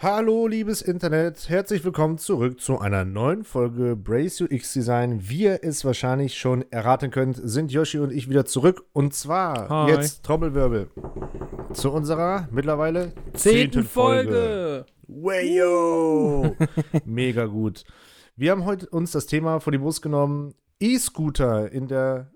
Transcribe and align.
Hallo, 0.00 0.46
liebes 0.46 0.80
Internet, 0.80 1.48
herzlich 1.48 1.84
willkommen 1.84 2.18
zurück 2.18 2.60
zu 2.60 2.78
einer 2.78 3.04
neuen 3.04 3.42
Folge 3.42 3.96
Brace 3.96 4.42
UX 4.42 4.72
Design. 4.72 5.28
Wie 5.28 5.42
ihr 5.42 5.64
es 5.64 5.84
wahrscheinlich 5.84 6.38
schon 6.38 6.64
erraten 6.70 7.10
könnt, 7.10 7.40
sind 7.42 7.72
Yoshi 7.72 7.98
und 7.98 8.12
ich 8.12 8.30
wieder 8.30 8.44
zurück. 8.44 8.84
Und 8.92 9.12
zwar 9.12 9.68
Hi. 9.68 9.90
jetzt 9.90 10.22
Trommelwirbel 10.22 10.88
zu 11.72 11.90
unserer 11.90 12.46
mittlerweile 12.52 13.10
Zehnten 13.32 13.82
Folge. 13.82 14.86
Wayo! 15.08 16.54
Mega 17.04 17.46
gut. 17.46 17.82
Wir 18.36 18.52
haben 18.52 18.66
heute 18.66 18.88
uns 18.90 19.10
das 19.10 19.26
Thema 19.26 19.58
vor 19.58 19.72
die 19.72 19.78
Brust 19.78 20.00
genommen: 20.02 20.54
E-Scooter 20.78 21.72
in 21.72 21.88
der 21.88 22.30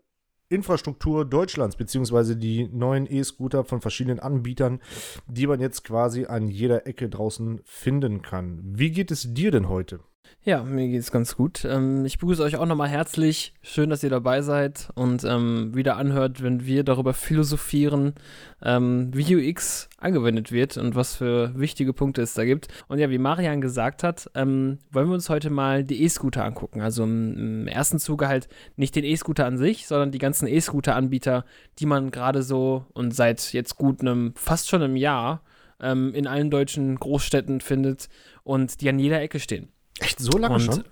Infrastruktur 0.52 1.24
Deutschlands, 1.24 1.76
beziehungsweise 1.76 2.36
die 2.36 2.68
neuen 2.68 3.10
E-Scooter 3.10 3.64
von 3.64 3.80
verschiedenen 3.80 4.20
Anbietern, 4.20 4.80
die 5.26 5.46
man 5.46 5.60
jetzt 5.60 5.84
quasi 5.84 6.26
an 6.26 6.48
jeder 6.48 6.86
Ecke 6.86 7.08
draußen 7.08 7.60
finden 7.64 8.22
kann. 8.22 8.60
Wie 8.64 8.90
geht 8.90 9.10
es 9.10 9.32
dir 9.34 9.50
denn 9.50 9.68
heute? 9.68 10.00
Ja, 10.44 10.64
mir 10.64 10.88
geht's 10.88 11.12
ganz 11.12 11.36
gut. 11.36 11.64
Ähm, 11.64 12.04
ich 12.04 12.18
begrüße 12.18 12.42
euch 12.42 12.56
auch 12.56 12.66
nochmal 12.66 12.88
herzlich. 12.88 13.54
Schön, 13.62 13.90
dass 13.90 14.02
ihr 14.02 14.10
dabei 14.10 14.42
seid 14.42 14.88
und 14.96 15.22
ähm, 15.22 15.72
wieder 15.72 15.96
anhört, 15.96 16.42
wenn 16.42 16.66
wir 16.66 16.82
darüber 16.82 17.14
philosophieren, 17.14 18.14
ähm, 18.60 19.12
wie 19.14 19.36
UX 19.36 19.88
angewendet 19.98 20.50
wird 20.50 20.76
und 20.78 20.96
was 20.96 21.14
für 21.14 21.56
wichtige 21.56 21.92
Punkte 21.92 22.22
es 22.22 22.34
da 22.34 22.44
gibt. 22.44 22.66
Und 22.88 22.98
ja, 22.98 23.08
wie 23.08 23.18
Marian 23.18 23.60
gesagt 23.60 24.02
hat, 24.02 24.28
ähm, 24.34 24.78
wollen 24.90 25.06
wir 25.06 25.14
uns 25.14 25.28
heute 25.28 25.48
mal 25.48 25.84
die 25.84 26.02
E-Scooter 26.02 26.44
angucken. 26.44 26.80
Also 26.80 27.04
im, 27.04 27.36
im 27.36 27.68
ersten 27.68 28.00
Zuge 28.00 28.26
halt 28.26 28.48
nicht 28.74 28.96
den 28.96 29.04
E-Scooter 29.04 29.46
an 29.46 29.58
sich, 29.58 29.86
sondern 29.86 30.10
die 30.10 30.18
ganzen 30.18 30.48
E-Scooter-Anbieter, 30.48 31.44
die 31.78 31.86
man 31.86 32.10
gerade 32.10 32.42
so 32.42 32.84
und 32.94 33.14
seit 33.14 33.52
jetzt 33.52 33.76
gut 33.76 34.00
einem, 34.00 34.32
fast 34.34 34.68
schon 34.68 34.82
einem 34.82 34.96
Jahr 34.96 35.44
ähm, 35.80 36.12
in 36.16 36.26
allen 36.26 36.50
deutschen 36.50 36.96
Großstädten 36.96 37.60
findet 37.60 38.08
und 38.42 38.80
die 38.80 38.88
an 38.88 38.98
jeder 38.98 39.20
Ecke 39.20 39.38
stehen. 39.38 39.68
Echt 40.02 40.20
so 40.20 40.36
lange 40.38 40.54
Und- 40.56 40.60
schon? 40.62 40.84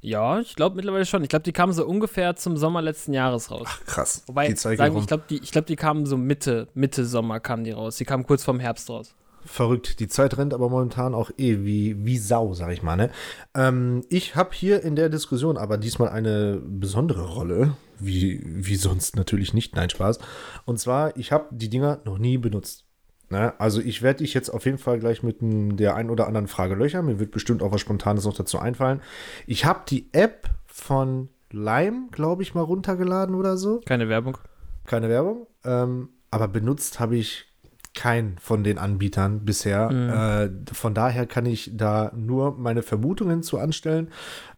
Ja, 0.00 0.38
ich 0.38 0.54
glaube 0.54 0.76
mittlerweile 0.76 1.04
schon. 1.06 1.24
Ich 1.24 1.28
glaube, 1.28 1.42
die 1.42 1.52
kamen 1.52 1.72
so 1.72 1.84
ungefähr 1.84 2.36
zum 2.36 2.56
Sommer 2.56 2.80
letzten 2.82 3.12
Jahres 3.12 3.50
raus. 3.50 3.66
Krass. 3.84 4.22
Wobei, 4.28 4.46
die 4.48 4.54
sagen, 4.54 4.96
ich 4.96 5.06
glaube, 5.08 5.24
die, 5.28 5.38
ich 5.42 5.50
glaub, 5.50 5.66
die 5.66 5.74
kamen 5.74 6.06
so 6.06 6.16
Mitte, 6.16 6.68
Mitte 6.74 7.04
Sommer 7.04 7.40
kamen 7.40 7.64
die 7.64 7.72
raus. 7.72 7.96
Die 7.96 8.04
kamen 8.04 8.24
kurz 8.24 8.44
vorm 8.44 8.60
Herbst 8.60 8.88
raus. 8.90 9.16
Verrückt. 9.44 9.98
Die 9.98 10.06
Zeit 10.06 10.38
rennt 10.38 10.54
aber 10.54 10.68
momentan 10.68 11.14
auch 11.14 11.30
eh 11.36 11.64
wie, 11.64 12.04
wie 12.04 12.18
Sau, 12.18 12.54
sag 12.54 12.70
ich 12.72 12.82
mal. 12.82 12.96
Ne? 12.96 13.10
Ähm, 13.54 14.04
ich 14.08 14.36
habe 14.36 14.50
hier 14.52 14.82
in 14.84 14.94
der 14.94 15.08
Diskussion 15.08 15.56
aber 15.56 15.78
diesmal 15.78 16.10
eine 16.10 16.60
besondere 16.64 17.24
Rolle. 17.26 17.74
Wie, 17.98 18.40
wie 18.44 18.76
sonst 18.76 19.16
natürlich 19.16 19.52
nicht. 19.52 19.74
Nein, 19.74 19.90
Spaß. 19.90 20.20
Und 20.64 20.78
zwar, 20.78 21.16
ich 21.16 21.32
habe 21.32 21.46
die 21.50 21.68
Dinger 21.68 22.00
noch 22.04 22.18
nie 22.18 22.38
benutzt. 22.38 22.84
Ne? 23.30 23.52
Also 23.58 23.80
ich 23.80 24.02
werde 24.02 24.18
dich 24.24 24.34
jetzt 24.34 24.48
auf 24.48 24.64
jeden 24.64 24.78
Fall 24.78 24.98
gleich 24.98 25.22
mit 25.22 25.36
der 25.40 25.94
ein 25.96 26.10
oder 26.10 26.26
anderen 26.26 26.48
Frage 26.48 26.74
löchern. 26.74 27.06
Mir 27.06 27.18
wird 27.20 27.30
bestimmt 27.30 27.62
auch 27.62 27.72
was 27.72 27.80
Spontanes 27.80 28.24
noch 28.24 28.34
dazu 28.34 28.58
einfallen. 28.58 29.00
Ich 29.46 29.64
habe 29.64 29.80
die 29.88 30.08
App 30.12 30.48
von 30.66 31.28
Lime, 31.50 32.08
glaube 32.10 32.42
ich, 32.42 32.54
mal 32.54 32.62
runtergeladen 32.62 33.34
oder 33.34 33.56
so 33.56 33.80
Keine 33.84 34.08
Werbung. 34.08 34.38
keine 34.86 35.08
Werbung. 35.08 35.46
Ähm, 35.64 36.10
aber 36.30 36.48
benutzt 36.48 37.00
habe 37.00 37.16
ich 37.16 37.46
keinen 37.94 38.38
von 38.38 38.62
den 38.62 38.78
Anbietern 38.78 39.44
bisher. 39.44 39.90
Äh, 39.90 40.72
von 40.74 40.94
daher 40.94 41.26
kann 41.26 41.46
ich 41.46 41.72
da 41.74 42.12
nur 42.14 42.56
meine 42.56 42.82
Vermutungen 42.82 43.42
zu 43.42 43.58
anstellen. 43.58 44.10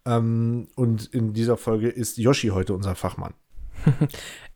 Ähm, 0.04 0.68
und 0.76 1.06
in 1.06 1.32
dieser 1.32 1.56
Folge 1.56 1.88
ist 1.88 2.18
Yoshi 2.18 2.48
heute 2.48 2.74
unser 2.74 2.94
Fachmann. 2.94 3.34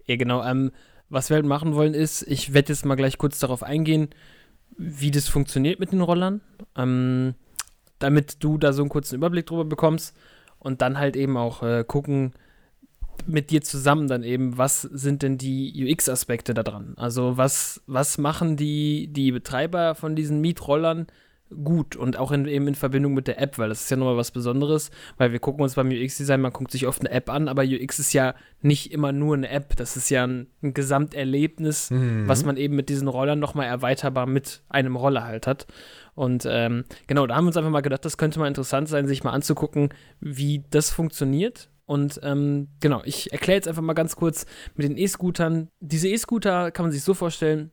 Ja, 0.07 0.17
genau. 0.17 0.45
Ähm, 0.45 0.71
was 1.09 1.31
wir 1.31 1.37
halt 1.37 1.47
machen 1.47 1.75
wollen 1.75 1.95
ist, 1.95 2.23
ich 2.23 2.55
werde 2.55 2.73
jetzt 2.73 2.85
mal 2.85 2.95
gleich 2.95 3.19
kurz 3.19 3.39
darauf 3.39 3.63
eingehen, 3.63 4.09
wie 4.77 5.11
das 5.11 5.29
funktioniert 5.29 5.81
mit 5.81 5.93
den 5.93 6.01
Rollern, 6.01 6.41
ähm, 6.77 7.35
damit 7.99 8.43
du 8.43 8.59
da 8.59 8.73
so 8.73 8.83
einen 8.83 8.89
kurzen 8.89 9.17
Überblick 9.17 9.47
drüber 9.47 9.65
bekommst 9.65 10.17
und 10.59 10.83
dann 10.83 10.99
halt 10.99 11.17
eben 11.17 11.37
auch 11.37 11.63
äh, 11.63 11.85
gucken 11.87 12.33
mit 13.27 13.51
dir 13.51 13.63
zusammen 13.63 14.09
dann 14.09 14.23
eben, 14.23 14.59
was 14.59 14.83
sind 14.83 15.23
denn 15.23 15.39
die 15.39 15.87
UX-Aspekte 15.87 16.53
da 16.53 16.63
dran? 16.63 16.95
Also 16.97 17.37
was, 17.37 17.83
was 17.87 18.19
machen 18.19 18.57
die, 18.57 19.09
die 19.09 19.33
Betreiber 19.33 19.95
von 19.95 20.17
diesen 20.17 20.41
Mietrollern 20.41 21.07
gut 21.63 21.97
und 21.97 22.19
auch 22.19 22.33
in, 22.33 22.47
eben 22.47 22.69
in 22.69 22.75
Verbindung 22.75 23.15
mit 23.15 23.29
der 23.29 23.41
App, 23.41 23.59
weil 23.59 23.69
das 23.69 23.83
ist 23.83 23.91
ja 23.91 23.97
nochmal 23.97 24.17
was 24.17 24.31
Besonderes, 24.31 24.91
weil 25.17 25.33
wir 25.33 25.39
gucken 25.39 25.63
uns 25.63 25.75
beim 25.75 25.89
UX-Design, 25.89 26.41
man 26.41 26.53
guckt 26.53 26.71
sich 26.71 26.87
oft 26.87 27.01
eine 27.01 27.11
App 27.11 27.31
an, 27.31 27.49
aber 27.49 27.63
UX 27.63 27.99
ist 27.99 28.13
ja 28.13 28.35
nicht 28.61 28.93
immer 28.93 29.13
nur 29.13 29.37
eine 29.37 29.49
App, 29.49 29.77
das 29.77 29.97
ist 29.97 30.11
ja 30.11 30.27
ein, 30.27 30.49
ein 30.63 30.75
Gesamterlebnis, 30.75 31.91
was 32.27 32.45
man 32.45 32.57
eben 32.57 32.77
mit 32.77 32.89
diesen 32.89 33.09
Rollern 33.09 33.39
nochmal 33.39 33.67
erweiterbar 33.67 34.27
mit 34.27 34.63
einem 34.69 34.97
Roller 34.97 35.25
halt 35.25 35.47
hat. 35.47 35.67
Und 36.15 36.47
ähm, 36.49 36.85
genau, 37.07 37.27
da 37.27 37.35
haben 37.37 37.45
wir 37.45 37.49
uns 37.49 37.57
einfach 37.57 37.71
mal 37.71 37.81
gedacht, 37.81 38.05
das 38.05 38.17
könnte 38.17 38.39
mal 38.39 38.49
interessant 38.49 38.89
sein, 38.89 39.07
sich 39.07 39.25
mal 39.25 39.33
anzugucken, 39.33 39.91
wie 40.21 40.65
das 40.71 40.91
funktioniert. 40.91 41.71
Und 41.87 42.21
ähm, 42.23 42.69
genau, 42.81 43.03
ich 43.05 43.33
erkläre 43.33 43.57
jetzt 43.57 43.69
einfach 43.69 43.83
mal 43.83 43.93
ganz 43.95 44.17
kurz 44.17 44.47
mit 44.75 44.89
den 44.89 44.97
E-Scootern. 44.97 45.69
Diese 45.81 46.09
E-Scooter 46.09 46.71
kann 46.71 46.87
man 46.87 46.93
sich 46.93 47.03
so 47.03 47.15
vorstellen, 47.15 47.71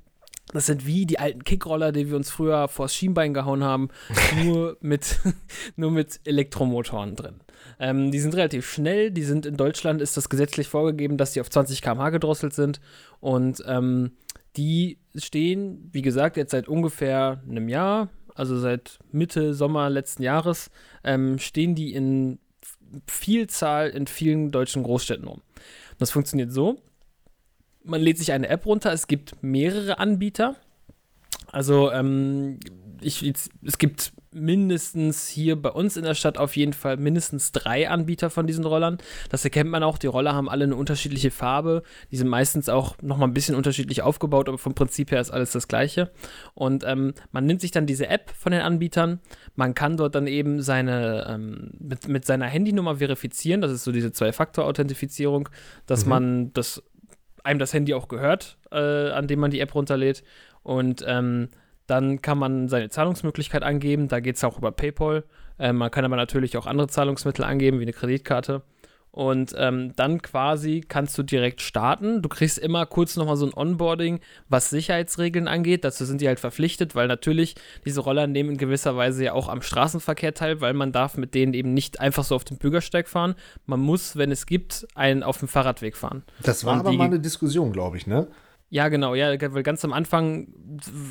das 0.54 0.66
sind 0.66 0.86
wie 0.86 1.06
die 1.06 1.20
alten 1.20 1.44
Kickroller, 1.44 1.92
die 1.92 2.10
wir 2.10 2.16
uns 2.16 2.30
früher 2.30 2.68
vors 2.68 2.94
Schienbein 2.94 3.34
gehauen 3.34 3.64
haben, 3.64 3.90
nur 4.44 4.78
mit, 4.82 5.20
nur 5.76 5.92
mit 5.92 6.20
Elektromotoren 6.26 7.16
drin. 7.16 7.36
Ähm, 7.80 8.12
die 8.12 8.20
sind 8.20 8.36
relativ 8.36 8.70
schnell, 8.70 9.12
die 9.12 9.24
sind 9.24 9.46
in 9.46 9.58
Deutschland, 9.58 10.02
ist 10.02 10.18
das 10.18 10.30
gesetzlich 10.30 10.68
vorgegeben, 10.68 11.18
dass 11.18 11.34
die 11.34 11.42
auf 11.42 11.50
20 11.50 11.82
km/h 11.82 12.10
gedrosselt 12.10 12.54
sind. 12.54 12.82
Und 13.20 13.64
ähm, 13.68 14.12
die 14.58 14.98
stehen, 15.16 15.90
wie 15.92 16.02
gesagt, 16.02 16.38
jetzt 16.38 16.52
seit 16.52 16.68
ungefähr 16.68 17.42
einem 17.48 17.70
Jahr, 17.70 18.10
also 18.36 18.58
seit 18.60 19.00
Mitte 19.12 19.54
Sommer 19.54 19.90
letzten 19.90 20.24
Jahres, 20.24 20.72
ähm, 21.04 21.40
stehen 21.40 21.76
die 21.76 21.94
in 21.94 22.40
Vielzahl 23.08 23.90
in 23.90 24.08
vielen 24.08 24.52
deutschen 24.52 24.84
Großstädten 24.84 25.28
rum. 25.28 25.42
Das 25.98 26.12
funktioniert 26.12 26.52
so. 26.52 26.82
Man 27.84 28.02
lädt 28.02 28.18
sich 28.18 28.32
eine 28.32 28.48
App 28.48 28.66
runter, 28.66 28.92
es 28.92 29.08
gibt 29.08 29.42
mehrere 29.42 30.00
Anbieter. 30.00 30.56
Also 31.52 31.92
ähm, 31.92 32.60
ich, 33.02 33.24
es 33.66 33.78
gibt 33.78 34.14
mindestens 34.34 35.28
hier 35.28 35.62
bei 35.62 35.70
uns 35.70 35.98
in 35.98 36.04
der 36.04 36.14
Stadt 36.14 36.38
auf 36.38 36.56
jeden 36.56 36.72
Fall 36.72 36.96
mindestens 36.96 37.52
drei 37.52 37.90
Anbieter 37.90 38.30
von 38.30 38.48
diesen 38.48 38.64
Rollern. 38.64 38.98
Das 39.30 39.44
erkennt 39.44 39.70
man 39.70 39.84
auch. 39.84 39.98
Die 39.98 40.08
Roller 40.08 40.34
haben 40.34 40.48
alle 40.48 40.64
eine 40.64 40.76
unterschiedliche 40.78 41.32
Farbe. 41.32 41.84
Die 42.12 42.16
sind 42.16 42.30
meistens 42.30 42.70
auch 42.70 42.96
nochmal 43.02 43.28
ein 43.28 43.34
bisschen 43.34 43.56
unterschiedlich 43.56 44.02
aufgebaut, 44.04 44.48
aber 44.48 44.58
vom 44.58 44.74
Prinzip 44.74 45.12
her 45.12 45.20
ist 45.20 45.32
alles 45.32 45.52
das 45.52 45.68
gleiche. 45.68 46.12
Und 46.54 46.86
ähm, 46.88 47.14
man 47.32 47.46
nimmt 47.46 47.60
sich 47.60 47.72
dann 47.72 47.86
diese 47.86 48.08
App 48.08 48.32
von 48.38 48.54
den 48.54 48.62
Anbietern. 48.62 49.20
Man 49.56 49.74
kann 49.74 49.98
dort 49.98 50.16
dann 50.16 50.28
eben 50.28 50.62
seine 50.62 51.26
ähm, 51.28 51.72
mit, 51.80 52.08
mit 52.08 52.24
seiner 52.24 52.46
Handynummer 52.46 52.98
verifizieren. 52.98 53.60
Das 53.60 53.72
ist 53.72 53.84
so 53.84 53.92
diese 53.92 54.14
Zwei-Faktor-Authentifizierung, 54.14 55.50
dass 55.88 56.06
Mhm. 56.06 56.10
man 56.10 56.54
das 56.54 56.82
einem 57.44 57.60
das 57.60 57.74
Handy 57.74 57.94
auch 57.94 58.08
gehört, 58.08 58.58
äh, 58.72 59.10
an 59.10 59.28
dem 59.28 59.40
man 59.40 59.52
die 59.52 59.60
App 59.60 59.76
runterlädt. 59.76 60.24
Und 60.64 61.04
ähm, 61.08 61.50
dann 61.88 62.22
kann 62.22 62.38
man 62.38 62.70
seine 62.70 62.90
Zahlungsmöglichkeit 62.90 63.64
angeben. 63.64 64.08
Da 64.08 64.20
geht 64.20 64.38
es 64.38 64.44
auch 64.44 64.58
über 64.58 64.72
PayPal. 64.72 65.24
Ähm, 65.60 65.78
man 65.78 65.92
kann 65.92 66.06
aber 66.06 66.16
natürlich 66.16 66.58
auch 66.58 66.66
andere 66.66 66.88
Zahlungsmittel 66.88 67.44
angeben, 67.44 67.80
wie 67.80 67.84
eine 67.84 67.94
Kreditkarte. 67.94 68.62
Und 69.14 69.54
ähm, 69.58 69.92
dann 69.98 70.22
quasi 70.22 70.86
kannst 70.88 71.18
du 71.18 71.24
direkt 71.24 71.60
starten. 71.62 72.22
Du 72.22 72.30
kriegst 72.30 72.58
immer 72.58 72.86
kurz 72.86 73.18
nochmal 73.18 73.36
so 73.36 73.46
ein 73.46 73.54
Onboarding, 73.54 74.22
was 74.48 74.70
Sicherheitsregeln 74.70 75.50
angeht. 75.50 75.84
Dazu 75.84 76.06
sind 76.06 76.22
die 76.22 76.28
halt 76.30 76.40
verpflichtet, 76.40 76.96
weil 76.96 77.08
natürlich 77.10 77.56
diese 77.84 78.00
Roller 78.00 78.28
nehmen 78.28 78.52
in 78.52 78.58
gewisser 78.58 78.96
Weise 78.96 79.26
ja 79.26 79.34
auch 79.34 79.50
am 79.50 79.62
Straßenverkehr 79.62 80.34
teil, 80.34 80.62
weil 80.62 80.74
man 80.74 80.94
darf 80.94 81.18
mit 81.18 81.34
denen 81.36 81.54
eben 81.54 81.74
nicht 81.74 82.00
einfach 82.00 82.24
so 82.24 82.36
auf 82.36 82.46
dem 82.46 82.58
Bürgersteig 82.58 83.10
fahren. 83.10 83.36
Man 83.66 83.82
muss, 83.82 84.16
wenn 84.16 84.32
es 84.32 84.46
gibt, 84.46 84.88
einen 84.96 85.24
auf 85.24 85.40
dem 85.40 85.50
Fahrradweg 85.50 85.98
fahren. 85.98 86.24
Das 86.42 86.64
war 86.64 86.76
Und 86.76 86.80
aber 86.80 86.92
die- 86.92 86.98
mal 86.98 87.04
eine 87.06 87.20
Diskussion, 87.20 87.74
glaube 87.74 87.98
ich, 87.98 88.08
ne? 88.08 88.28
Ja, 88.74 88.88
genau, 88.88 89.16
ja, 89.16 89.36
weil 89.54 89.64
ganz 89.64 89.84
am 89.84 89.92
Anfang 89.92 90.48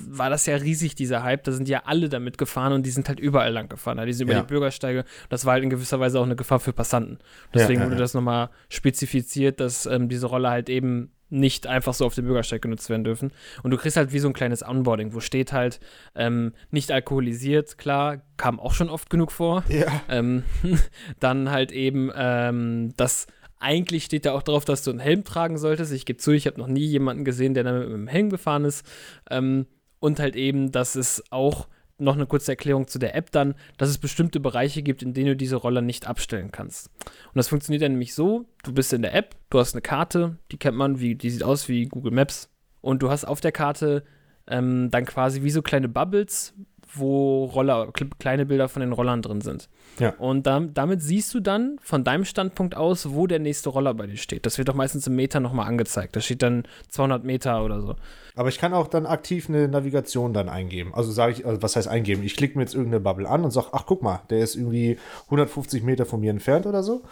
war 0.09 0.31
das 0.31 0.47
ja 0.47 0.57
riesig, 0.57 0.95
dieser 0.95 1.23
Hype. 1.23 1.45
Da 1.45 1.53
sind 1.53 1.69
ja 1.69 1.83
alle 1.85 2.09
damit 2.09 2.39
gefahren 2.39 2.73
und 2.73 2.87
die 2.87 2.91
sind 2.91 3.07
halt 3.07 3.21
überall 3.21 3.53
lang 3.53 3.69
gefahren. 3.69 4.05
Die 4.07 4.13
sind 4.15 4.29
über 4.29 4.35
Ja. 4.37 4.41
die 4.41 4.47
Bürgersteige. 4.47 5.05
Das 5.29 5.45
war 5.45 5.53
halt 5.53 5.63
in 5.65 5.69
gewisser 5.69 6.01
Weise 6.01 6.19
auch 6.19 6.25
eine 6.25 6.37
Gefahr 6.37 6.59
für 6.59 6.73
Passanten. 6.73 7.19
Deswegen 7.53 7.81
Ja, 7.81 7.85
ja, 7.85 7.91
wurde 7.93 8.01
das 8.01 8.15
nochmal 8.15 8.49
spezifiziert, 8.71 9.61
dass 9.61 9.85
ähm, 9.85 10.09
diese 10.09 10.27
Roller 10.27 10.51
halt 10.51 10.71
eben 10.71 11.11
nicht 11.29 11.67
einfach 11.67 11.93
so 11.93 12.07
auf 12.07 12.15
dem 12.15 12.25
Bürgersteig 12.25 12.63
genutzt 12.63 12.89
werden 12.89 13.05
dürfen. 13.05 13.31
Und 13.63 13.73
du 13.73 13.77
kriegst 13.77 13.99
halt 13.99 14.13
wie 14.15 14.19
so 14.21 14.29
ein 14.29 14.33
kleines 14.33 14.67
Onboarding, 14.67 15.13
wo 15.13 15.21
steht 15.21 15.53
halt 15.53 15.81
ähm, 16.15 16.55
nicht 16.71 16.91
alkoholisiert, 16.91 17.77
klar, 17.77 18.23
kam 18.39 18.59
auch 18.59 18.73
schon 18.73 18.89
oft 18.89 19.11
genug 19.11 19.31
vor. 19.33 19.65
Ja. 19.69 19.87
Ähm, 20.09 20.45
dann 21.21 21.51
halt 21.51 21.73
eben, 21.73 22.11
ähm, 22.17 22.95
das 22.97 23.27
eigentlich 23.61 24.05
steht 24.05 24.27
da 24.27 24.33
auch 24.33 24.43
drauf, 24.43 24.65
dass 24.65 24.83
du 24.83 24.91
einen 24.91 25.01
Helm 25.01 25.23
tragen 25.23 25.59
solltest. 25.59 25.93
Ich 25.93 26.07
gebe 26.07 26.19
zu, 26.19 26.33
ich 26.33 26.47
habe 26.47 26.59
noch 26.59 26.67
nie 26.67 26.85
jemanden 26.85 27.25
gesehen, 27.25 27.55
der 27.55 27.65
damit 27.65 27.83
mit 27.83 27.95
einem 27.95 28.09
Helm 28.09 28.31
gefahren 28.31 28.65
ist. 28.65 28.85
Ähm, 29.31 29.67
und 30.01 30.19
halt 30.19 30.35
eben, 30.35 30.73
dass 30.73 30.97
es 30.97 31.23
auch 31.31 31.69
noch 31.99 32.15
eine 32.15 32.27
kurze 32.27 32.53
Erklärung 32.53 32.89
zu 32.89 32.99
der 32.99 33.15
App 33.15 33.31
dann, 33.31 33.55
dass 33.77 33.91
es 33.91 33.99
bestimmte 33.99 34.41
Bereiche 34.41 34.83
gibt, 34.83 35.03
in 35.03 35.13
denen 35.13 35.29
du 35.29 35.37
diese 35.37 35.57
Roller 35.57 35.83
nicht 35.83 36.07
abstellen 36.07 36.51
kannst. 36.51 36.91
Und 37.05 37.37
das 37.37 37.49
funktioniert 37.49 37.83
dann 37.83 37.93
nämlich 37.93 38.15
so, 38.15 38.47
du 38.65 38.73
bist 38.73 38.95
in 38.95 39.03
der 39.03 39.15
App, 39.15 39.37
du 39.51 39.59
hast 39.59 39.75
eine 39.75 39.83
Karte, 39.83 40.39
die 40.51 40.57
kennt 40.57 40.79
man, 40.79 41.01
wie, 41.01 41.15
die 41.15 41.29
sieht 41.29 41.45
aus 41.45 41.69
wie 41.69 41.85
Google 41.85 42.13
Maps. 42.13 42.49
Und 42.81 43.03
du 43.03 43.11
hast 43.11 43.27
auf 43.27 43.43
der 43.43 43.53
Karte 43.53 44.05
ähm, 44.47 44.91
dann 44.91 45.05
quasi 45.05 45.43
wie 45.43 45.51
so 45.51 45.61
kleine 45.61 45.89
Bubbles, 45.89 46.55
wo 46.95 47.45
Roller, 47.45 47.93
kleine 48.19 48.47
Bilder 48.47 48.69
von 48.69 48.81
den 48.81 48.93
Rollern 48.93 49.23
drin 49.23 49.41
sind. 49.41 49.69
Ja. 49.99 50.15
Und 50.19 50.47
dann, 50.47 50.75
damit 50.75 51.03
siehst 51.03 51.33
du 51.35 51.41
dann 51.41 51.79
von 51.83 52.05
deinem 52.05 52.25
Standpunkt 52.25 52.77
aus, 52.77 53.11
wo 53.13 53.27
der 53.27 53.39
nächste 53.39 53.71
Roller 53.71 53.95
bei 53.95 54.07
dir 54.07 54.17
steht. 54.17 54.47
Das 54.47 54.59
wird 54.59 54.69
doch 54.69 54.75
meistens 54.75 55.07
im 55.07 55.17
Meter 55.17 55.41
nochmal 55.41 55.67
angezeigt. 55.67 56.17
Da 56.17 56.21
steht 56.21 56.43
dann 56.43 56.65
200 56.89 57.25
Meter 57.25 57.65
oder 57.65 57.81
so. 57.81 57.97
Aber 58.35 58.49
ich 58.49 58.59
kann 58.59 58.73
auch 58.73 58.89
dann 58.89 59.07
aktiv 59.07 59.49
eine 59.49 59.69
Navigation 59.69 60.33
dann 60.33 60.49
eingeben. 60.49 60.95
Also 60.95 61.13
sage 61.13 61.33
ich, 61.33 61.47
also 61.47 61.63
was 61.63 61.77
heißt 61.77 61.89
eingeben? 61.89 62.23
Ich 62.23 62.37
klicke 62.37 62.57
mir 62.57 62.65
jetzt 62.65 62.75
irgendeine 62.75 63.01
Bubble 63.01 63.29
an 63.29 63.45
und 63.45 63.51
sage, 63.51 63.69
ach 63.73 63.85
guck 63.87 64.03
mal, 64.03 64.23
der 64.31 64.41
ist 64.41 64.57
irgendwie 64.57 64.99
150 65.27 65.83
Meter 65.83 66.07
von 66.07 66.21
mir 66.21 66.31
entfernt 66.31 66.67
oder 66.67 66.83
so. 66.83 67.03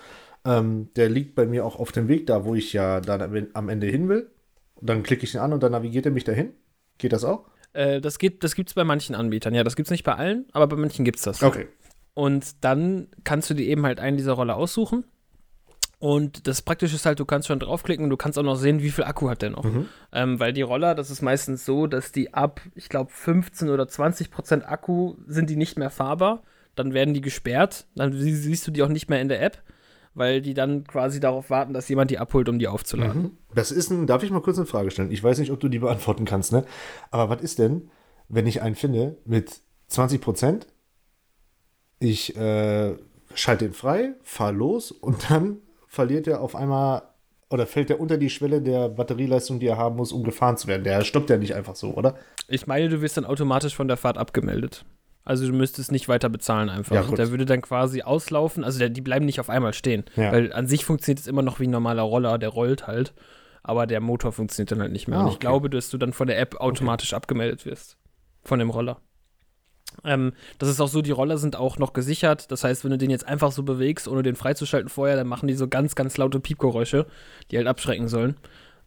Ähm, 0.45 0.89
der 0.97 1.09
liegt 1.09 1.35
bei 1.35 1.47
mir 1.47 1.65
auch 1.65 1.79
auf 1.79 1.93
dem 1.93 2.09
Weg 2.09 2.27
da, 2.27 2.45
wo 2.45 2.55
ich 2.55 2.73
ja 2.73 3.01
dann 3.01 3.49
am 3.53 3.69
Ende 3.69 3.87
hin 3.87 4.09
will. 4.09 4.31
Und 4.77 4.89
dann 4.89 5.03
klicke 5.03 5.25
ich 5.25 5.35
ihn 5.35 5.41
an 5.41 5.53
und 5.53 5.63
dann 5.63 5.73
navigiert 5.73 6.07
er 6.07 6.13
mich 6.13 6.25
dahin. 6.25 6.53
Geht 6.99 7.13
das 7.13 7.25
auch? 7.25 7.45
Äh, 7.79 8.01
das 8.01 8.19
gibt 8.19 8.43
es 8.43 8.75
bei 8.75 8.83
manchen 8.83 9.15
Anbietern. 9.15 9.55
Ja, 9.55 9.63
das 9.63 9.77
gibt 9.77 9.87
es 9.87 9.91
nicht 9.91 10.03
bei 10.03 10.15
allen, 10.15 10.47
aber 10.53 10.67
bei 10.67 10.77
manchen 10.77 11.05
gibt 11.05 11.19
es 11.19 11.23
das. 11.23 11.43
Okay. 11.43 11.69
Und 12.13 12.65
dann 12.65 13.07
kannst 13.23 13.49
du 13.51 13.55
dir 13.55 13.67
eben 13.67 13.87
halt 13.87 14.01
einen 14.01 14.17
dieser 14.17 14.33
Roller 14.33 14.57
aussuchen. 14.57 15.05
Und 16.01 16.49
das 16.49 16.63
Praktische 16.63 16.97
ist 16.97 17.07
halt, 17.07 17.21
du 17.21 17.25
kannst 17.25 17.47
schon 17.47 17.61
draufklicken 17.61 18.05
und 18.05 18.11
du 18.11 18.17
kannst 18.17 18.37
auch 18.37 18.43
noch 18.43 18.57
sehen, 18.57 18.83
wie 18.83 18.91
viel 18.91 19.05
Akku 19.05 19.31
hat 19.31 19.43
der 19.43 19.51
noch. 19.51 19.63
Mhm. 19.63 19.87
Ähm, 20.13 20.41
weil 20.41 20.53
die 20.53 20.63
Roller, 20.63 20.97
das 20.97 21.11
ist 21.11 21.23
meistens 21.23 21.65
so, 21.65 21.87
dass 21.87 22.11
die 22.11 22.35
ab, 22.35 22.61
ich 22.75 22.89
glaube, 22.89 23.13
15 23.13 23.69
oder 23.69 23.87
20 23.87 24.33
Prozent 24.33 24.69
Akku 24.69 25.15
sind 25.27 25.49
die 25.49 25.57
nicht 25.57 25.79
mehr 25.79 25.91
fahrbar. 25.91 26.43
Dann 26.75 26.95
werden 26.95 27.15
die 27.15 27.21
gesperrt. 27.21 27.87
Dann 27.95 28.13
siehst 28.13 28.67
du 28.67 28.73
die 28.73 28.83
auch 28.83 28.89
nicht 28.89 29.09
mehr 29.09 29.21
in 29.21 29.29
der 29.29 29.41
App 29.41 29.63
weil 30.19 30.41
die 30.41 30.55
dann 30.55 30.85
quasi 30.85 31.21
darauf 31.21 31.51
warten, 31.51 31.73
dass 31.73 31.89
jemand 31.89 32.11
die 32.11 32.19
abholt, 32.19 32.49
um 32.49 32.59
die 32.59 32.69
aufzuladen. 32.69 33.23
Mhm. 33.23 33.31
Das 33.55 33.71
ist 33.71 33.91
ein, 33.91 34.07
darf 34.07 34.23
ich 34.23 34.31
mal 34.31 34.43
kurz 34.43 34.59
eine 34.59 34.67
Frage 34.67 34.91
stellen? 34.91 35.11
Ich 35.11 35.23
weiß 35.23 35.39
nicht, 35.39 35.51
ob 35.51 35.61
du 35.61 35.69
die 35.69 35.79
beantworten 35.79 36.25
kannst, 36.25 36.53
ne? 36.53 36.65
Aber 37.11 37.31
was 37.31 37.43
ist 37.43 37.59
denn, 37.59 37.91
wenn 38.29 38.47
ich 38.47 38.63
einen 38.63 38.75
finde 38.75 39.17
mit 39.25 39.61
20 39.89 40.21
Prozent? 40.21 40.67
Ich 42.01 42.37
äh, 42.37 42.95
schalte 43.35 43.65
ihn 43.65 43.73
frei, 43.73 44.15
fahre 44.23 44.53
los 44.53 44.93
und 44.93 45.31
dann 45.31 45.59
verliert 45.87 46.27
er 46.27 46.41
auf 46.41 46.55
einmal 46.55 47.03
oder 47.51 47.67
fällt 47.67 47.91
er 47.91 47.99
unter 47.99 48.19
die 48.19 48.31
Schwelle 48.31 48.61
der 48.61 48.89
Batterieleistung, 48.91 49.59
die 49.59 49.67
er 49.67 49.79
haben 49.79 49.97
muss, 49.97 50.13
um 50.13 50.23
gefahren 50.23 50.57
zu 50.57 50.69
werden. 50.69 50.85
Der 50.85 51.03
stoppt 51.03 51.31
ja 51.31 51.39
nicht 51.39 51.55
einfach 51.55 51.77
so, 51.77 51.95
oder? 51.95 52.17
Ich 52.47 52.67
meine, 52.67 52.89
du 52.89 53.01
wirst 53.01 53.17
dann 53.17 53.25
automatisch 53.25 53.75
von 53.75 53.89
der 53.89 53.97
Fahrt 53.97 54.19
abgemeldet. 54.19 54.85
Also 55.29 55.47
du 55.47 55.53
müsstest 55.53 55.93
nicht 55.93 56.09
weiter 56.09 56.31
bezahlen 56.31 56.71
einfach. 56.71 56.95
Ja, 56.95 57.03
der 57.03 57.31
würde 57.31 57.45
dann 57.45 57.61
quasi 57.61 58.01
auslaufen. 58.01 58.65
Also 58.65 58.79
der, 58.79 58.89
die 58.89 59.03
bleiben 59.03 59.27
nicht 59.27 59.41
auf 59.41 59.51
einmal 59.51 59.75
stehen. 59.75 60.05
Ja. 60.17 60.33
Weil 60.33 60.55
an 60.55 60.67
sich 60.67 60.87
funktioniert 60.87 61.19
es 61.19 61.27
immer 61.27 61.43
noch 61.43 61.61
wie 61.61 61.67
ein 61.67 61.71
normaler 61.71 62.01
Roller, 62.01 62.39
der 62.39 62.49
rollt 62.49 62.87
halt. 62.87 63.13
Aber 63.63 63.87
der 63.87 64.01
Motor 64.01 64.33
funktioniert 64.33 64.73
dann 64.73 64.81
halt 64.81 64.93
nicht 64.93 65.07
mehr. 65.07 65.19
Ah, 65.19 65.23
Und 65.25 65.29
ich 65.29 65.35
okay. 65.35 65.41
glaube, 65.41 65.69
dass 65.69 65.91
du 65.91 65.99
dann 65.99 66.15
von 66.15 66.29
der 66.29 66.39
App 66.39 66.59
automatisch 66.59 67.11
okay. 67.11 67.17
abgemeldet 67.17 67.67
wirst. 67.67 67.99
Von 68.43 68.59
dem 68.59 68.71
Roller. 68.71 69.03
Ähm, 70.03 70.33
das 70.59 70.71
ist 70.71 70.81
auch 70.81 70.89
so, 70.89 71.03
die 71.03 71.11
Roller 71.11 71.37
sind 71.37 71.57
auch 71.57 71.77
noch 71.77 71.93
gesichert. 71.93 72.51
Das 72.51 72.65
heißt, 72.65 72.85
wenn 72.85 72.93
du 72.93 72.97
den 72.97 73.11
jetzt 73.11 73.29
einfach 73.29 73.53
so 73.53 73.65
bewegst, 73.65 74.09
ohne 74.09 74.23
den 74.23 74.35
freizuschalten 74.35 74.89
vorher, 74.89 75.17
dann 75.17 75.27
machen 75.27 75.47
die 75.47 75.55
so 75.55 75.69
ganz, 75.69 75.95
ganz 75.95 76.17
laute 76.17 76.41
Piepgeräusche, 76.41 77.05
die 77.51 77.59
halt 77.59 77.67
abschrecken 77.67 78.09
sollen. 78.09 78.37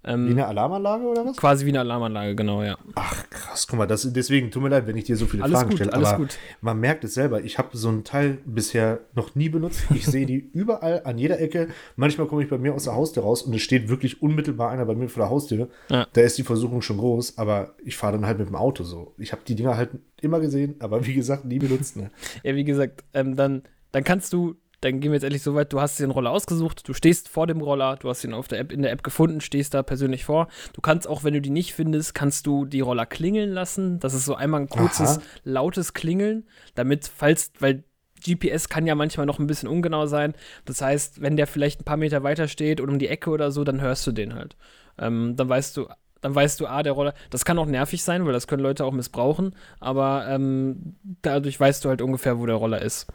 Ähm, 0.03 0.27
wie 0.27 0.31
eine 0.31 0.48
Alarmanlage 0.48 1.03
oder 1.03 1.25
was? 1.25 1.38
Quasi 1.38 1.65
wie 1.65 1.69
eine 1.69 1.81
Alarmanlage, 1.81 2.36
genau, 2.36 2.63
ja. 2.63 2.77
Ach, 2.95 3.30
krass, 3.30 3.68
guck 3.68 3.77
mal, 3.77 3.86
das, 3.86 4.12
deswegen 4.12 4.50
tut 4.50 4.63
mir 4.63 4.69
leid, 4.69 4.88
wenn 4.88 4.98
ich 4.98 5.03
dir 5.03 5.15
so 5.15 5.27
viele 5.27 5.44
alles 5.44 5.59
Fragen 5.59 5.75
stelle. 5.75 5.94
Aber 5.94 6.18
gut. 6.18 6.39
man 6.59 6.80
merkt 6.80 7.03
es 7.03 7.13
selber, 7.13 7.44
ich 7.44 7.59
habe 7.59 7.77
so 7.77 7.89
ein 7.89 8.03
Teil 8.03 8.39
bisher 8.45 9.01
noch 9.13 9.36
nie 9.36 9.50
benutzt. 9.50 9.83
Ich 9.94 10.07
sehe 10.07 10.25
die 10.25 10.38
überall, 10.53 11.03
an 11.03 11.19
jeder 11.19 11.39
Ecke. 11.39 11.68
Manchmal 11.95 12.25
komme 12.25 12.44
ich 12.44 12.50
bei 12.50 12.57
mir 12.57 12.74
aus 12.74 12.86
der 12.86 12.95
Haustür 12.95 13.24
raus 13.24 13.44
und 13.44 13.53
es 13.53 13.62
steht 13.62 13.89
wirklich 13.89 14.24
unmittelbar 14.24 14.71
einer 14.71 14.86
bei 14.86 14.95
mir 14.95 15.07
vor 15.07 15.21
der 15.21 15.30
Haustür. 15.30 15.69
Ja. 15.89 16.07
Da 16.12 16.21
ist 16.21 16.38
die 16.38 16.44
Versuchung 16.44 16.81
schon 16.81 16.98
groß, 16.98 17.38
aber 17.38 17.75
ich 17.83 17.95
fahre 17.95 18.13
dann 18.13 18.25
halt 18.25 18.39
mit 18.39 18.48
dem 18.48 18.56
Auto 18.56 18.83
so. 18.83 19.13
Ich 19.19 19.31
habe 19.31 19.44
die 19.48 19.56
Dinger 19.56 19.77
halt 19.77 19.92
immer 20.19 20.39
gesehen, 20.39 20.75
aber 20.80 21.06
wie 21.06 21.13
gesagt, 21.13 21.45
nie 21.45 21.59
benutzt. 21.59 21.95
Ne? 21.95 22.09
ja, 22.44 22.56
wie 22.56 22.63
gesagt, 22.63 23.03
ähm, 23.13 23.36
dann, 23.36 23.63
dann 23.92 24.03
kannst 24.03 24.33
du 24.33 24.56
dann 24.81 25.00
gehen 25.00 25.12
wir 25.12 25.16
jetzt 25.16 25.24
endlich 25.24 25.44
so 25.44 25.54
weit, 25.56 25.72
du 25.72 25.80
hast 25.80 26.00
den 26.00 26.12
Roller 26.12 26.31
ausgesucht, 26.31 26.88
du 26.88 26.94
stehst 26.94 27.30
vor 27.30 27.48
dem 27.48 27.62
Roller, 27.62 27.98
du 27.98 28.10
hast 28.10 28.24
ihn 28.24 28.33
auf 28.33 28.48
der 28.48 28.60
App, 28.60 28.72
in 28.72 28.81
der 28.81 28.92
App 28.92 29.04
gefunden, 29.04 29.39
stehst 29.39 29.74
da 29.74 29.83
persönlich 29.83 30.25
vor. 30.25 30.48
Du 30.74 30.81
kannst 30.81 31.07
auch, 31.07 31.24
wenn 31.24 31.33
du 31.33 31.42
die 31.42 31.51
nicht 31.51 31.74
findest, 31.74 32.16
kannst 32.16 32.48
du 32.48 32.66
die 32.66 32.81
Roller 32.81 33.06
klingeln 33.06 33.51
lassen. 33.51 34.00
Das 34.00 34.13
ist 34.13 34.25
so 34.25 34.36
einmal 34.36 34.62
ein 34.62 34.69
kurzes, 34.69 35.18
Aha. 35.18 35.22
lautes 35.44 35.94
Klingeln, 35.94 36.48
damit, 36.74 37.07
falls, 37.07 37.51
weil 37.60 37.83
GPS 38.24 38.69
kann 38.69 38.88
ja 38.88 38.95
manchmal 38.95 39.25
noch 39.25 39.39
ein 39.39 39.48
bisschen 39.48 39.69
ungenau 39.69 40.07
sein. 40.07 40.33
Das 40.66 40.81
heißt, 40.81 41.22
wenn 41.22 41.38
der 41.38 41.48
vielleicht 41.48 41.81
ein 41.81 41.86
paar 41.86 41.98
Meter 41.98 42.24
weiter 42.24 42.48
steht 42.48 42.81
oder 42.81 42.92
um 42.92 43.00
die 43.00 43.07
Ecke 43.07 43.30
oder 43.30 43.51
so, 43.51 43.63
dann 43.63 43.81
hörst 43.81 44.06
du 44.07 44.12
den 44.12 44.36
halt. 44.36 44.56
Ähm, 44.98 45.36
dann 45.36 45.50
weißt 45.50 45.77
du, 45.77 45.88
dann 46.22 46.34
weißt 46.34 46.60
du, 46.60 46.68
ah, 46.68 46.84
der 46.84 46.94
Roller, 46.94 47.13
das 47.30 47.45
kann 47.45 47.57
auch 47.57 47.66
nervig 47.66 48.04
sein, 48.04 48.25
weil 48.25 48.34
das 48.34 48.48
können 48.48 48.63
Leute 48.63 48.86
auch 48.86 48.94
missbrauchen, 48.94 49.56
aber 49.80 50.25
ähm, 50.27 50.95
dadurch 51.22 51.60
weißt 51.60 51.84
du 51.84 51.89
halt 51.89 52.01
ungefähr, 52.01 52.39
wo 52.39 52.45
der 52.45 52.56
Roller 52.56 52.81
ist. 52.81 53.07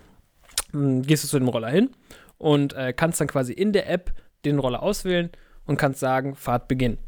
Hm, 0.73 1.03
gehst 1.03 1.25
du 1.25 1.29
zu 1.29 1.39
dem 1.39 1.49
Roller 1.49 1.71
hin 1.71 1.91
und 2.39 2.73
äh, 2.75 2.93
kannst 2.93 3.21
dann 3.21 3.29
quasi 3.29 3.53
in 3.53 3.73
der 3.73 3.89
App 3.89 4.13
den 4.45 4.59
Roller 4.59 4.83
auswählen 4.83 5.31
und 5.67 5.77
kannst 5.77 6.01
sagen, 6.01 6.35
Fahrt 6.35 6.69
beginnen. 6.69 6.99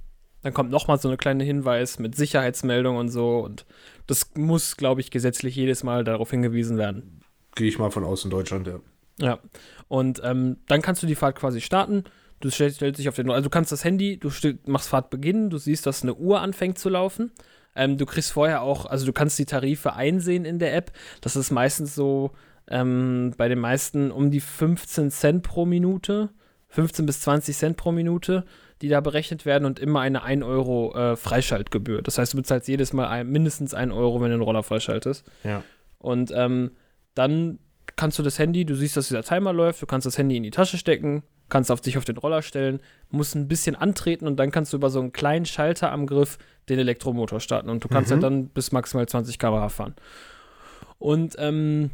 Dann 0.42 0.54
kommt 0.54 0.70
nochmal 0.70 0.98
so 0.98 1.08
eine 1.08 1.16
kleine 1.16 1.44
Hinweis 1.44 1.98
mit 1.98 2.14
Sicherheitsmeldung 2.14 2.96
und 2.96 3.08
so 3.08 3.40
und 3.40 3.66
das 4.06 4.30
muss, 4.36 4.76
glaube 4.76 5.00
ich, 5.00 5.10
gesetzlich 5.10 5.56
jedes 5.56 5.82
Mal 5.82 6.04
darauf 6.04 6.30
hingewiesen 6.30 6.78
werden. 6.78 7.20
Gehe 7.54 7.68
ich 7.68 7.78
mal 7.78 7.90
von 7.90 8.04
aus 8.04 8.24
in 8.24 8.30
Deutschland, 8.30 8.66
ja. 8.66 8.80
Ja, 9.20 9.40
und 9.88 10.20
ähm, 10.24 10.58
dann 10.68 10.80
kannst 10.80 11.02
du 11.02 11.06
die 11.06 11.16
Fahrt 11.16 11.36
quasi 11.36 11.60
starten. 11.60 12.04
Du 12.40 12.50
stellst, 12.50 12.76
stellst 12.76 13.00
dich 13.00 13.08
auf 13.08 13.16
den, 13.16 13.28
also 13.30 13.42
du 13.42 13.50
kannst 13.50 13.72
das 13.72 13.82
Handy, 13.82 14.16
du 14.16 14.30
machst 14.66 14.88
Fahrt 14.88 15.10
beginnen, 15.10 15.50
du 15.50 15.58
siehst, 15.58 15.86
dass 15.86 16.02
eine 16.02 16.14
Uhr 16.14 16.40
anfängt 16.40 16.78
zu 16.78 16.88
laufen. 16.88 17.32
Ähm, 17.74 17.98
du 17.98 18.06
kriegst 18.06 18.32
vorher 18.32 18.62
auch, 18.62 18.86
also 18.86 19.06
du 19.06 19.12
kannst 19.12 19.38
die 19.40 19.44
Tarife 19.44 19.94
einsehen 19.94 20.44
in 20.44 20.60
der 20.60 20.74
App. 20.74 20.92
Das 21.20 21.34
ist 21.34 21.50
meistens 21.50 21.96
so, 21.96 22.30
ähm, 22.70 23.32
bei 23.36 23.48
den 23.48 23.58
meisten 23.58 24.10
um 24.10 24.30
die 24.30 24.40
15 24.40 25.10
Cent 25.10 25.42
pro 25.42 25.64
Minute, 25.64 26.30
15 26.68 27.06
bis 27.06 27.20
20 27.20 27.56
Cent 27.56 27.76
pro 27.76 27.92
Minute, 27.92 28.44
die 28.82 28.88
da 28.88 29.00
berechnet 29.00 29.46
werden 29.46 29.64
und 29.64 29.78
immer 29.78 30.00
eine 30.00 30.22
1 30.22 30.44
Euro 30.44 30.94
äh, 30.94 31.16
Freischaltgebühr. 31.16 32.02
Das 32.02 32.18
heißt, 32.18 32.32
du 32.32 32.36
bezahlst 32.36 32.68
jedes 32.68 32.92
Mal 32.92 33.08
ein, 33.08 33.28
mindestens 33.28 33.74
1 33.74 33.92
Euro, 33.92 34.20
wenn 34.20 34.30
du 34.30 34.36
den 34.36 34.42
Roller 34.42 34.62
freischaltest. 34.62 35.24
Ja. 35.42 35.62
Und 35.98 36.30
ähm, 36.34 36.72
dann 37.14 37.58
kannst 37.96 38.18
du 38.18 38.22
das 38.22 38.38
Handy, 38.38 38.64
du 38.64 38.76
siehst, 38.76 38.96
dass 38.96 39.08
dieser 39.08 39.24
Timer 39.24 39.52
läuft, 39.52 39.82
du 39.82 39.86
kannst 39.86 40.06
das 40.06 40.18
Handy 40.18 40.36
in 40.36 40.44
die 40.44 40.50
Tasche 40.50 40.78
stecken, 40.78 41.24
kannst 41.48 41.70
auf 41.70 41.80
dich 41.80 41.98
auf 41.98 42.04
den 42.04 42.18
Roller 42.18 42.42
stellen, 42.42 42.80
musst 43.10 43.34
ein 43.34 43.48
bisschen 43.48 43.74
antreten 43.74 44.26
und 44.26 44.36
dann 44.36 44.50
kannst 44.50 44.72
du 44.72 44.76
über 44.76 44.90
so 44.90 45.00
einen 45.00 45.12
kleinen 45.12 45.46
Schalter 45.46 45.90
am 45.90 46.06
Griff 46.06 46.38
den 46.68 46.78
Elektromotor 46.78 47.40
starten 47.40 47.70
und 47.70 47.82
du 47.82 47.88
kannst 47.88 48.10
mhm. 48.10 48.14
halt 48.14 48.22
dann 48.22 48.48
bis 48.48 48.70
maximal 48.70 49.08
20 49.08 49.38
km/h 49.38 49.68
fahren. 49.70 49.94
Und 50.98 51.34
ähm, 51.38 51.90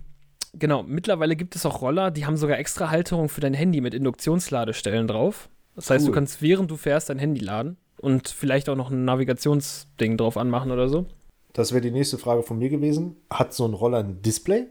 genau, 0.58 0.82
mittlerweile 0.82 1.36
gibt 1.36 1.56
es 1.56 1.66
auch 1.66 1.82
Roller, 1.82 2.10
die 2.10 2.26
haben 2.26 2.36
sogar 2.36 2.58
extra 2.58 2.90
Halterung 2.90 3.28
für 3.28 3.40
dein 3.40 3.54
Handy 3.54 3.80
mit 3.80 3.94
Induktionsladestellen 3.94 5.06
drauf. 5.06 5.48
Das 5.76 5.90
heißt, 5.90 6.04
cool. 6.04 6.10
du 6.10 6.14
kannst 6.14 6.42
während 6.42 6.70
du 6.70 6.76
fährst 6.76 7.08
dein 7.08 7.18
Handy 7.18 7.40
laden 7.40 7.76
und 8.00 8.28
vielleicht 8.28 8.68
auch 8.68 8.76
noch 8.76 8.90
ein 8.90 9.04
Navigationsding 9.04 10.16
drauf 10.16 10.36
anmachen 10.36 10.70
oder 10.70 10.88
so. 10.88 11.06
Das 11.52 11.72
wäre 11.72 11.80
die 11.80 11.90
nächste 11.90 12.18
Frage 12.18 12.42
von 12.42 12.58
mir 12.58 12.68
gewesen. 12.68 13.16
Hat 13.30 13.54
so 13.54 13.66
ein 13.66 13.74
Roller 13.74 13.98
ein 13.98 14.22
Display, 14.22 14.66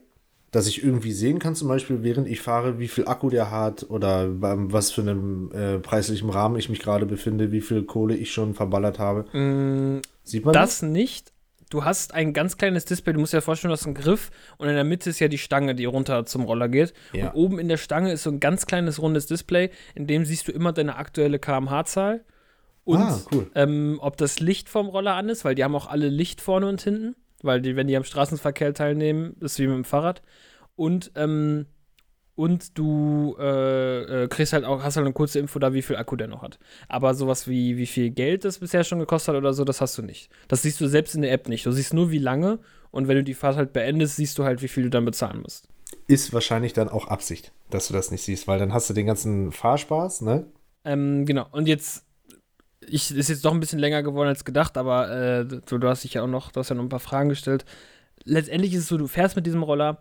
dass 0.52 0.68
ich 0.68 0.84
irgendwie 0.84 1.12
sehen 1.12 1.40
kann, 1.40 1.56
zum 1.56 1.68
Beispiel, 1.68 2.04
während 2.04 2.28
ich 2.28 2.42
fahre, 2.42 2.78
wie 2.78 2.88
viel 2.88 3.08
Akku 3.08 3.30
der 3.30 3.50
hat 3.50 3.90
oder 3.90 4.28
was 4.30 4.92
für 4.92 5.02
einem 5.02 5.52
äh, 5.52 5.80
preislichen 5.80 6.30
Rahmen 6.30 6.58
ich 6.58 6.70
mich 6.70 6.80
gerade 6.80 7.06
befinde, 7.06 7.52
wie 7.52 7.62
viel 7.62 7.84
Kohle 7.84 8.16
ich 8.16 8.32
schon 8.32 8.54
verballert 8.54 9.00
habe? 9.00 9.25
Mm, 9.38 10.02
Sieht 10.24 10.46
man 10.46 10.54
das? 10.54 10.80
Das 10.80 10.82
nicht, 10.84 11.33
du 11.74 11.84
hast 11.84 12.13
ein 12.13 12.34
ganz 12.34 12.58
kleines 12.58 12.86
Display, 12.86 13.13
du 13.13 13.20
musst 13.20 13.34
dir 13.34 13.42
vorstellen, 13.42 13.70
du 13.70 13.74
hast 13.74 13.86
einen 13.86 13.96
Griff 13.96 14.30
und 14.58 14.70
in 14.70 14.75
der 14.75 14.84
Mitte 14.84 15.10
ist 15.10 15.20
ja 15.20 15.27
die 15.27 15.39
Stange, 15.39 15.74
die 15.74 15.86
runter 15.86 16.25
zum 16.25 16.44
Roller 16.44 16.70
geht. 16.70 16.94
Ja. 17.13 17.32
Und 17.32 17.36
oben 17.36 17.60
in 17.60 17.68
der 17.68 17.77
Stange 17.77 18.12
ist 18.12 18.24
so 18.24 18.30
ein 18.30 18.39
ganz 18.39 18.68
kleines 18.68 19.01
rundes 19.01 19.25
Display, 19.25 19.72
in 19.96 20.06
dem 20.06 20.24
siehst 20.24 20.48
du 20.48 20.51
immer 20.51 20.72
deine 20.72 20.98
aktuelle 20.98 21.39
kmh-Zahl. 21.39 22.24
Und 22.86 23.00
ah, 23.00 23.22
cool. 23.32 23.50
ähm, 23.56 23.98
ob 24.01 24.18
das 24.18 24.39
Licht 24.39 24.70
vom 24.70 24.88
Roller 24.88 25.15
an 25.15 25.30
ist, 25.30 25.46
weil 25.46 25.56
die 25.56 25.63
haben 25.63 25.75
auch 25.75 25.88
alle 25.88 26.10
Licht 26.10 26.42
vorne 26.42 26.68
und 26.68 26.82
hinten, 26.82 27.15
weil 27.42 27.62
die, 27.62 27.75
wenn 27.75 27.88
die 27.88 27.98
am 27.98 28.03
Straßenverkehr 28.03 28.74
teilnehmen, 28.74 29.36
ist 29.39 29.58
wie 29.58 29.68
mit 29.68 29.75
dem 29.77 29.86
Fahrrad. 29.86 30.22
Und 30.75 31.12
ähm, 31.15 31.65
und 32.36 32.78
du 32.78 33.36
äh, 33.40 34.24
äh, 34.24 34.28
kriegst 34.28 34.54
halt 34.54 34.66
auch, 34.66 34.82
hast 34.84 34.96
halt 34.96 35.06
eine 35.06 35.13
kurze 35.13 35.40
Info 35.40 35.60
da, 35.60 35.74
wie 35.74 35.82
viel 35.82 35.96
Akku 35.96 36.16
der 36.16 36.28
noch 36.28 36.42
hat. 36.42 36.58
Aber 36.88 37.13
sowas 37.13 37.48
wie, 37.48 37.78
wie 37.78 37.86
viel 37.86 38.10
Geld 38.10 38.44
das 38.44 38.60
bisher 38.60 38.84
schon 38.84 39.00
gekostet 39.00 39.36
hat 39.36 39.40
oder 39.40 39.54
so, 39.54 39.63
das 39.63 39.82
hast 39.82 39.98
du 39.98 40.02
nicht. 40.02 40.30
Das 40.48 40.63
siehst 40.63 40.82
du 40.82 40.88
selbst 40.88 41.16
in 41.16 41.22
der 41.22 41.32
App 41.32 41.48
nicht. 41.48 41.66
Du 41.66 41.72
siehst 41.72 41.94
nur, 41.94 42.12
wie 42.12 42.18
lange 42.18 42.60
und 42.92 43.08
wenn 43.08 43.18
du 43.18 43.24
die 43.24 43.34
Fahrt 43.34 43.58
halt 43.58 43.74
beendest, 43.74 44.16
siehst 44.16 44.38
du 44.38 44.44
halt, 44.44 44.62
wie 44.62 44.68
viel 44.68 44.84
du 44.84 44.90
dann 44.90 45.06
bezahlen 45.06 45.42
musst. 45.42 45.68
Ist 46.08 46.34
wahrscheinlich 46.34 46.74
dann 46.74 46.90
auch 46.90 47.08
Absicht, 47.08 47.52
dass 47.70 47.88
du 47.88 47.94
das 47.94 48.10
nicht 48.10 48.24
siehst, 48.24 48.48
weil 48.48 48.60
dann 48.60 48.74
hast 48.74 48.90
du 48.90 48.94
den 48.94 49.06
ganzen 49.06 49.52
Fahrspaß, 49.52 50.22
ne? 50.22 50.46
Ähm, 50.86 51.25
genau. 51.25 51.48
Und 51.52 51.68
jetzt, 51.68 52.04
ich, 52.88 53.16
ist 53.16 53.30
jetzt 53.30 53.46
doch 53.46 53.54
ein 53.54 53.60
bisschen 53.60 53.80
länger 53.80 54.02
geworden 54.02 54.28
als 54.28 54.44
gedacht, 54.44 54.78
aber 54.78 55.10
äh, 55.10 55.46
du, 55.46 55.78
du 55.78 55.88
hast 55.88 56.04
dich 56.04 56.16
ja 56.16 56.24
auch 56.24 56.28
noch, 56.28 56.52
du 56.52 56.60
hast 56.60 56.70
ja 56.70 56.75
noch 56.75 56.84
ein 56.84 56.90
paar 56.90 57.00
Fragen 57.00 57.30
gestellt. 57.30 57.63
Letztendlich 58.25 58.74
ist 58.74 58.82
es 58.82 58.88
so, 58.88 58.98
du 58.98 59.08
fährst 59.08 59.36
mit 59.36 59.46
diesem 59.46 59.63
Roller, 59.63 60.00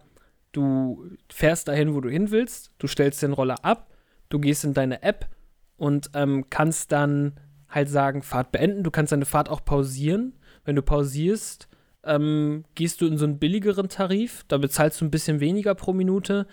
Du 0.53 1.07
fährst 1.31 1.69
dahin, 1.69 1.95
wo 1.95 2.01
du 2.01 2.09
hin 2.11 2.31
willst, 2.31 2.73
du 2.79 2.87
stellst 2.87 3.23
den 3.23 3.33
Roller 3.33 3.65
ab, 3.65 3.91
du 4.29 4.39
gehst 4.39 4.65
in 4.65 4.75
deine 4.75 5.03
App 5.03 5.29
und 5.77 6.11
ähm, 6.15 6.47
kannst 6.51 6.93
dann 6.93 7.35
halt 7.69 7.89
sagen, 7.89 8.23
Fahrt 8.23 8.53
beenden. 8.53 8.83
Du 8.83 8.91
kannst 8.91 9.13
deine 9.13 9.25
Fahrt 9.25 9.49
auch 9.49 9.65
pausieren. 9.65 10.35
Wenn 10.65 10.77
du 10.77 10.83
pausierst, 10.83 11.69
ähm, 12.05 12.65
gehst 12.75 13.01
du 13.01 13.07
in 13.07 13.17
so 13.17 13.25
einen 13.25 13.39
billigeren 13.39 13.89
Tarif. 13.89 14.45
Da 14.49 14.59
bezahlst 14.59 15.01
du 15.01 15.07
ein 15.07 15.11
bisschen 15.11 15.41
weniger 15.41 15.75
pro 15.75 15.93
Minute, 15.95 16.47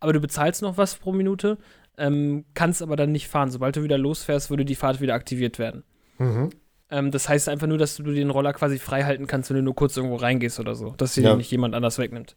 aber 0.00 0.12
du 0.14 0.20
bezahlst 0.20 0.62
noch 0.62 0.78
was 0.78 0.96
pro 0.96 1.12
Minute, 1.12 1.58
ähm, 1.98 2.46
kannst 2.54 2.80
aber 2.82 2.96
dann 2.96 3.12
nicht 3.12 3.28
fahren. 3.28 3.50
Sobald 3.50 3.76
du 3.76 3.82
wieder 3.82 3.98
losfährst, 3.98 4.48
würde 4.48 4.64
die 4.64 4.74
Fahrt 4.74 5.00
wieder 5.02 5.14
aktiviert 5.14 5.58
werden. 5.58 5.84
Mhm. 6.18 6.50
Ähm, 6.90 7.10
das 7.10 7.28
heißt 7.28 7.50
einfach 7.50 7.66
nur, 7.66 7.78
dass 7.78 7.96
du 7.96 8.02
den 8.04 8.30
Roller 8.30 8.54
quasi 8.54 8.78
frei 8.78 9.02
halten 9.04 9.26
kannst, 9.26 9.50
wenn 9.50 9.56
du 9.58 9.62
nur 9.62 9.74
kurz 9.74 9.96
irgendwo 9.96 10.16
reingehst 10.16 10.58
oder 10.58 10.74
so, 10.74 10.94
dass 10.96 11.14
dir 11.14 11.22
Ja. 11.22 11.36
nicht 11.36 11.50
jemand 11.50 11.74
anders 11.74 11.98
wegnimmt. 11.98 12.34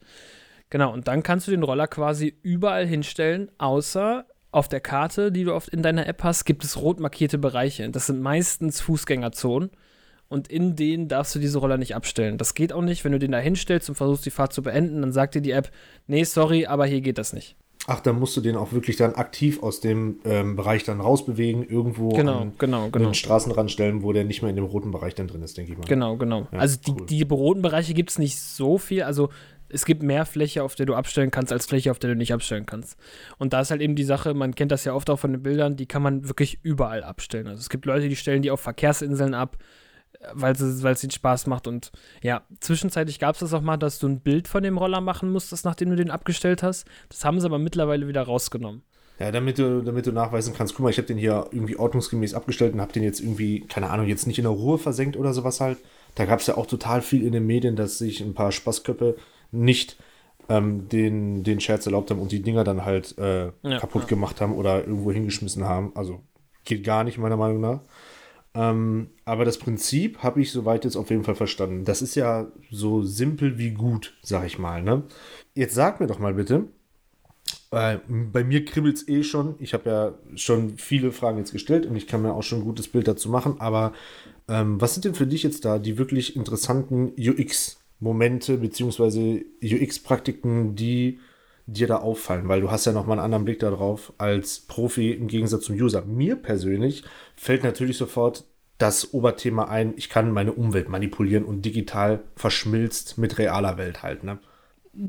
Genau, 0.76 0.92
und 0.92 1.08
dann 1.08 1.24
kannst 1.24 1.48
du 1.48 1.52
den 1.52 1.64
Roller 1.64 1.88
quasi 1.88 2.36
überall 2.42 2.86
hinstellen, 2.86 3.50
außer 3.60 4.26
auf 4.52 4.68
der 4.68 4.82
Karte, 4.82 5.32
die 5.32 5.46
du 5.46 5.54
oft 5.54 5.70
in 5.70 5.82
deiner 5.82 6.06
App 6.06 6.22
hast, 6.22 6.44
gibt 6.44 6.66
es 6.66 6.76
rot 6.76 7.00
markierte 7.00 7.38
Bereiche. 7.38 7.90
Das 7.90 8.08
sind 8.08 8.22
meistens 8.22 8.82
Fußgängerzonen. 8.82 9.70
Und 10.28 10.50
in 10.50 10.76
denen 10.76 11.08
darfst 11.08 11.34
du 11.34 11.40
diese 11.40 11.60
Roller 11.60 11.78
nicht 11.78 11.96
abstellen. 11.96 12.38
Das 12.38 12.56
geht 12.56 12.74
auch 12.74 12.82
nicht, 12.82 13.06
wenn 13.06 13.14
du 13.14 13.20
den 13.20 13.32
da 13.32 13.38
hinstellst 13.38 13.88
und 13.88 13.96
versuchst, 13.96 14.26
die 14.26 14.32
Fahrt 14.32 14.52
zu 14.52 14.64
beenden, 14.64 15.02
dann 15.02 15.14
sagt 15.14 15.36
dir 15.36 15.42
die 15.42 15.52
App, 15.52 15.72
nee, 16.08 16.26
sorry, 16.26 16.66
aber 16.66 16.86
hier 16.86 17.00
geht 17.00 17.20
das 17.20 17.32
nicht. 17.32 17.56
Ach, 17.88 18.00
dann 18.00 18.20
musst 18.20 18.36
du 18.36 18.42
den 18.42 18.56
auch 18.56 18.74
wirklich 18.74 18.98
dann 18.98 19.14
aktiv 19.14 19.62
aus 19.62 19.80
dem 19.80 20.20
ähm, 20.26 20.56
Bereich 20.56 20.84
dann 20.84 21.00
rausbewegen, 21.00 21.64
irgendwo 21.68 22.10
Genau, 22.10 22.40
an 22.40 22.54
genau, 22.58 22.90
genau. 22.90 23.06
den 23.06 23.14
Straßenrand 23.14 23.70
stellen, 23.70 24.02
wo 24.02 24.12
der 24.12 24.24
nicht 24.24 24.42
mehr 24.42 24.50
in 24.50 24.56
dem 24.56 24.66
roten 24.66 24.92
Bereich 24.92 25.14
dann 25.14 25.28
drin 25.28 25.44
ist, 25.44 25.56
denke 25.56 25.74
ich 25.74 25.78
mal. 25.78 25.86
Genau, 25.86 26.18
genau. 26.18 26.48
Ja, 26.52 26.60
also 26.60 26.80
die, 26.86 26.92
cool. 26.92 27.06
die 27.06 27.24
roten 27.24 27.62
Bereiche 27.62 27.94
gibt 27.94 28.10
es 28.10 28.18
nicht 28.18 28.40
so 28.40 28.80
viel. 28.80 29.04
Also 29.04 29.30
es 29.70 29.86
gibt 29.86 30.04
mehr 30.04 30.26
Fläche, 30.26 30.64
auf 30.64 30.76
der 30.76 30.86
du 30.86 30.96
abstellen 30.96 31.32
kannst, 31.32 31.52
als 31.52 31.66
Fläche, 31.66 31.92
auf 31.92 32.00
der 32.00 32.12
du 32.12 32.16
nicht 32.16 32.34
abstellen 32.34 32.66
kannst. 32.66 32.98
Und 33.38 33.54
da 33.54 33.62
ist 33.62 33.72
halt 33.72 33.82
eben 33.82 33.96
die 33.96 34.04
Sache, 34.04 34.34
man 34.34 34.56
kennt 34.56 34.72
das 34.72 34.86
ja 34.86 34.94
oft 34.94 35.10
auch 35.10 35.20
von 35.20 35.32
den 35.32 35.44
Bildern, 35.44 35.76
die 35.76 35.86
kann 35.86 36.02
man 36.02 36.28
wirklich 36.28 36.60
überall 36.64 37.04
abstellen. 37.04 37.48
Also 37.48 37.60
es 37.60 37.70
gibt 37.70 37.86
Leute, 37.86 38.10
die 38.10 38.16
stellen 38.16 38.42
die 38.42 38.52
auf 38.52 38.62
Verkehrsinseln 38.62 39.34
ab, 39.34 39.58
äh, 40.20 40.28
weil 40.34 40.54
es 40.54 41.04
ihnen 41.04 41.12
Spaß 41.12 41.48
macht. 41.48 41.68
Und 41.68 41.92
ja, 42.22 42.44
zwischenzeitlich 42.60 43.20
gab 43.20 43.36
es 43.36 43.40
das 43.40 43.54
auch 43.54 43.62
mal, 43.62 43.78
dass 43.78 44.00
du 44.00 44.08
ein 44.08 44.22
Bild 44.22 44.48
von 44.48 44.64
dem 44.64 44.78
Roller 44.78 45.02
machen 45.02 45.32
musstest, 45.32 45.66
nachdem 45.66 45.90
du 45.90 45.96
den 45.96 46.12
abgestellt 46.12 46.64
hast. 46.64 46.88
Das 47.10 47.26
haben 47.26 47.40
sie 47.40 47.46
aber 47.46 47.60
mittlerweile 47.60 48.08
wieder 48.08 48.22
rausgenommen. 48.24 48.84
Ja, 49.18 49.32
damit 49.32 49.58
du, 49.60 49.82
damit 49.82 50.06
du 50.06 50.12
nachweisen 50.12 50.54
kannst, 50.54 50.76
guck 50.76 50.84
mal, 50.84 50.90
ich 50.90 50.98
habe 50.98 51.08
den 51.08 51.18
hier 51.18 51.48
irgendwie 51.52 51.78
ordnungsgemäß 51.78 52.34
abgestellt 52.34 52.74
und 52.74 52.82
habe 52.82 52.92
den 52.92 53.04
jetzt 53.04 53.22
irgendwie, 53.22 53.62
keine 53.62 53.90
Ahnung, 53.90 54.08
jetzt 54.08 54.28
nicht 54.28 54.40
in 54.40 54.44
der 54.44 54.52
Ruhe 54.52 54.78
versenkt 54.78 55.16
oder 55.16 55.34
sowas 55.34 55.62
halt. 55.62 55.78
Da 56.16 56.26
gab 56.26 56.42
es 56.42 56.48
ja 56.48 56.58
auch 56.58 56.66
total 56.66 57.02
viel 57.02 57.26
in 57.26 57.32
den 57.32 57.46
Medien, 57.46 57.78
dass 57.78 57.98
sich 57.98 58.20
ein 58.20 58.34
paar 58.34 58.52
Spaßköpfe 58.52 59.16
nicht 59.52 59.98
ähm, 60.50 60.88
den, 60.90 61.44
den 61.44 61.60
Scherz 61.60 61.86
erlaubt 61.86 62.12
haben 62.12 62.20
und 62.20 62.32
die 62.32 62.42
Dinger 62.42 62.64
dann 62.64 62.86
halt 62.86 63.18
äh, 63.18 63.52
Ja, 63.64 63.80
kaputt 63.80 64.04
ja. 64.04 64.08
gemacht 64.10 64.42
haben 64.42 64.54
oder 64.54 64.86
irgendwo 64.86 65.12
hingeschmissen 65.12 65.66
haben. 65.66 65.92
Also 65.96 66.22
geht 66.64 66.84
gar 66.84 67.04
nicht, 67.04 67.18
meiner 67.18 67.38
Meinung 67.38 67.62
nach. 67.62 67.82
Ähm, 68.54 69.10
aber 69.26 69.44
das 69.44 69.58
Prinzip 69.58 70.20
habe 70.24 70.42
ich 70.42 70.52
soweit 70.52 70.86
jetzt 70.86 70.96
auf 70.96 71.10
jeden 71.10 71.24
Fall 71.24 71.36
verstanden. 71.36 71.84
Das 71.84 72.02
ist 72.02 72.16
ja 72.16 72.48
so 72.72 73.04
simpel 73.04 73.58
wie 73.58 73.72
gut, 73.72 74.18
sag 74.22 74.46
ich 74.46 74.58
mal. 74.58 74.82
Ne? 74.82 75.04
Jetzt 75.54 75.76
sag 75.76 76.00
mir 76.00 76.08
doch 76.08 76.20
mal 76.20 76.34
bitte, 76.34 76.66
äh, 77.72 77.98
bei 78.08 78.44
mir 78.44 78.64
kribbelt 78.64 78.96
es 78.96 79.08
eh 79.08 79.24
schon. 79.24 79.56
Ich 79.60 79.74
habe 79.74 79.90
ja 79.90 80.14
schon 80.36 80.78
viele 80.78 81.12
Fragen 81.12 81.38
jetzt 81.38 81.52
gestellt 81.52 81.86
und 81.86 81.96
ich 81.96 82.08
kann 82.08 82.22
mir 82.22 82.34
auch 82.34 82.44
schon 82.44 82.60
ein 82.60 82.66
gutes 82.66 82.88
Bild 82.88 83.08
dazu 83.08 83.30
machen. 83.30 83.60
Aber 83.60 83.92
ähm, 84.48 84.80
was 84.80 84.94
sind 84.94 85.06
denn 85.06 85.16
für 85.16 85.28
dich 85.28 85.44
jetzt 85.44 85.66
da 85.66 85.78
die 85.78 85.98
wirklich 85.98 86.36
interessanten 86.36 87.12
UX-Momente 88.00 88.58
beziehungsweise 88.58 89.44
UX-Praktiken, 89.64 90.76
die 90.76 91.20
dir 91.66 91.88
da 91.88 91.98
auffallen? 91.98 92.48
Weil 92.48 92.62
du 92.62 92.72
hast 92.72 92.86
ja 92.86 92.92
noch 92.92 93.06
mal 93.06 93.14
einen 93.14 93.22
anderen 93.22 93.46
Blick 93.46 93.60
darauf 93.60 94.14
als 94.18 94.60
Profi 94.60 95.12
im 95.12 95.28
Gegensatz 95.28 95.66
zum 95.66 95.76
User. 95.76 96.04
Mir 96.06 96.36
persönlich 96.36 97.04
fällt 97.36 97.64
natürlich 97.64 97.98
sofort 97.98 98.46
das 98.78 99.14
Oberthema 99.14 99.66
ein, 99.66 99.94
ich 99.96 100.10
kann 100.10 100.32
meine 100.32 100.52
Umwelt 100.52 100.90
manipulieren 100.90 101.46
und 101.46 101.64
digital 101.64 102.22
verschmilzt 102.36 103.18
mit 103.18 103.38
realer 103.38 103.78
Welt 103.78 104.04
halt. 104.04 104.24
Ne? 104.26 104.38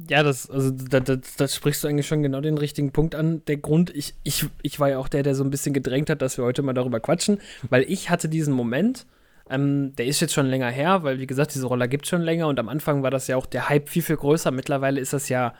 Ja, 0.08 0.22
das, 0.22 0.48
also 0.48 0.70
da, 0.70 1.00
da, 1.00 1.16
da 1.36 1.48
sprichst 1.48 1.82
du 1.82 1.88
eigentlich 1.88 2.06
schon 2.06 2.22
genau 2.22 2.40
den 2.40 2.58
richtigen 2.58 2.92
Punkt 2.92 3.16
an. 3.16 3.42
Der 3.46 3.56
Grund, 3.56 3.94
ich, 3.94 4.14
ich, 4.22 4.46
ich 4.62 4.78
war 4.78 4.90
ja 4.90 4.98
auch 4.98 5.08
der, 5.08 5.24
der 5.24 5.34
so 5.34 5.42
ein 5.42 5.50
bisschen 5.50 5.72
gedrängt 5.72 6.10
hat, 6.10 6.22
dass 6.22 6.38
wir 6.38 6.44
heute 6.44 6.62
mal 6.62 6.74
darüber 6.74 7.00
quatschen, 7.00 7.40
weil 7.70 7.84
ich 7.88 8.08
hatte 8.08 8.28
diesen 8.28 8.54
Moment, 8.54 9.06
ähm, 9.50 9.94
der 9.96 10.06
ist 10.06 10.20
jetzt 10.20 10.34
schon 10.34 10.46
länger 10.46 10.70
her, 10.70 11.02
weil 11.02 11.18
wie 11.18 11.26
gesagt, 11.26 11.54
diese 11.54 11.66
Roller 11.66 11.88
gibt 11.88 12.04
es 12.04 12.10
schon 12.10 12.22
länger 12.22 12.48
und 12.48 12.58
am 12.58 12.68
Anfang 12.68 13.02
war 13.02 13.10
das 13.10 13.26
ja 13.28 13.36
auch 13.36 13.46
der 13.46 13.68
Hype 13.68 13.88
viel, 13.88 14.02
viel 14.02 14.16
größer. 14.16 14.50
Mittlerweile 14.50 15.00
ist 15.00 15.12
das 15.12 15.28
ja, 15.28 15.54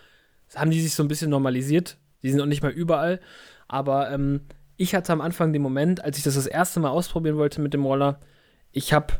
haben 0.54 0.70
die 0.70 0.80
sich 0.80 0.94
so 0.94 1.02
ein 1.02 1.08
bisschen 1.08 1.30
normalisiert. 1.30 1.98
Die 2.22 2.30
sind 2.30 2.40
auch 2.40 2.46
nicht 2.46 2.62
mehr 2.62 2.74
überall. 2.74 3.20
Aber 3.68 4.10
ähm, 4.10 4.42
ich 4.76 4.94
hatte 4.94 5.12
am 5.12 5.20
Anfang 5.20 5.52
den 5.52 5.62
Moment, 5.62 6.04
als 6.04 6.18
ich 6.18 6.24
das 6.24 6.34
das 6.34 6.46
erste 6.46 6.80
Mal 6.80 6.90
ausprobieren 6.90 7.36
wollte 7.36 7.60
mit 7.60 7.74
dem 7.74 7.84
Roller, 7.84 8.20
ich 8.72 8.92
habe 8.92 9.14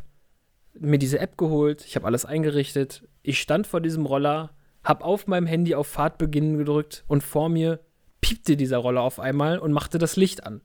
mir 0.79 0.99
diese 0.99 1.19
App 1.19 1.37
geholt, 1.37 1.83
ich 1.85 1.95
habe 1.95 2.05
alles 2.05 2.25
eingerichtet, 2.25 3.07
ich 3.23 3.39
stand 3.39 3.65
vor 3.65 3.81
diesem 3.81 4.05
Roller, 4.05 4.51
habe 4.83 5.03
auf 5.03 5.27
meinem 5.27 5.47
Handy 5.47 5.73
auf 5.75 5.87
Fahrt 5.87 6.17
beginnen 6.17 6.57
gedrückt 6.57 7.03
und 7.07 7.23
vor 7.23 7.49
mir 7.49 7.79
piepte 8.21 8.57
dieser 8.57 8.77
Roller 8.77 9.01
auf 9.01 9.19
einmal 9.19 9.57
und 9.59 9.71
machte 9.71 9.97
das 9.97 10.15
Licht 10.15 10.45
an. 10.45 10.61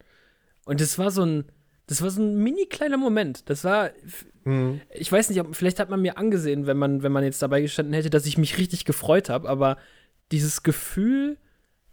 Und 0.64 0.80
das 0.80 0.98
war 0.98 1.10
so 1.10 1.24
ein, 1.24 1.44
das 1.86 2.00
war 2.02 2.10
so 2.10 2.22
ein 2.22 2.36
mini 2.36 2.66
kleiner 2.66 2.96
Moment. 2.96 3.48
Das 3.50 3.64
war, 3.64 3.90
ich 4.94 5.10
weiß 5.12 5.28
nicht, 5.30 5.40
ob, 5.40 5.54
vielleicht 5.54 5.78
hat 5.78 5.90
man 5.90 6.00
mir 6.02 6.18
angesehen, 6.18 6.66
wenn 6.66 6.76
man, 6.76 7.02
wenn 7.02 7.12
man 7.12 7.24
jetzt 7.24 7.42
dabei 7.42 7.60
gestanden 7.60 7.94
hätte, 7.94 8.10
dass 8.10 8.26
ich 8.26 8.38
mich 8.38 8.58
richtig 8.58 8.84
gefreut 8.84 9.28
habe, 9.28 9.48
aber 9.48 9.76
dieses 10.30 10.62
Gefühl 10.62 11.36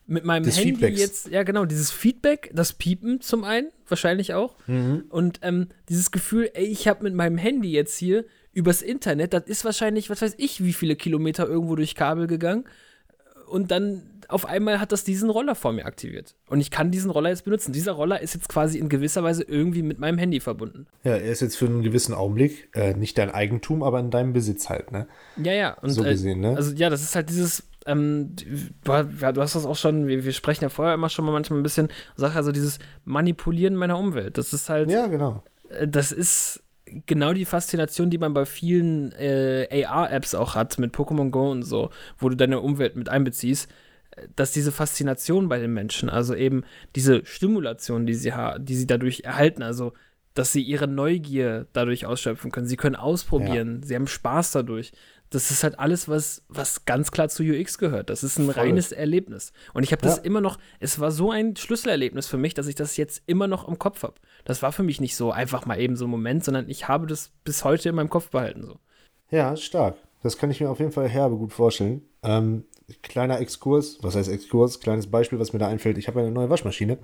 mit 0.08 0.26
meinem 0.26 0.44
Des 0.44 0.58
Handy 0.58 0.72
Feedbacks. 0.76 1.00
jetzt, 1.00 1.28
ja 1.28 1.44
genau, 1.44 1.66
dieses 1.66 1.92
Feedback, 1.92 2.50
das 2.54 2.74
Piepen 2.74 3.22
zum 3.22 3.44
einen, 3.44 3.68
wahrscheinlich 3.88 4.34
auch, 4.34 4.56
Mhm. 4.66 5.04
und 5.10 5.40
ähm, 5.44 5.68
dieses 5.90 6.10
Gefühl, 6.12 6.50
ey, 6.54 6.66
ich 6.66 6.88
habe 6.88 7.04
mit 7.04 7.14
meinem 7.14 7.38
Handy 7.38 7.72
jetzt 7.72 7.96
hier 7.98 8.26
übers 8.52 8.82
Internet, 8.82 9.34
das 9.34 9.44
ist 9.46 9.66
wahrscheinlich, 9.66 10.10
was 10.10 10.22
weiß 10.24 10.34
ich, 10.38 10.64
wie 10.64 10.74
viele 10.74 10.96
Kilometer 10.96 11.48
irgendwo 11.48 11.76
durch 11.76 11.94
Kabel 11.94 12.26
gegangen. 12.26 12.66
Und 13.48 13.70
dann 13.70 14.02
auf 14.30 14.46
einmal 14.46 14.80
hat 14.80 14.92
das 14.92 15.04
diesen 15.04 15.30
Roller 15.30 15.56
vor 15.56 15.74
mir 15.74 15.86
aktiviert. 15.86 16.36
Und 16.48 16.62
ich 16.62 16.72
kann 16.72 16.92
diesen 16.92 17.10
Roller 17.12 17.30
jetzt 17.30 17.46
benutzen. 17.46 17.74
Dieser 17.74 17.94
Roller 17.94 18.22
ist 18.22 18.36
jetzt 18.36 18.48
quasi 18.48 18.78
in 18.78 18.88
gewisser 18.88 19.24
Weise 19.24 19.44
irgendwie 19.44 19.82
mit 19.82 20.00
meinem 20.00 20.18
Handy 20.18 20.40
verbunden. 20.40 20.88
Ja, 21.04 21.14
er 21.14 21.32
ist 21.32 21.42
jetzt 21.42 21.58
für 21.58 21.66
einen 21.66 21.82
gewissen 21.82 22.14
Augenblick 22.14 22.70
äh, 22.76 22.94
nicht 22.94 23.18
dein 23.18 23.32
Eigentum, 23.32 23.82
aber 23.84 24.00
in 24.00 24.12
deinem 24.12 24.32
Besitz 24.34 24.70
halt, 24.70 24.92
ne? 24.92 25.08
Ja, 25.38 25.54
ja. 25.54 25.74
Und, 25.82 25.90
So 25.90 26.04
äh, 26.04 26.12
gesehen, 26.12 26.42
ne? 26.42 26.56
Also 26.56 26.74
ja, 26.76 26.90
das 26.90 27.02
ist 27.02 27.16
halt 27.16 27.30
dieses, 27.30 27.64
ähm, 27.88 28.36
du, 28.84 28.92
ja, 29.20 29.32
du 29.32 29.42
hast 29.42 29.56
das 29.56 29.66
auch 29.66 29.76
schon, 29.76 30.08
wir, 30.08 30.24
wir 30.24 30.32
sprechen 30.34 30.64
ja 30.64 30.70
vorher 30.70 30.94
immer 30.94 31.10
schon 31.10 31.26
mal 31.26 31.32
manchmal 31.32 31.60
ein 31.60 31.64
bisschen, 31.64 31.90
sag 32.16 32.36
also 32.36 32.52
dieses 32.52 32.80
Manipulieren 33.06 33.76
meiner 33.76 33.98
Umwelt. 33.98 34.38
Das 34.38 34.54
ist 34.54 34.70
halt, 34.70 34.92
Ja, 34.92 35.08
genau. 35.08 35.44
äh, 35.70 35.88
das 35.88 36.12
ist 36.12 36.62
genau 37.06 37.34
die 37.34 37.46
Faszination, 37.46 38.10
die 38.10 38.18
man 38.18 38.34
bei 38.34 38.46
vielen 38.46 39.12
äh, 39.14 39.86
AR-Apps 39.86 40.36
auch 40.36 40.56
hat, 40.56 40.78
mit 40.80 40.94
Pokémon 40.94 41.30
Go 41.32 41.52
und 41.52 41.64
so, 41.64 41.90
wo 42.18 42.30
du 42.30 42.36
deine 42.36 42.60
Umwelt 42.62 42.96
mit 42.96 43.10
einbeziehst, 43.10 43.70
dass 44.36 44.52
diese 44.52 44.72
Faszination 44.72 45.50
bei 45.50 45.60
den 45.60 45.74
Menschen, 45.74 46.10
also 46.10 46.36
eben 46.36 46.64
diese 46.96 47.26
Stimulation, 47.26 48.06
die 48.06 48.14
sie, 48.14 48.34
die 48.60 48.76
sie 48.76 48.88
dadurch 48.88 49.22
erhalten, 49.22 49.64
also 49.64 49.94
dass 50.34 50.52
sie 50.54 50.62
ihre 50.62 50.88
Neugier 50.88 51.68
dadurch 51.74 52.06
ausschöpfen 52.06 52.52
können. 52.52 52.68
Sie 52.68 52.78
können 52.78 52.96
ausprobieren, 52.96 53.82
sie 53.84 53.96
haben 53.96 54.08
Spaß 54.08 54.52
dadurch. 54.52 54.92
Das 55.32 55.52
ist 55.52 55.64
halt 55.64 55.78
alles, 55.78 56.08
was, 56.08 56.44
was 56.48 56.86
ganz 56.86 57.12
klar 57.12 57.30
zu 57.30 57.44
UX 57.44 57.78
gehört. 57.78 58.10
Das 58.10 58.24
ist 58.24 58.40
ein 58.40 58.46
Voll. 58.46 58.54
reines 58.64 58.92
Erlebnis. 58.92 59.52
Und 59.74 59.84
ich 59.84 59.92
habe 59.92 60.02
das 60.02 60.18
Ja. 60.18 60.24
immer 60.24 60.42
noch, 60.42 60.58
es 60.80 61.00
war 61.00 61.12
so 61.12 61.30
ein 61.32 61.56
Schlüsselerlebnis 61.56 62.28
für 62.28 62.38
mich, 62.38 62.54
dass 62.56 62.68
ich 62.68 62.76
das 62.76 62.98
jetzt 62.98 63.22
immer 63.28 63.48
noch 63.48 63.68
im 63.68 63.78
Kopf 63.78 64.02
habe. 64.04 64.16
Das 64.46 64.62
war 64.64 64.72
für 64.72 64.82
mich 64.84 65.00
nicht 65.02 65.16
so 65.16 65.32
einfach 65.32 65.66
mal 65.66 65.80
eben 65.80 65.96
so 65.96 66.06
ein 66.06 66.10
Moment, 66.12 66.44
sondern 66.44 66.68
ich 66.70 66.88
habe 66.88 67.06
das 67.06 67.32
bis 67.44 67.64
heute 67.64 67.90
in 67.90 67.96
meinem 67.96 68.10
Kopf 68.10 68.30
behalten. 68.30 68.64
So. 68.66 68.80
Ja, 69.30 69.56
stark. 69.56 69.98
Das 70.24 70.38
kann 70.38 70.50
ich 70.52 70.62
mir 70.62 70.70
auf 70.70 70.80
jeden 70.80 70.92
Fall 70.92 71.08
herbe 71.08 71.36
gut 71.36 71.54
vorstellen. 71.54 72.02
Ähm, 72.24 72.64
kleiner 73.02 73.40
Exkurs, 73.40 74.00
was 74.02 74.16
heißt 74.16 74.30
Exkurs? 74.30 74.80
Kleines 74.80 75.08
Beispiel, 75.08 75.40
was 75.40 75.54
mir 75.54 75.60
da 75.60 75.68
einfällt. 75.68 75.98
Ich 75.98 76.08
habe 76.08 76.20
eine 76.20 76.32
neue 76.32 76.50
Waschmaschine 76.50 76.98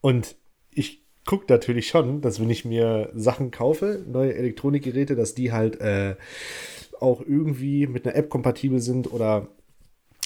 und 0.00 0.36
ich 0.70 1.04
gucke 1.24 1.46
natürlich 1.48 1.88
schon, 1.88 2.20
dass 2.20 2.40
wenn 2.40 2.50
ich 2.50 2.64
mir 2.64 3.10
Sachen 3.14 3.50
kaufe, 3.50 4.04
neue 4.06 4.34
Elektronikgeräte, 4.34 5.16
dass 5.16 5.34
die 5.34 5.52
halt 5.52 5.80
äh, 5.80 6.16
auch 7.00 7.20
irgendwie 7.20 7.86
mit 7.86 8.06
einer 8.06 8.16
App 8.16 8.28
kompatibel 8.28 8.80
sind 8.80 9.12
oder 9.12 9.48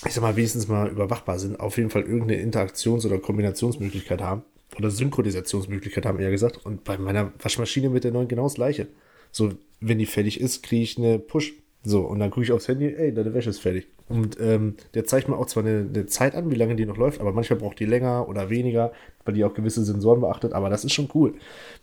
ich 0.07 0.13
sag 0.13 0.23
mal, 0.23 0.37
wenigstens 0.37 0.69
mal 0.69 0.89
überwachbar 0.89 1.39
sind, 1.39 1.59
auf 1.59 1.77
jeden 1.77 1.91
Fall 1.91 2.03
irgendeine 2.03 2.41
Interaktions- 2.41 3.05
oder 3.05 3.19
Kombinationsmöglichkeit 3.19 4.21
haben. 4.21 4.43
Oder 4.77 4.91
Synchronisationsmöglichkeit 4.91 6.07
haben, 6.07 6.21
eher 6.21 6.31
gesagt. 6.31 6.65
Und 6.65 6.85
bei 6.85 6.99
meiner 6.99 7.33
Waschmaschine 7.41 7.89
mit 7.89 8.05
der 8.05 8.13
neuen 8.13 8.29
genau 8.29 8.45
das 8.45 8.55
gleiche. 8.55 8.87
So, 9.33 9.55
wenn 9.81 9.99
die 9.99 10.07
fertig 10.07 10.41
ist, 10.41 10.63
kriege 10.63 10.83
ich 10.83 10.99
eine 10.99 11.19
Push. 11.19 11.55
So, 11.85 12.01
und 12.01 12.19
dann 12.19 12.31
gucke 12.31 12.45
ich 12.45 12.53
aufs 12.53 12.69
Handy, 12.69 12.95
ey, 12.95 13.15
deine 13.15 13.33
Wäsche 13.35 13.51
ist 13.51 13.61
fertig. 13.61 13.89
Und 14.09 14.41
ähm, 14.41 14.77
der 14.95 15.05
zeigt 15.05 15.29
mir 15.29 15.37
auch 15.37 15.47
zwar 15.47 15.65
eine, 15.65 15.87
eine 15.89 16.07
Zeit 16.07 16.35
an, 16.35 16.51
wie 16.51 16.55
lange 16.55 16.77
die 16.77 16.87
noch 16.87 16.97
läuft, 16.97 17.21
aber 17.21 17.33
manchmal 17.33 17.59
braucht 17.59 17.79
die 17.79 17.85
länger 17.85 18.29
oder 18.29 18.51
weniger, 18.51 18.93
weil 19.25 19.35
die 19.35 19.45
auch 19.45 19.55
gewisse 19.55 19.85
Sensoren 19.85 20.21
beachtet. 20.21 20.55
Aber 20.55 20.71
das 20.71 20.85
ist 20.85 20.93
schon 20.93 21.11
cool. 21.15 21.35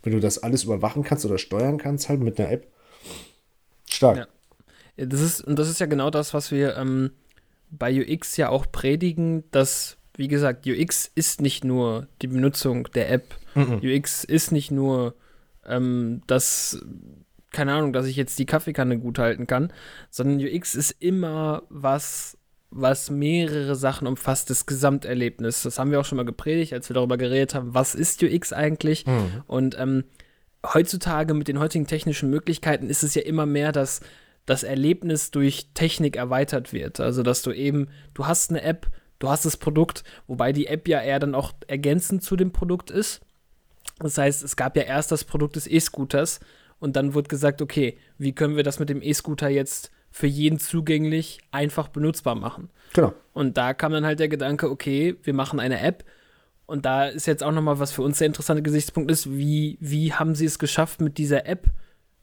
Wenn 0.02 0.12
du 0.12 0.20
das 0.20 0.42
alles 0.42 0.64
überwachen 0.64 1.02
kannst 1.02 1.24
oder 1.24 1.38
steuern 1.38 1.78
kannst, 1.78 2.08
halt 2.08 2.20
mit 2.20 2.38
einer 2.38 2.50
App. 2.50 2.66
Stark. 3.88 4.16
Ja. 4.16 4.26
Ja, 4.96 5.06
Das 5.06 5.20
ist, 5.20 5.40
und 5.42 5.58
das 5.58 5.68
ist 5.68 5.80
ja 5.80 5.86
genau 5.86 6.10
das, 6.10 6.34
was 6.34 6.50
wir 6.50 6.76
ähm, 6.76 7.10
bei 7.70 7.92
UX 7.92 8.36
ja 8.36 8.48
auch 8.48 8.66
predigen, 8.70 9.44
dass, 9.50 9.96
wie 10.16 10.28
gesagt, 10.28 10.66
UX 10.66 11.10
ist 11.14 11.40
nicht 11.40 11.64
nur 11.64 12.08
die 12.22 12.28
Benutzung 12.28 12.88
der 12.94 13.10
App. 13.10 13.34
Mhm. 13.54 13.80
UX 13.82 14.24
ist 14.24 14.52
nicht 14.52 14.70
nur 14.70 15.14
ähm, 15.64 16.22
das, 16.26 16.80
keine 17.56 17.72
Ahnung, 17.72 17.94
dass 17.94 18.06
ich 18.06 18.16
jetzt 18.16 18.38
die 18.38 18.44
Kaffeekanne 18.44 18.98
gut 18.98 19.18
halten 19.18 19.46
kann, 19.46 19.72
sondern 20.10 20.46
UX 20.46 20.74
ist 20.74 20.90
immer 21.00 21.62
was, 21.70 22.36
was 22.70 23.08
mehrere 23.08 23.74
Sachen 23.74 24.06
umfasst, 24.06 24.50
das 24.50 24.66
Gesamterlebnis. 24.66 25.62
Das 25.62 25.78
haben 25.78 25.90
wir 25.90 25.98
auch 25.98 26.04
schon 26.04 26.16
mal 26.16 26.26
gepredigt, 26.26 26.74
als 26.74 26.90
wir 26.90 26.94
darüber 26.94 27.16
geredet 27.16 27.54
haben, 27.54 27.72
was 27.72 27.94
ist 27.94 28.22
UX 28.22 28.52
eigentlich? 28.52 29.06
Mhm. 29.06 29.42
Und 29.46 29.78
ähm, 29.78 30.04
heutzutage 30.74 31.32
mit 31.32 31.48
den 31.48 31.58
heutigen 31.58 31.86
technischen 31.86 32.28
Möglichkeiten 32.28 32.90
ist 32.90 33.02
es 33.02 33.14
ja 33.14 33.22
immer 33.22 33.46
mehr, 33.46 33.72
dass 33.72 34.00
das 34.44 34.62
Erlebnis 34.62 35.30
durch 35.30 35.70
Technik 35.72 36.16
erweitert 36.16 36.74
wird. 36.74 37.00
Also, 37.00 37.22
dass 37.22 37.40
du 37.40 37.52
eben, 37.52 37.88
du 38.12 38.26
hast 38.26 38.50
eine 38.50 38.60
App, 38.62 38.88
du 39.18 39.30
hast 39.30 39.46
das 39.46 39.56
Produkt, 39.56 40.04
wobei 40.26 40.52
die 40.52 40.66
App 40.66 40.86
ja 40.88 41.00
eher 41.00 41.20
dann 41.20 41.34
auch 41.34 41.54
ergänzend 41.66 42.22
zu 42.22 42.36
dem 42.36 42.52
Produkt 42.52 42.90
ist. 42.90 43.22
Das 43.98 44.18
heißt, 44.18 44.44
es 44.44 44.56
gab 44.56 44.76
ja 44.76 44.82
erst 44.82 45.10
das 45.10 45.24
Produkt 45.24 45.56
des 45.56 45.66
E-Scooters 45.66 46.40
und 46.78 46.96
dann 46.96 47.14
wurde 47.14 47.28
gesagt, 47.28 47.62
okay, 47.62 47.98
wie 48.18 48.32
können 48.32 48.56
wir 48.56 48.62
das 48.62 48.78
mit 48.78 48.88
dem 48.88 49.02
E-Scooter 49.02 49.48
jetzt 49.48 49.90
für 50.10 50.26
jeden 50.26 50.58
zugänglich 50.58 51.38
einfach 51.50 51.88
benutzbar 51.88 52.34
machen? 52.34 52.70
Genau. 52.92 53.14
Und 53.32 53.56
da 53.56 53.74
kam 53.74 53.92
dann 53.92 54.04
halt 54.04 54.20
der 54.20 54.28
Gedanke, 54.28 54.70
okay, 54.70 55.16
wir 55.22 55.34
machen 55.34 55.60
eine 55.60 55.80
App. 55.80 56.04
Und 56.66 56.84
da 56.84 57.06
ist 57.06 57.26
jetzt 57.26 57.42
auch 57.42 57.52
nochmal, 57.52 57.78
was 57.78 57.92
für 57.92 58.02
uns 58.02 58.18
der 58.18 58.26
interessante 58.26 58.62
Gesichtspunkt 58.62 59.10
ist, 59.10 59.30
wie, 59.30 59.78
wie 59.80 60.12
haben 60.12 60.34
sie 60.34 60.46
es 60.46 60.58
geschafft, 60.58 61.00
mit 61.00 61.16
dieser 61.18 61.46
App 61.46 61.70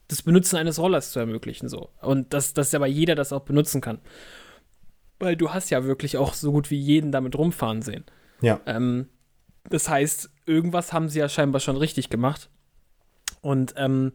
das 0.08 0.22
Benutzen 0.22 0.58
eines 0.58 0.80
Rollers 0.80 1.12
zu 1.12 1.20
ermöglichen, 1.20 1.70
so. 1.70 1.90
Und 2.02 2.34
dass, 2.34 2.54
dass 2.54 2.76
aber 2.76 2.88
jeder 2.88 3.16
das 3.16 3.34
auch 3.34 3.42
benutzen 3.42 3.82
kann. 3.82 4.00
Weil 5.20 5.38
du 5.38 5.54
hast 5.54 5.70
ja 5.70 5.86
wirklich 5.86 6.18
auch 6.18 6.34
so 6.34 6.52
gut 6.52 6.70
wie 6.70 6.80
jeden 6.80 7.12
damit 7.12 7.38
rumfahren 7.38 7.82
sehen. 7.82 8.04
Ja. 8.42 8.60
Ähm, 8.66 9.08
das 9.70 9.88
heißt, 9.88 10.30
irgendwas 10.46 10.92
haben 10.92 11.08
sie 11.08 11.20
ja 11.20 11.30
scheinbar 11.30 11.62
schon 11.62 11.78
richtig 11.78 12.10
gemacht. 12.10 12.50
Und 13.42 13.74
ähm, 13.78 14.12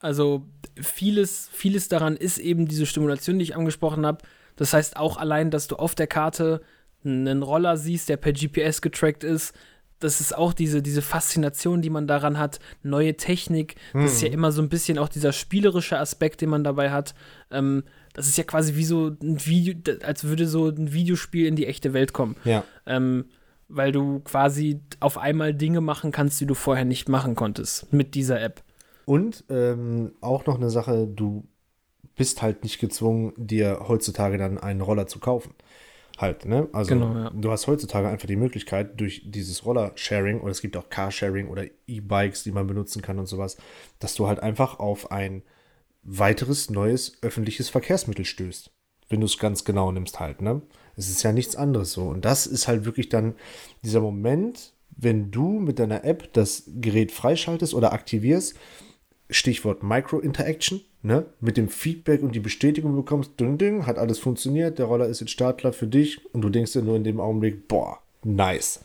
also 0.00 0.46
vieles, 0.80 1.48
vieles 1.52 1.88
daran 1.88 2.16
ist 2.16 2.38
eben 2.38 2.66
diese 2.66 2.86
Stimulation, 2.86 3.38
die 3.38 3.44
ich 3.44 3.56
angesprochen 3.56 4.04
habe. 4.06 4.24
Das 4.56 4.72
heißt 4.72 4.96
auch 4.96 5.16
allein, 5.16 5.50
dass 5.50 5.68
du 5.68 5.76
auf 5.76 5.94
der 5.94 6.06
Karte 6.06 6.62
einen 7.04 7.42
Roller 7.42 7.76
siehst, 7.76 8.08
der 8.08 8.16
per 8.16 8.32
GPS 8.32 8.82
getrackt 8.82 9.24
ist. 9.24 9.54
Das 10.00 10.20
ist 10.20 10.34
auch 10.34 10.54
diese, 10.54 10.80
diese 10.80 11.02
Faszination, 11.02 11.82
die 11.82 11.90
man 11.90 12.06
daran 12.06 12.38
hat. 12.38 12.58
Neue 12.82 13.16
Technik. 13.16 13.76
Das 13.92 14.12
ist 14.12 14.22
ja 14.22 14.30
immer 14.30 14.50
so 14.50 14.62
ein 14.62 14.70
bisschen 14.70 14.98
auch 14.98 15.10
dieser 15.10 15.32
spielerische 15.32 15.98
Aspekt, 15.98 16.40
den 16.40 16.48
man 16.48 16.64
dabei 16.64 16.90
hat. 16.90 17.14
Ähm, 17.50 17.84
das 18.14 18.26
ist 18.26 18.38
ja 18.38 18.44
quasi 18.44 18.76
wie 18.76 18.84
so 18.84 19.08
ein 19.08 19.44
Video, 19.44 19.74
als 20.02 20.24
würde 20.24 20.46
so 20.48 20.68
ein 20.68 20.92
Videospiel 20.94 21.46
in 21.46 21.56
die 21.56 21.66
echte 21.66 21.92
Welt 21.92 22.14
kommen. 22.14 22.36
Ja. 22.44 22.64
Ähm, 22.86 23.26
weil 23.68 23.92
du 23.92 24.20
quasi 24.20 24.80
auf 24.98 25.18
einmal 25.18 25.54
Dinge 25.54 25.82
machen 25.82 26.10
kannst, 26.12 26.40
die 26.40 26.46
du 26.46 26.54
vorher 26.54 26.86
nicht 26.86 27.08
machen 27.08 27.36
konntest 27.36 27.92
mit 27.92 28.14
dieser 28.14 28.40
App. 28.40 28.62
Und 29.10 29.42
ähm, 29.48 30.12
auch 30.20 30.46
noch 30.46 30.54
eine 30.54 30.70
Sache, 30.70 31.08
du 31.08 31.42
bist 32.14 32.42
halt 32.42 32.62
nicht 32.62 32.78
gezwungen, 32.78 33.32
dir 33.36 33.86
heutzutage 33.88 34.38
dann 34.38 34.56
einen 34.56 34.82
Roller 34.82 35.08
zu 35.08 35.18
kaufen. 35.18 35.52
Halt, 36.16 36.44
ne? 36.44 36.68
Also 36.72 36.94
Genau, 36.94 37.12
ja. 37.12 37.30
du 37.30 37.50
hast 37.50 37.66
heutzutage 37.66 38.06
einfach 38.06 38.28
die 38.28 38.36
Möglichkeit, 38.36 39.00
durch 39.00 39.22
dieses 39.24 39.66
Roller-Sharing, 39.66 40.42
oder 40.42 40.52
es 40.52 40.60
gibt 40.60 40.76
auch 40.76 40.90
Carsharing 40.90 41.48
oder 41.48 41.64
E-Bikes, 41.88 42.44
die 42.44 42.52
man 42.52 42.68
benutzen 42.68 43.02
kann 43.02 43.18
und 43.18 43.26
sowas, 43.26 43.56
dass 43.98 44.14
du 44.14 44.28
halt 44.28 44.38
einfach 44.38 44.78
auf 44.78 45.10
ein 45.10 45.42
weiteres 46.04 46.70
neues 46.70 47.18
öffentliches 47.20 47.68
Verkehrsmittel 47.68 48.24
stößt. 48.24 48.70
Wenn 49.08 49.18
du 49.18 49.26
es 49.26 49.38
ganz 49.38 49.64
genau 49.64 49.90
nimmst 49.90 50.20
halt, 50.20 50.40
ne? 50.40 50.62
Es 50.94 51.10
ist 51.10 51.24
ja 51.24 51.32
nichts 51.32 51.56
anderes 51.56 51.94
so. 51.94 52.02
Und 52.04 52.24
das 52.24 52.46
ist 52.46 52.68
halt 52.68 52.84
wirklich 52.84 53.08
dann 53.08 53.34
dieser 53.82 54.02
Moment, 54.02 54.72
wenn 54.96 55.32
du 55.32 55.58
mit 55.58 55.80
deiner 55.80 56.04
App 56.04 56.32
das 56.32 56.62
Gerät 56.76 57.10
freischaltest 57.10 57.74
oder 57.74 57.92
aktivierst, 57.92 58.54
Stichwort 59.30 59.82
Micro-Interaction, 59.82 60.80
ne? 61.02 61.26
Mit 61.40 61.56
dem 61.56 61.68
Feedback 61.68 62.22
und 62.22 62.34
die 62.34 62.40
Bestätigung 62.40 62.96
bekommst, 62.96 63.38
ding, 63.38 63.58
ding, 63.58 63.86
hat 63.86 63.98
alles 63.98 64.18
funktioniert, 64.18 64.78
der 64.78 64.86
Roller 64.86 65.06
ist 65.06 65.20
jetzt 65.20 65.30
startklar 65.30 65.72
für 65.72 65.86
dich 65.86 66.20
und 66.34 66.42
du 66.42 66.48
denkst 66.48 66.72
dir 66.72 66.82
nur 66.82 66.96
in 66.96 67.04
dem 67.04 67.20
Augenblick, 67.20 67.68
boah, 67.68 67.98
nice. 68.24 68.80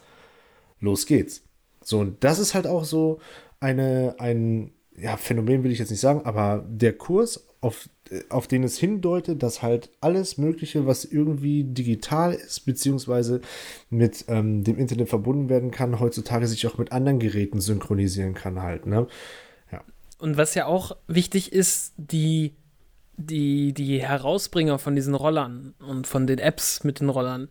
Los 0.80 1.06
geht's. 1.06 1.44
So, 1.82 2.00
und 2.00 2.24
das 2.24 2.40
ist 2.40 2.54
halt 2.54 2.68
auch 2.68 2.84
so 2.84 3.20
eine, 3.60 4.16
ein, 4.20 4.72
ja, 4.98 5.18
Phänomen 5.18 5.64
will 5.64 5.72
ich 5.72 5.80
jetzt 5.80 5.92
nicht 5.92 6.00
sagen, 6.00 6.22
aber 6.24 6.66
der 6.68 6.94
Kurs, 6.94 7.46
auf, 7.66 7.90
äh, 8.12 8.22
auf 8.30 8.48
den 8.48 8.64
es 8.64 8.78
hindeutet, 8.78 9.42
dass 9.42 9.62
halt 9.62 9.90
alles 10.00 10.38
Mögliche, 10.38 10.86
was 10.86 11.04
irgendwie 11.04 11.64
digital 11.64 12.34
ist, 12.34 12.66
beziehungsweise 12.66 13.42
mit 13.90 14.26
ähm, 14.28 14.64
dem 14.64 14.78
Internet 14.78 15.10
verbunden 15.10 15.50
werden 15.50 15.72
kann, 15.72 16.00
heutzutage 16.00 16.48
sich 16.48 16.68
auch 16.68 16.78
mit 16.78 16.92
anderen 16.92 17.20
Geräten 17.20 17.60
synchronisieren 17.60 18.36
kann 18.36 18.62
halt, 18.62 18.86
ne? 18.86 19.08
Und 20.18 20.38
was 20.38 20.56
ja 20.56 20.66
auch 20.66 20.96
wichtig 21.08 21.52
ist, 21.52 21.94
die, 21.98 22.56
die, 23.18 23.74
die 23.74 24.02
Herausbringer 24.02 24.80
von 24.80 24.96
diesen 24.96 25.16
Rollern 25.16 25.74
und 25.80 26.08
von 26.08 26.28
den 26.28 26.40
Apps 26.40 26.84
mit 26.84 27.00
den 27.00 27.10
Rollern, 27.10 27.50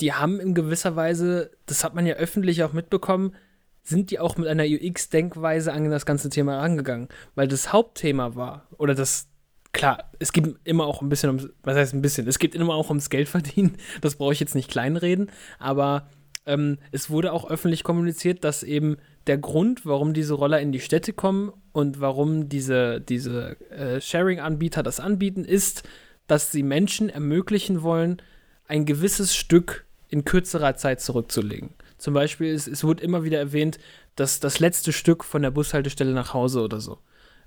die 0.00 0.12
haben 0.12 0.40
in 0.40 0.54
gewisser 0.54 0.96
Weise, 0.96 1.50
das 1.66 1.84
hat 1.84 1.94
man 1.94 2.06
ja 2.06 2.14
öffentlich 2.14 2.62
auch 2.62 2.72
mitbekommen, 2.72 3.34
sind 3.82 4.10
die 4.10 4.18
auch 4.18 4.36
mit 4.36 4.48
einer 4.48 4.64
UX-Denkweise 4.64 5.72
an 5.72 5.90
das 5.90 6.06
ganze 6.06 6.28
Thema 6.28 6.58
rangegangen. 6.58 7.08
Weil 7.34 7.48
das 7.48 7.72
Hauptthema 7.72 8.34
war, 8.34 8.66
oder 8.78 8.94
das, 8.94 9.28
klar, 9.72 10.10
es 10.18 10.32
geht 10.32 10.56
immer 10.64 10.86
auch 10.86 11.02
ein 11.02 11.08
bisschen 11.08 11.30
ums, 11.30 11.48
was 11.62 11.76
heißt 11.76 11.94
ein 11.94 12.02
bisschen, 12.02 12.26
es 12.26 12.38
geht 12.38 12.54
immer 12.54 12.74
auch 12.74 12.88
ums 12.88 13.10
Geld 13.10 13.28
verdienen, 13.28 13.76
das 14.00 14.16
brauche 14.16 14.32
ich 14.32 14.40
jetzt 14.40 14.54
nicht 14.54 14.70
kleinreden, 14.70 15.30
aber 15.58 16.08
ähm, 16.46 16.78
es 16.92 17.10
wurde 17.10 17.32
auch 17.32 17.50
öffentlich 17.50 17.84
kommuniziert, 17.84 18.44
dass 18.44 18.62
eben 18.62 18.96
der 19.26 19.38
Grund, 19.38 19.84
warum 19.84 20.14
diese 20.14 20.34
Roller 20.34 20.60
in 20.60 20.72
die 20.72 20.80
Städte 20.80 21.12
kommen 21.12 21.52
und 21.72 22.00
warum 22.00 22.48
diese, 22.48 23.00
diese 23.00 23.60
äh, 23.70 24.00
Sharing-Anbieter 24.00 24.82
das 24.82 25.00
anbieten, 25.00 25.44
ist, 25.44 25.82
dass 26.26 26.52
sie 26.52 26.62
Menschen 26.62 27.08
ermöglichen 27.08 27.82
wollen, 27.82 28.22
ein 28.66 28.84
gewisses 28.84 29.34
Stück 29.34 29.84
in 30.08 30.24
kürzerer 30.24 30.76
Zeit 30.76 31.00
zurückzulegen. 31.00 31.70
Zum 31.98 32.14
Beispiel, 32.14 32.54
es, 32.54 32.66
es 32.66 32.84
wurde 32.84 33.02
immer 33.02 33.24
wieder 33.24 33.38
erwähnt, 33.38 33.78
dass 34.14 34.40
das 34.40 34.60
letzte 34.60 34.92
Stück 34.92 35.24
von 35.24 35.42
der 35.42 35.50
Bushaltestelle 35.50 36.12
nach 36.12 36.32
Hause 36.32 36.62
oder 36.62 36.80
so, 36.80 36.98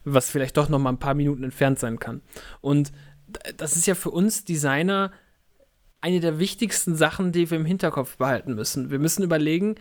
was 0.04 0.30
vielleicht 0.30 0.58
doch 0.58 0.70
noch 0.70 0.80
mal 0.80 0.90
ein 0.90 1.00
paar 1.00 1.14
Minuten 1.14 1.44
entfernt 1.44 1.80
sein 1.80 2.00
kann. 2.00 2.22
Und 2.62 2.92
das 3.58 3.76
ist 3.76 3.88
ja 3.88 3.96
für 3.96 4.12
uns 4.12 4.44
Designer 4.44 5.12
eine 6.02 6.20
der 6.20 6.40
wichtigsten 6.40 6.96
Sachen, 6.96 7.32
die 7.32 7.50
wir 7.50 7.58
im 7.58 7.66
Hinterkopf 7.66 8.18
behalten 8.18 8.56
müssen. 8.56 8.90
Wir 8.90 9.00
müssen 9.00 9.24
überlegen, 9.24 9.76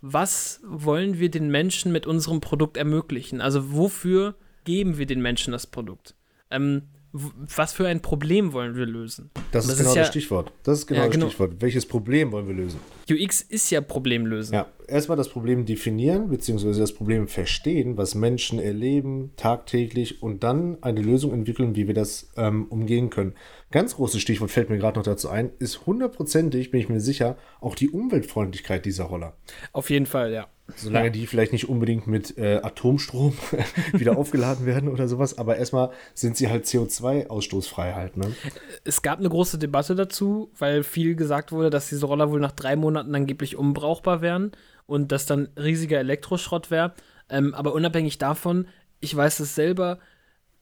was 0.00 0.60
wollen 0.64 1.18
wir 1.18 1.30
den 1.30 1.50
Menschen 1.50 1.90
mit 1.90 2.06
unserem 2.06 2.40
Produkt 2.40 2.76
ermöglichen? 2.76 3.40
Also 3.40 3.72
wofür 3.72 4.36
geben 4.64 4.98
wir 4.98 5.06
den 5.06 5.22
Menschen 5.22 5.52
das 5.52 5.66
Produkt? 5.66 6.14
Ähm, 6.50 6.82
was 7.16 7.72
für 7.72 7.86
ein 7.86 8.02
Problem 8.02 8.52
wollen 8.52 8.74
wir 8.74 8.86
lösen? 8.86 9.30
Das, 9.52 9.66
Und 9.66 9.72
ist 9.72 9.78
genau 9.78 9.94
ja, 9.94 10.00
das 10.00 10.08
Stichwort. 10.08 10.52
Das 10.64 10.80
ist 10.80 10.86
genau 10.88 11.02
Ja, 11.02 11.06
das 11.06 11.14
genau. 11.14 11.26
Stichwort. 11.28 11.52
Welches 11.60 11.86
Problem 11.86 12.32
wollen 12.32 12.48
wir 12.48 12.54
lösen? 12.54 12.80
UX 13.08 13.40
ist 13.40 13.70
ja 13.70 13.80
Problemlösen. 13.80 14.52
Ja, 14.52 14.66
erstmal 14.88 15.16
das 15.16 15.28
Problem 15.28 15.64
definieren, 15.64 16.28
beziehungsweise 16.28 16.80
das 16.80 16.92
Problem 16.92 17.28
verstehen, 17.28 17.96
was 17.96 18.16
Menschen 18.16 18.58
erleben 18.58 19.30
tagtäglich 19.36 20.24
und 20.24 20.42
dann 20.42 20.82
eine 20.82 21.02
Lösung 21.02 21.32
entwickeln, 21.32 21.76
wie 21.76 21.86
wir 21.86 21.94
das 21.94 22.30
ähm, 22.36 22.66
umgehen 22.66 23.10
können. 23.10 23.34
Ganz 23.70 23.94
großes 23.94 24.20
Stichwort 24.20 24.50
fällt 24.50 24.68
mir 24.68 24.78
gerade 24.78 24.98
noch 24.98 25.04
dazu 25.04 25.28
ein, 25.28 25.50
ist 25.60 25.86
hundertprozentig, 25.86 26.72
bin 26.72 26.80
ich 26.80 26.88
mir 26.88 27.00
sicher, 27.00 27.36
auch 27.60 27.76
die 27.76 27.90
Umweltfreundlichkeit 27.90 28.84
dieser 28.84 29.04
Roller. 29.04 29.36
Auf 29.72 29.88
jeden 29.88 30.06
Fall, 30.06 30.32
ja. 30.32 30.48
Solange 30.76 31.10
die 31.10 31.26
vielleicht 31.26 31.52
nicht 31.52 31.68
unbedingt 31.68 32.06
mit 32.06 32.38
äh, 32.38 32.60
Atomstrom 32.62 33.34
wieder 33.92 34.16
aufgeladen 34.16 34.64
werden 34.64 34.88
oder 34.88 35.08
sowas, 35.08 35.36
aber 35.36 35.56
erstmal 35.56 35.90
sind 36.14 36.38
sie 36.38 36.48
halt 36.48 36.64
CO2-ausstoßfrei 36.64 37.94
halt, 37.94 38.16
ne? 38.16 38.34
Es 38.82 39.02
gab 39.02 39.18
eine 39.18 39.28
große 39.28 39.58
Debatte 39.58 39.94
dazu, 39.94 40.50
weil 40.58 40.82
viel 40.82 41.16
gesagt 41.16 41.52
wurde, 41.52 41.68
dass 41.68 41.90
diese 41.90 42.06
Roller 42.06 42.30
wohl 42.30 42.40
nach 42.40 42.52
drei 42.52 42.76
Monaten 42.76 43.14
angeblich 43.14 43.56
unbrauchbar 43.56 44.22
wären 44.22 44.52
und 44.86 45.12
das 45.12 45.26
dann 45.26 45.48
riesiger 45.58 45.98
Elektroschrott 45.98 46.70
wäre. 46.70 46.94
Ähm, 47.28 47.54
aber 47.54 47.74
unabhängig 47.74 48.16
davon, 48.16 48.66
ich 49.00 49.14
weiß 49.14 49.40
es 49.40 49.54
selber, 49.54 49.98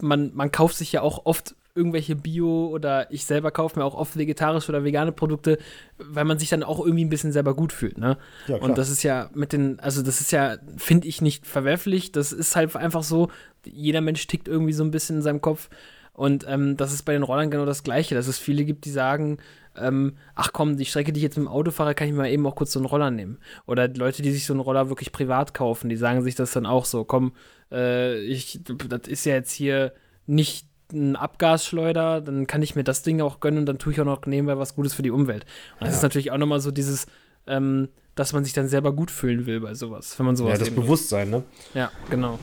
man, 0.00 0.32
man 0.34 0.50
kauft 0.50 0.76
sich 0.76 0.90
ja 0.90 1.02
auch 1.02 1.26
oft 1.26 1.54
irgendwelche 1.74 2.16
Bio- 2.16 2.68
oder 2.68 3.10
ich 3.10 3.24
selber 3.24 3.50
kaufe 3.50 3.78
mir 3.78 3.84
auch 3.84 3.94
oft 3.94 4.16
vegetarische 4.16 4.70
oder 4.70 4.84
vegane 4.84 5.12
Produkte, 5.12 5.58
weil 5.98 6.24
man 6.24 6.38
sich 6.38 6.50
dann 6.50 6.62
auch 6.62 6.80
irgendwie 6.80 7.04
ein 7.04 7.10
bisschen 7.10 7.32
selber 7.32 7.54
gut 7.54 7.72
fühlt, 7.72 7.98
ne? 7.98 8.18
Ja. 8.46 8.56
Und 8.56 8.76
das 8.76 8.90
ist 8.90 9.02
ja 9.02 9.30
mit 9.34 9.52
den, 9.52 9.80
also 9.80 10.02
das 10.02 10.20
ist 10.20 10.32
ja, 10.32 10.56
finde 10.76 11.08
ich 11.08 11.22
nicht 11.22 11.46
verwerflich, 11.46 12.12
das 12.12 12.32
ist 12.32 12.56
halt 12.56 12.76
einfach 12.76 13.02
so, 13.02 13.30
jeder 13.64 14.00
Mensch 14.00 14.26
tickt 14.26 14.48
irgendwie 14.48 14.72
so 14.72 14.84
ein 14.84 14.90
bisschen 14.90 15.16
in 15.16 15.22
seinem 15.22 15.40
Kopf 15.40 15.70
und 16.12 16.44
ähm, 16.46 16.76
das 16.76 16.92
ist 16.92 17.04
bei 17.04 17.12
den 17.12 17.22
Rollern 17.22 17.50
genau 17.50 17.64
das 17.64 17.84
Gleiche, 17.84 18.14
dass 18.14 18.26
es 18.26 18.38
viele 18.38 18.64
gibt, 18.64 18.84
die 18.84 18.90
sagen, 18.90 19.38
ähm, 19.74 20.16
ach 20.34 20.52
komm, 20.52 20.76
die 20.76 20.84
Strecke, 20.84 21.12
die 21.12 21.20
ich 21.20 21.24
jetzt 21.24 21.38
mit 21.38 21.46
dem 21.46 21.52
Auto 21.52 21.70
fahre, 21.70 21.94
kann 21.94 22.06
ich 22.06 22.12
mal 22.12 22.28
eben 22.28 22.46
auch 22.46 22.54
kurz 22.54 22.72
so 22.72 22.78
einen 22.78 22.86
Roller 22.86 23.10
nehmen. 23.10 23.38
Oder 23.66 23.88
Leute, 23.88 24.20
die 24.20 24.30
sich 24.30 24.44
so 24.44 24.52
einen 24.52 24.60
Roller 24.60 24.90
wirklich 24.90 25.12
privat 25.12 25.54
kaufen, 25.54 25.88
die 25.88 25.96
sagen 25.96 26.22
sich 26.22 26.34
das 26.34 26.52
dann 26.52 26.66
auch 26.66 26.84
so, 26.84 27.04
komm, 27.04 27.32
äh, 27.70 28.20
ich, 28.20 28.60
das 28.62 29.08
ist 29.08 29.24
ja 29.24 29.34
jetzt 29.34 29.52
hier 29.52 29.94
nicht 30.26 30.66
ein 30.92 31.16
Abgasschleuder, 31.16 32.20
dann 32.20 32.46
kann 32.46 32.62
ich 32.62 32.74
mir 32.76 32.84
das 32.84 33.02
Ding 33.02 33.20
auch 33.20 33.40
gönnen 33.40 33.60
und 33.60 33.66
dann 33.66 33.78
tue 33.78 33.92
ich 33.92 34.00
auch 34.00 34.04
noch 34.04 34.24
nebenbei 34.26 34.56
was 34.58 34.74
Gutes 34.74 34.94
für 34.94 35.02
die 35.02 35.10
Umwelt. 35.10 35.44
Und 35.74 35.82
das 35.82 35.90
Ja. 35.90 35.96
ist 35.96 36.02
natürlich 36.02 36.30
auch 36.30 36.38
nochmal 36.38 36.60
so 36.60 36.70
dieses, 36.70 37.06
ähm, 37.46 37.88
dass 38.14 38.32
man 38.32 38.44
sich 38.44 38.52
dann 38.52 38.68
selber 38.68 38.92
gut 38.92 39.10
fühlen 39.10 39.46
will 39.46 39.60
bei 39.60 39.74
sowas, 39.74 40.18
wenn 40.18 40.26
man 40.26 40.36
sowas 40.36 40.52
Ja, 40.52 40.58
das 40.58 40.70
Bewusstsein, 40.70 41.30
ne? 41.30 41.44
Ja, 41.74 41.90
genau. 42.10 42.38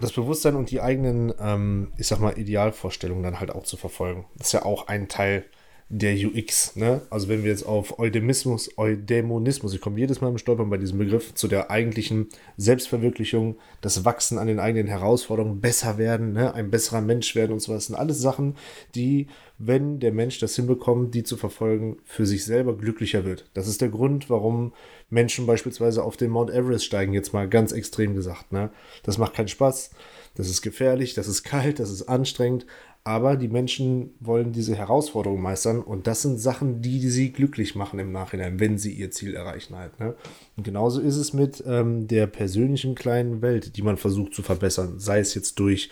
Das 0.00 0.12
Bewusstsein 0.12 0.54
und 0.56 0.70
die 0.70 0.80
eigenen, 0.82 1.32
ähm, 1.40 1.92
ich 1.96 2.06
sag 2.06 2.20
mal, 2.20 2.38
Idealvorstellungen 2.38 3.22
dann 3.22 3.40
halt 3.40 3.50
auch 3.50 3.64
zu 3.64 3.76
verfolgen. 3.78 4.26
Das 4.36 4.48
ist 4.48 4.52
ja 4.52 4.64
auch 4.64 4.88
ein 4.88 5.08
Teil 5.08 5.44
der 5.88 6.16
UX, 6.16 6.74
ne? 6.74 7.02
Also 7.10 7.28
wenn 7.28 7.44
wir 7.44 7.50
jetzt 7.50 7.64
auf 7.64 8.00
Eudämismus, 8.00 8.76
Eudämonismus, 8.76 9.72
ich 9.72 9.80
komme 9.80 10.00
jedes 10.00 10.20
Mal 10.20 10.30
im 10.30 10.38
Stolpern 10.38 10.68
bei 10.68 10.78
diesem 10.78 10.98
Begriff, 10.98 11.32
zu 11.34 11.46
der 11.46 11.70
eigentlichen 11.70 12.28
Selbstverwirklichung, 12.56 13.56
das 13.82 14.04
Wachsen 14.04 14.38
an 14.38 14.48
den 14.48 14.58
eigenen 14.58 14.88
Herausforderungen, 14.88 15.60
besser 15.60 15.96
werden, 15.96 16.32
ne? 16.32 16.52
ein 16.54 16.72
besserer 16.72 17.02
Mensch 17.02 17.36
werden 17.36 17.52
und 17.52 17.60
so 17.60 17.72
was, 17.72 17.86
sind 17.86 17.94
alles 17.94 18.20
Sachen, 18.20 18.56
die, 18.96 19.28
wenn 19.58 20.00
der 20.00 20.12
Mensch 20.12 20.40
das 20.40 20.56
hinbekommt, 20.56 21.14
die 21.14 21.22
zu 21.22 21.36
verfolgen, 21.36 21.98
für 22.04 22.26
sich 22.26 22.44
selber 22.44 22.76
glücklicher 22.76 23.24
wird. 23.24 23.48
Das 23.54 23.68
ist 23.68 23.80
der 23.80 23.88
Grund, 23.88 24.28
warum 24.28 24.72
Menschen 25.08 25.46
beispielsweise 25.46 26.02
auf 26.02 26.16
den 26.16 26.30
Mount 26.30 26.50
Everest 26.50 26.84
steigen, 26.84 27.12
jetzt 27.12 27.32
mal 27.32 27.48
ganz 27.48 27.70
extrem 27.70 28.16
gesagt, 28.16 28.50
ne? 28.50 28.70
Das 29.04 29.18
macht 29.18 29.34
keinen 29.34 29.46
Spaß, 29.46 29.90
das 30.34 30.50
ist 30.50 30.62
gefährlich, 30.62 31.14
das 31.14 31.28
ist 31.28 31.44
kalt, 31.44 31.78
das 31.78 31.90
ist 31.90 32.08
anstrengend, 32.08 32.66
aber 33.06 33.36
die 33.36 33.46
Menschen 33.46 34.10
wollen 34.18 34.50
diese 34.50 34.74
Herausforderung 34.74 35.40
meistern 35.40 35.80
und 35.80 36.08
das 36.08 36.22
sind 36.22 36.40
Sachen, 36.40 36.82
die, 36.82 36.98
die 36.98 37.08
sie 37.08 37.30
glücklich 37.30 37.76
machen 37.76 38.00
im 38.00 38.10
Nachhinein, 38.10 38.58
wenn 38.58 38.78
sie 38.78 38.92
ihr 38.92 39.12
Ziel 39.12 39.36
erreichen 39.36 39.76
halt. 39.76 40.00
Ne? 40.00 40.16
Und 40.56 40.64
genauso 40.64 41.00
ist 41.00 41.14
es 41.14 41.32
mit 41.32 41.62
ähm, 41.68 42.08
der 42.08 42.26
persönlichen 42.26 42.96
kleinen 42.96 43.42
Welt, 43.42 43.76
die 43.76 43.82
man 43.82 43.96
versucht 43.96 44.34
zu 44.34 44.42
verbessern, 44.42 44.98
sei 44.98 45.20
es 45.20 45.36
jetzt 45.36 45.60
durch 45.60 45.88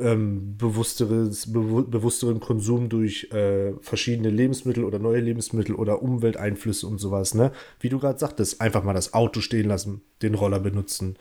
ähm, 0.00 0.56
bewussteres, 0.58 1.52
bewu 1.52 1.84
bewussteren 1.84 2.40
Konsum 2.40 2.88
durch 2.88 3.30
äh, 3.32 3.74
verschiedene 3.80 4.30
Lebensmittel 4.30 4.82
oder 4.82 4.98
neue 4.98 5.20
Lebensmittel 5.20 5.76
oder 5.76 6.02
Umwelteinflüsse 6.02 6.84
und 6.84 6.98
sowas. 6.98 7.32
Ne? 7.32 7.52
Wie 7.78 7.90
du 7.90 8.00
gerade 8.00 8.18
sagtest, 8.18 8.60
einfach 8.60 8.82
mal 8.82 8.94
das 8.94 9.14
Auto 9.14 9.40
stehen 9.40 9.68
lassen, 9.68 10.02
den 10.20 10.34
Roller 10.34 10.58
benutzen 10.58 11.16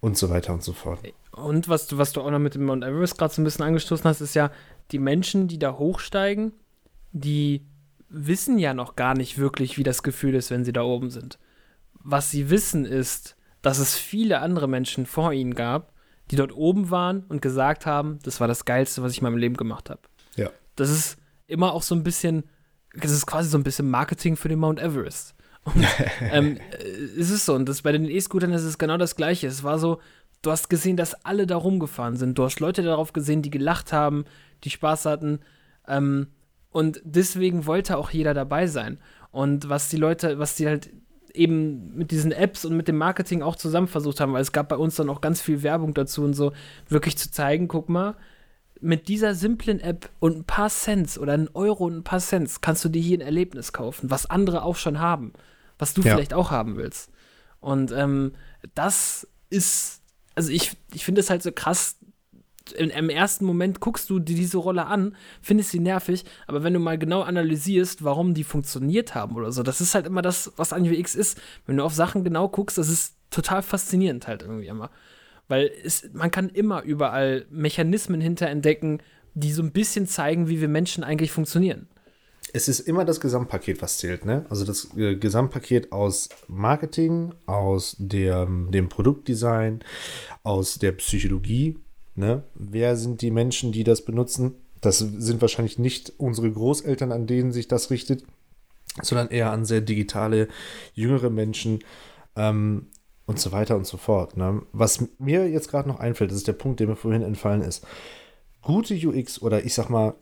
und 0.00 0.18
so 0.18 0.30
weiter 0.30 0.52
und 0.52 0.62
so 0.62 0.72
fort. 0.72 1.00
Und 1.32 1.68
was 1.68 1.86
du, 1.86 1.98
was 1.98 2.12
du 2.12 2.20
auch 2.20 2.30
noch 2.30 2.38
mit 2.38 2.54
dem 2.54 2.64
Mount 2.64 2.84
Everest 2.84 3.18
gerade 3.18 3.32
so 3.32 3.40
ein 3.40 3.44
bisschen 3.44 3.64
angestoßen 3.64 4.04
hast, 4.04 4.20
ist 4.20 4.34
ja, 4.34 4.50
die 4.90 4.98
Menschen, 4.98 5.48
die 5.48 5.58
da 5.58 5.72
hochsteigen, 5.72 6.52
die 7.12 7.66
wissen 8.08 8.58
ja 8.58 8.74
noch 8.74 8.96
gar 8.96 9.14
nicht 9.14 9.38
wirklich, 9.38 9.78
wie 9.78 9.82
das 9.82 10.02
Gefühl 10.02 10.34
ist, 10.34 10.50
wenn 10.50 10.64
sie 10.64 10.72
da 10.72 10.82
oben 10.82 11.10
sind. 11.10 11.38
Was 11.94 12.30
sie 12.30 12.50
wissen 12.50 12.84
ist, 12.84 13.36
dass 13.62 13.78
es 13.78 13.96
viele 13.96 14.40
andere 14.40 14.68
Menschen 14.68 15.06
vor 15.06 15.32
ihnen 15.32 15.54
gab, 15.54 15.92
die 16.30 16.36
dort 16.36 16.54
oben 16.54 16.90
waren 16.90 17.24
und 17.28 17.42
gesagt 17.42 17.86
haben, 17.86 18.18
das 18.22 18.40
war 18.40 18.48
das 18.48 18.64
Geilste, 18.64 19.02
was 19.02 19.12
ich 19.12 19.18
in 19.18 19.24
meinem 19.24 19.38
Leben 19.38 19.56
gemacht 19.56 19.90
habe. 19.90 20.02
Ja. 20.36 20.50
Das 20.76 20.90
ist 20.90 21.16
immer 21.46 21.72
auch 21.72 21.82
so 21.82 21.94
ein 21.94 22.02
bisschen, 22.02 22.44
das 22.94 23.10
ist 23.10 23.26
quasi 23.26 23.48
so 23.48 23.58
ein 23.58 23.64
bisschen 23.64 23.90
Marketing 23.90 24.36
für 24.36 24.48
den 24.48 24.58
Mount 24.58 24.80
Everest. 24.80 25.34
Und, 25.64 25.86
ähm, 26.32 26.58
es 27.18 27.30
ist 27.30 27.46
so, 27.46 27.54
und 27.54 27.68
das, 27.68 27.82
bei 27.82 27.92
den 27.92 28.08
E-Scootern 28.08 28.52
ist 28.52 28.64
es 28.64 28.78
genau 28.78 28.96
das 28.96 29.16
Gleiche. 29.16 29.46
Es 29.46 29.62
war 29.62 29.78
so, 29.78 30.00
du 30.42 30.50
hast 30.50 30.68
gesehen, 30.68 30.96
dass 30.96 31.24
alle 31.24 31.46
da 31.46 31.56
rumgefahren 31.56 32.16
sind. 32.16 32.38
Du 32.38 32.44
hast 32.44 32.60
Leute 32.60 32.82
darauf 32.82 33.12
gesehen, 33.12 33.42
die 33.42 33.50
gelacht 33.50 33.92
haben, 33.92 34.24
die 34.64 34.70
Spaß 34.70 35.06
hatten. 35.06 35.40
Ähm, 35.88 36.28
und 36.70 37.00
deswegen 37.04 37.66
wollte 37.66 37.96
auch 37.96 38.10
jeder 38.10 38.34
dabei 38.34 38.66
sein. 38.66 38.98
Und 39.30 39.68
was 39.68 39.88
die 39.88 39.96
Leute, 39.96 40.38
was 40.38 40.56
die 40.56 40.66
halt 40.66 40.90
eben 41.32 41.96
mit 41.96 42.10
diesen 42.10 42.32
Apps 42.32 42.64
und 42.64 42.76
mit 42.76 42.88
dem 42.88 42.96
Marketing 42.96 43.42
auch 43.42 43.56
zusammen 43.56 43.88
versucht 43.88 44.20
haben, 44.20 44.32
weil 44.32 44.42
es 44.42 44.52
gab 44.52 44.68
bei 44.68 44.76
uns 44.76 44.94
dann 44.96 45.10
auch 45.10 45.20
ganz 45.20 45.40
viel 45.40 45.62
Werbung 45.62 45.94
dazu 45.94 46.22
und 46.22 46.34
so, 46.34 46.52
wirklich 46.88 47.18
zu 47.18 47.30
zeigen, 47.30 47.68
guck 47.68 47.88
mal, 47.88 48.14
mit 48.80 49.08
dieser 49.08 49.34
simplen 49.34 49.80
App 49.80 50.10
und 50.20 50.36
ein 50.36 50.44
paar 50.44 50.68
Cents 50.68 51.18
oder 51.18 51.32
ein 51.32 51.48
Euro 51.54 51.86
und 51.86 51.96
ein 51.98 52.04
paar 52.04 52.20
Cents 52.20 52.60
kannst 52.60 52.84
du 52.84 52.88
dir 52.88 53.02
hier 53.02 53.18
ein 53.18 53.22
Erlebnis 53.22 53.72
kaufen, 53.72 54.10
was 54.10 54.28
andere 54.30 54.62
auch 54.62 54.76
schon 54.76 55.00
haben, 55.00 55.32
was 55.78 55.94
du 55.94 56.02
ja. 56.02 56.14
vielleicht 56.14 56.34
auch 56.34 56.50
haben 56.50 56.76
willst. 56.76 57.10
Und 57.60 57.92
ähm, 57.92 58.32
das 58.74 59.26
ist 59.50 60.02
also 60.34 60.50
ich, 60.50 60.72
ich 60.92 61.04
finde 61.04 61.20
es 61.20 61.30
halt 61.30 61.42
so 61.42 61.52
krass. 61.52 61.96
In, 62.76 62.88
Im 62.88 63.10
ersten 63.10 63.44
Moment 63.44 63.80
guckst 63.80 64.08
du 64.08 64.18
dir 64.18 64.36
diese 64.36 64.56
Rolle 64.56 64.86
an, 64.86 65.16
findest 65.42 65.70
sie 65.70 65.80
nervig, 65.80 66.24
aber 66.46 66.64
wenn 66.64 66.72
du 66.72 66.80
mal 66.80 66.98
genau 66.98 67.20
analysierst, 67.20 68.04
warum 68.04 68.32
die 68.32 68.44
funktioniert 68.44 69.14
haben 69.14 69.36
oder 69.36 69.52
so, 69.52 69.62
das 69.62 69.82
ist 69.82 69.94
halt 69.94 70.06
immer 70.06 70.22
das, 70.22 70.50
was 70.56 70.72
an 70.72 70.88
UX 70.88 71.14
ist. 71.14 71.38
Wenn 71.66 71.76
du 71.76 71.84
auf 71.84 71.92
Sachen 71.92 72.24
genau 72.24 72.48
guckst, 72.48 72.78
das 72.78 72.88
ist 72.88 73.16
total 73.30 73.62
faszinierend 73.62 74.26
halt 74.26 74.42
irgendwie 74.42 74.66
immer. 74.66 74.90
Weil 75.46 75.70
es, 75.84 76.08
man 76.14 76.30
kann 76.30 76.48
immer 76.48 76.82
überall 76.82 77.44
Mechanismen 77.50 78.22
hinterentdecken, 78.22 79.02
die 79.34 79.52
so 79.52 79.62
ein 79.62 79.72
bisschen 79.72 80.06
zeigen, 80.06 80.48
wie 80.48 80.62
wir 80.62 80.68
Menschen 80.68 81.04
eigentlich 81.04 81.32
funktionieren 81.32 81.86
es 82.52 82.68
ist 82.68 82.80
immer 82.80 83.04
das 83.04 83.20
Gesamtpaket, 83.20 83.82
was 83.82 83.98
zählt, 83.98 84.24
ne? 84.24 84.46
Also 84.48 84.64
das 84.64 84.96
äh, 84.96 85.16
Gesamtpaket 85.16 85.92
aus 85.92 86.28
Marketing, 86.46 87.32
aus 87.46 87.96
der, 87.98 88.46
dem 88.46 88.88
Produktdesign, 88.88 89.80
aus 90.42 90.78
der 90.78 90.92
Psychologie, 90.92 91.78
ne? 92.14 92.44
Wer 92.54 92.96
sind 92.96 93.22
die 93.22 93.30
Menschen, 93.30 93.72
die 93.72 93.84
das 93.84 94.04
benutzen? 94.04 94.54
Das 94.80 94.98
sind 94.98 95.40
wahrscheinlich 95.40 95.78
nicht 95.78 96.12
unsere 96.18 96.50
Großeltern, 96.50 97.10
an 97.10 97.26
denen 97.26 97.52
sich 97.52 97.68
das 97.68 97.90
richtet, 97.90 98.24
sondern 99.02 99.28
eher 99.28 99.50
an 99.50 99.64
sehr 99.64 99.80
digitale, 99.80 100.48
jüngere 100.92 101.30
Menschen 101.30 101.80
ähm, 102.36 102.88
und 103.26 103.40
so 103.40 103.50
weiter 103.50 103.76
und 103.76 103.86
so 103.86 103.96
fort. 103.96 104.36
Ne? 104.36 104.62
Was 104.72 105.06
mir 105.18 105.48
jetzt 105.48 105.70
gerade 105.70 105.88
noch 105.88 106.00
einfällt, 106.00 106.30
das 106.30 106.38
ist 106.38 106.48
der 106.48 106.52
Punkt, 106.52 106.80
der 106.80 106.86
mir 106.86 106.96
vorhin 106.96 107.22
entfallen 107.22 107.62
ist. 107.62 107.86
Gute 108.60 108.94
UX 108.94 109.40
oder 109.40 109.64
ich 109.64 109.74
sag 109.74 109.88
mal 109.88 110.14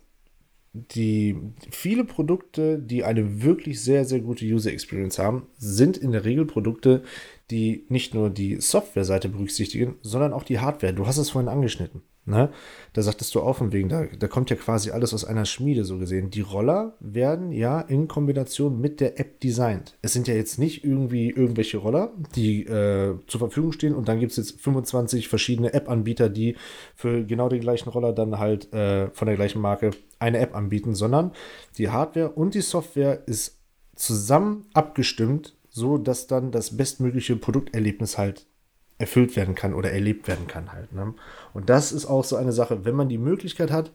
die 0.73 1.37
viele 1.69 2.03
Produkte, 2.03 2.79
die 2.79 3.03
eine 3.03 3.43
wirklich 3.43 3.81
sehr, 3.81 4.05
sehr 4.05 4.19
gute 4.19 4.45
User 4.45 4.71
Experience 4.71 5.19
haben, 5.19 5.47
sind 5.57 5.97
in 5.97 6.11
der 6.11 6.25
Regel 6.25 6.45
Produkte, 6.45 7.03
die 7.51 7.85
nicht 7.89 8.15
nur 8.15 8.31
die 8.31 8.59
Software-Seite 8.59 9.29
berücksichtigen, 9.29 9.95
sondern 10.01 10.33
auch 10.33 10.43
die 10.43 10.59
Hardware. 10.59 10.93
Du 10.93 11.05
hast 11.05 11.17
es 11.17 11.29
vorhin 11.29 11.49
angeschnitten. 11.49 12.01
Ne? 12.25 12.51
Da 12.93 13.01
sagtest 13.01 13.35
du 13.35 13.41
auch 13.41 13.57
von 13.57 13.73
wegen, 13.73 13.89
da, 13.89 14.05
da 14.05 14.27
kommt 14.27 14.49
ja 14.49 14.55
quasi 14.55 14.91
alles 14.91 15.13
aus 15.13 15.25
einer 15.25 15.43
Schmiede 15.43 15.83
so 15.83 15.97
gesehen. 15.97 16.29
Die 16.29 16.41
Roller 16.41 16.95
werden 17.01 17.51
ja 17.51 17.81
in 17.81 18.07
Kombination 18.07 18.79
mit 18.79 19.01
der 19.01 19.19
App 19.19 19.41
designt. 19.41 19.97
Es 20.01 20.13
sind 20.13 20.29
ja 20.29 20.33
jetzt 20.33 20.57
nicht 20.57 20.85
irgendwie 20.85 21.29
irgendwelche 21.29 21.77
Roller, 21.77 22.13
die 22.35 22.63
äh, 22.63 23.15
zur 23.27 23.39
Verfügung 23.39 23.73
stehen 23.73 23.93
und 23.93 24.07
dann 24.07 24.21
gibt 24.21 24.31
es 24.31 24.37
jetzt 24.37 24.61
25 24.61 25.27
verschiedene 25.27 25.73
App-Anbieter, 25.73 26.29
die 26.29 26.55
für 26.95 27.25
genau 27.25 27.49
den 27.49 27.59
gleichen 27.59 27.89
Roller 27.89 28.13
dann 28.13 28.39
halt 28.39 28.71
äh, 28.71 29.09
von 29.09 29.25
der 29.25 29.35
gleichen 29.35 29.61
Marke 29.61 29.91
eine 30.19 30.39
App 30.39 30.55
anbieten, 30.55 30.95
sondern 30.95 31.33
die 31.77 31.89
Hardware 31.89 32.29
und 32.29 32.53
die 32.53 32.61
Software 32.61 33.23
ist 33.27 33.59
zusammen 33.95 34.65
abgestimmt, 34.73 35.55
so 35.69 35.97
dass 35.97 36.27
dann 36.27 36.51
das 36.51 36.77
bestmögliche 36.77 37.35
Produkterlebnis 37.35 38.17
halt 38.17 38.45
erfüllt 39.03 39.35
werden 39.35 39.53
kann 39.53 39.73
oder 39.73 39.91
erlebt 39.91 40.29
werden 40.29 40.47
kann 40.47 40.71
halt. 40.71 40.93
Ne? 40.93 41.13
Und 41.53 41.69
das 41.69 41.91
ist 41.91 42.05
auch 42.05 42.23
so 42.23 42.37
eine 42.37 42.53
Sache, 42.53 42.85
wenn 42.85 42.95
man 42.95 43.09
die 43.09 43.17
Möglichkeit 43.17 43.69
hat, 43.69 43.91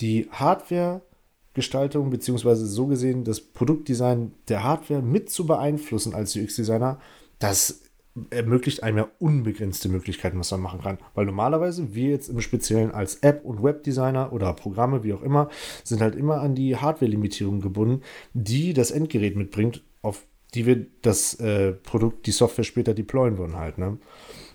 die 0.00 0.28
Hardware-Gestaltung 0.32 2.10
beziehungsweise 2.10 2.66
so 2.66 2.88
gesehen 2.88 3.22
das 3.22 3.40
Produktdesign 3.40 4.32
der 4.48 4.64
Hardware 4.64 5.02
mit 5.02 5.30
zu 5.30 5.46
beeinflussen 5.46 6.16
als 6.16 6.34
UX-Designer, 6.34 6.98
das 7.38 7.82
ermöglicht 8.30 8.82
einem 8.82 8.98
ja 8.98 9.08
unbegrenzte 9.20 9.88
Möglichkeiten, 9.88 10.40
was 10.40 10.50
man 10.50 10.62
machen 10.62 10.80
kann. 10.80 10.98
Weil 11.14 11.26
normalerweise 11.26 11.94
wir 11.94 12.10
jetzt 12.10 12.28
im 12.28 12.40
Speziellen 12.40 12.90
als 12.90 13.16
App- 13.22 13.44
und 13.44 13.62
Webdesigner 13.62 14.32
oder 14.32 14.52
Programme, 14.52 15.04
wie 15.04 15.12
auch 15.12 15.22
immer, 15.22 15.48
sind 15.84 16.00
halt 16.00 16.16
immer 16.16 16.40
an 16.40 16.56
die 16.56 16.76
Hardware-Limitierungen 16.76 17.60
gebunden, 17.60 18.02
die 18.34 18.74
das 18.74 18.90
Endgerät 18.90 19.36
mitbringt, 19.36 19.84
auf 20.02 20.26
die 20.54 20.66
wir 20.66 20.86
das 21.02 21.34
äh, 21.40 21.72
Produkt, 21.72 22.26
die 22.26 22.32
Software 22.32 22.64
später 22.64 22.94
deployen 22.94 23.38
wollen 23.38 23.56
halt. 23.56 23.78
Ne? 23.78 23.98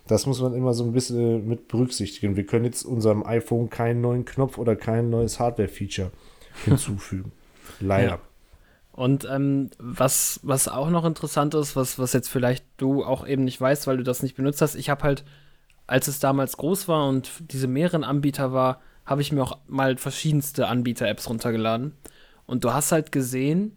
Das 0.08 0.26
muss 0.26 0.42
man 0.42 0.54
immer 0.54 0.74
so 0.74 0.84
ein 0.84 0.92
bisschen 0.92 1.48
mit 1.48 1.68
berücksichtigen. 1.68 2.36
Wir 2.36 2.46
können 2.46 2.66
jetzt 2.66 2.84
unserem 2.84 3.26
iPhone 3.26 3.70
keinen 3.70 4.02
neuen 4.02 4.26
Knopf 4.26 4.58
oder 4.58 4.76
kein 4.76 5.10
neues 5.10 5.40
Hardware-Feature 5.40 6.12
hinzufügen. 6.66 7.32
Leider. 7.80 8.10
Ja. 8.10 8.20
Und 8.92 9.28
ähm, 9.30 9.72
was, 9.78 10.40
was 10.44 10.68
auch 10.68 10.90
noch 10.90 11.04
interessant 11.04 11.54
ist, 11.54 11.76
was, 11.76 12.00
was 12.00 12.14
jetzt 12.14 12.30
vielleicht 12.30 12.66
du 12.78 13.04
auch 13.04 13.28
eben 13.28 13.44
nicht 13.44 13.60
weißt, 13.60 13.88
weil 13.88 13.98
du 13.98 14.04
das 14.04 14.24
nicht 14.24 14.36
benutzt 14.36 14.62
hast, 14.62 14.76
ich 14.76 14.90
habe 14.90 15.04
halt, 15.04 15.26
als 15.86 16.08
es 16.08 16.20
damals 16.20 16.56
groß 16.56 16.88
war 16.88 17.10
und 17.10 17.30
diese 17.52 17.68
mehreren 17.68 18.06
Anbieter 18.06 18.54
war, 18.54 18.80
habe 19.06 19.22
ich 19.22 19.32
mir 19.34 19.44
auch 19.44 19.58
mal 19.68 19.98
verschiedenste 19.98 20.68
Anbieter-Apps 20.68 21.30
runtergeladen. 21.30 21.94
Und 22.46 22.64
du 22.64 22.74
hast 22.74 22.92
halt 22.92 23.12
gesehen, 23.12 23.74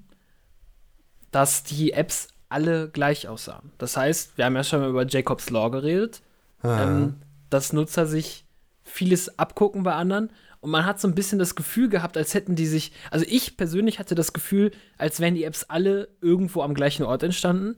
dass 1.31 1.63
die 1.63 1.93
Apps 1.93 2.29
alle 2.49 2.89
gleich 2.89 3.29
aussahen. 3.29 3.73
Das 3.79 3.97
heißt, 3.97 4.39
wir 4.39 4.45
haben 4.45 4.57
ja 4.57 4.65
schon 4.65 4.81
mal 4.81 4.91
über 4.91 5.07
Jacobs 5.07 5.51
Law 5.51 5.71
geredet, 5.71 6.23
ähm, 6.65 7.17
dass 7.51 7.73
Nutzer 7.73 8.07
sich 8.07 8.47
vieles 8.85 9.39
abgucken 9.39 9.83
bei 9.83 9.93
anderen 9.93 10.31
und 10.61 10.71
man 10.71 10.85
hat 10.85 11.01
so 11.01 11.07
ein 11.07 11.15
bisschen 11.15 11.39
das 11.39 11.55
Gefühl 11.55 11.89
gehabt, 11.89 12.17
als 12.17 12.35
hätten 12.35 12.57
die 12.57 12.67
sich, 12.67 12.93
also 13.11 13.25
ich 13.29 13.57
persönlich 13.57 13.99
hatte 13.99 14.15
das 14.15 14.33
Gefühl, 14.33 14.73
als 14.97 15.21
wären 15.21 15.35
die 15.35 15.45
Apps 15.45 15.65
alle 15.65 16.09
irgendwo 16.21 16.63
am 16.63 16.75
gleichen 16.75 17.05
Ort 17.05 17.23
entstanden. 17.23 17.77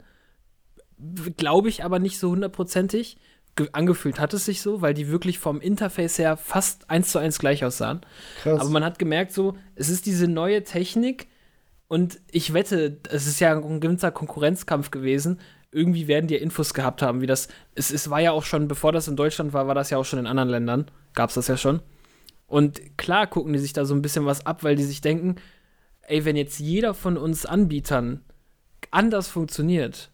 Glaube 1.36 1.68
ich 1.68 1.84
aber 1.84 1.98
nicht 1.98 2.18
so 2.18 2.30
hundertprozentig. 2.30 3.18
Angefühlt 3.72 4.18
hat 4.18 4.32
es 4.32 4.46
sich 4.46 4.62
so, 4.62 4.80
weil 4.80 4.94
die 4.94 5.08
wirklich 5.08 5.38
vom 5.38 5.60
Interface 5.60 6.18
her 6.18 6.36
fast 6.38 6.88
eins 6.88 7.10
zu 7.10 7.18
eins 7.18 7.38
gleich 7.38 7.64
aussahen. 7.64 8.00
Krass. 8.42 8.60
Aber 8.60 8.70
man 8.70 8.84
hat 8.84 8.98
gemerkt, 8.98 9.32
so, 9.32 9.56
es 9.74 9.90
ist 9.90 10.06
diese 10.06 10.28
neue 10.28 10.64
Technik, 10.64 11.26
Und 11.90 12.20
ich 12.30 12.52
wette, 12.52 12.98
es 13.10 13.26
ist 13.26 13.40
ja 13.40 13.52
ein 13.52 13.80
gewisser 13.80 14.12
Konkurrenzkampf 14.12 14.92
gewesen. 14.92 15.40
Irgendwie 15.72 16.06
werden 16.06 16.28
die 16.28 16.34
ja 16.34 16.40
Infos 16.40 16.72
gehabt 16.72 17.02
haben, 17.02 17.20
wie 17.20 17.26
das. 17.26 17.48
Es, 17.74 17.90
es 17.90 18.08
war 18.08 18.20
ja 18.20 18.30
auch 18.30 18.44
schon, 18.44 18.68
bevor 18.68 18.92
das 18.92 19.08
in 19.08 19.16
Deutschland 19.16 19.52
war, 19.52 19.66
war 19.66 19.74
das 19.74 19.90
ja 19.90 19.98
auch 19.98 20.04
schon 20.04 20.20
in 20.20 20.28
anderen 20.28 20.50
Ländern. 20.50 20.88
Gab 21.14 21.30
es 21.30 21.34
das 21.34 21.48
ja 21.48 21.56
schon. 21.56 21.80
Und 22.46 22.96
klar 22.96 23.26
gucken 23.26 23.52
die 23.52 23.58
sich 23.58 23.72
da 23.72 23.84
so 23.84 23.92
ein 23.92 24.02
bisschen 24.02 24.24
was 24.24 24.46
ab, 24.46 24.62
weil 24.62 24.76
die 24.76 24.84
sich 24.84 25.00
denken, 25.00 25.34
ey, 26.02 26.24
wenn 26.24 26.36
jetzt 26.36 26.60
jeder 26.60 26.94
von 26.94 27.16
uns 27.16 27.44
Anbietern 27.44 28.20
anders 28.92 29.26
funktioniert 29.26 30.12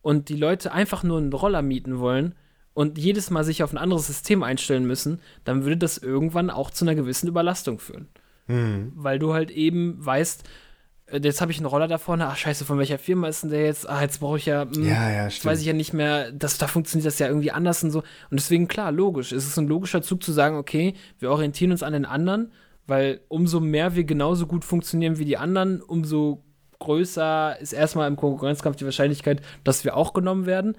und 0.00 0.30
die 0.30 0.36
Leute 0.36 0.72
einfach 0.72 1.02
nur 1.02 1.18
einen 1.18 1.34
Roller 1.34 1.60
mieten 1.60 1.98
wollen 1.98 2.34
und 2.72 2.96
jedes 2.96 3.28
Mal 3.28 3.44
sich 3.44 3.62
auf 3.62 3.74
ein 3.74 3.78
anderes 3.78 4.06
System 4.06 4.42
einstellen 4.42 4.86
müssen, 4.86 5.20
dann 5.44 5.64
würde 5.64 5.76
das 5.76 5.98
irgendwann 5.98 6.48
auch 6.48 6.70
zu 6.70 6.86
einer 6.86 6.94
gewissen 6.94 7.28
Überlastung 7.28 7.78
führen. 7.78 8.08
Mhm. 8.46 8.92
Weil 8.94 9.18
du 9.18 9.34
halt 9.34 9.50
eben 9.50 9.96
weißt, 9.98 10.44
jetzt 11.12 11.40
habe 11.40 11.52
ich 11.52 11.58
einen 11.58 11.66
Roller 11.66 11.88
da 11.88 11.98
vorne, 11.98 12.26
ach 12.26 12.36
scheiße, 12.36 12.64
von 12.64 12.78
welcher 12.78 12.98
Firma 12.98 13.28
ist 13.28 13.42
denn 13.42 13.50
der 13.50 13.64
jetzt? 13.64 13.88
Ah, 13.88 14.02
jetzt 14.02 14.20
brauche 14.20 14.38
ich 14.38 14.46
ja, 14.46 14.64
mh, 14.64 14.78
Ja, 14.78 15.10
ja, 15.10 15.24
jetzt 15.24 15.44
weiß 15.44 15.60
ich 15.60 15.66
ja 15.66 15.72
nicht 15.72 15.92
mehr, 15.92 16.32
das, 16.32 16.58
da 16.58 16.66
funktioniert 16.66 17.06
das 17.06 17.18
ja 17.18 17.26
irgendwie 17.26 17.50
anders 17.50 17.82
und 17.82 17.90
so. 17.90 18.00
Und 18.00 18.40
deswegen, 18.40 18.68
klar, 18.68 18.92
logisch. 18.92 19.32
Es 19.32 19.46
ist 19.46 19.58
ein 19.58 19.68
logischer 19.68 20.02
Zug 20.02 20.22
zu 20.22 20.32
sagen, 20.32 20.56
okay, 20.56 20.94
wir 21.18 21.30
orientieren 21.30 21.72
uns 21.72 21.82
an 21.82 21.92
den 21.92 22.04
anderen, 22.04 22.52
weil 22.86 23.20
umso 23.28 23.60
mehr 23.60 23.94
wir 23.94 24.04
genauso 24.04 24.46
gut 24.46 24.64
funktionieren 24.64 25.18
wie 25.18 25.24
die 25.24 25.36
anderen, 25.36 25.80
umso 25.82 26.44
größer 26.80 27.58
ist 27.60 27.72
erstmal 27.72 28.08
im 28.08 28.16
Konkurrenzkampf 28.16 28.76
die 28.76 28.84
Wahrscheinlichkeit, 28.84 29.42
dass 29.64 29.84
wir 29.84 29.96
auch 29.96 30.12
genommen 30.12 30.46
werden. 30.46 30.76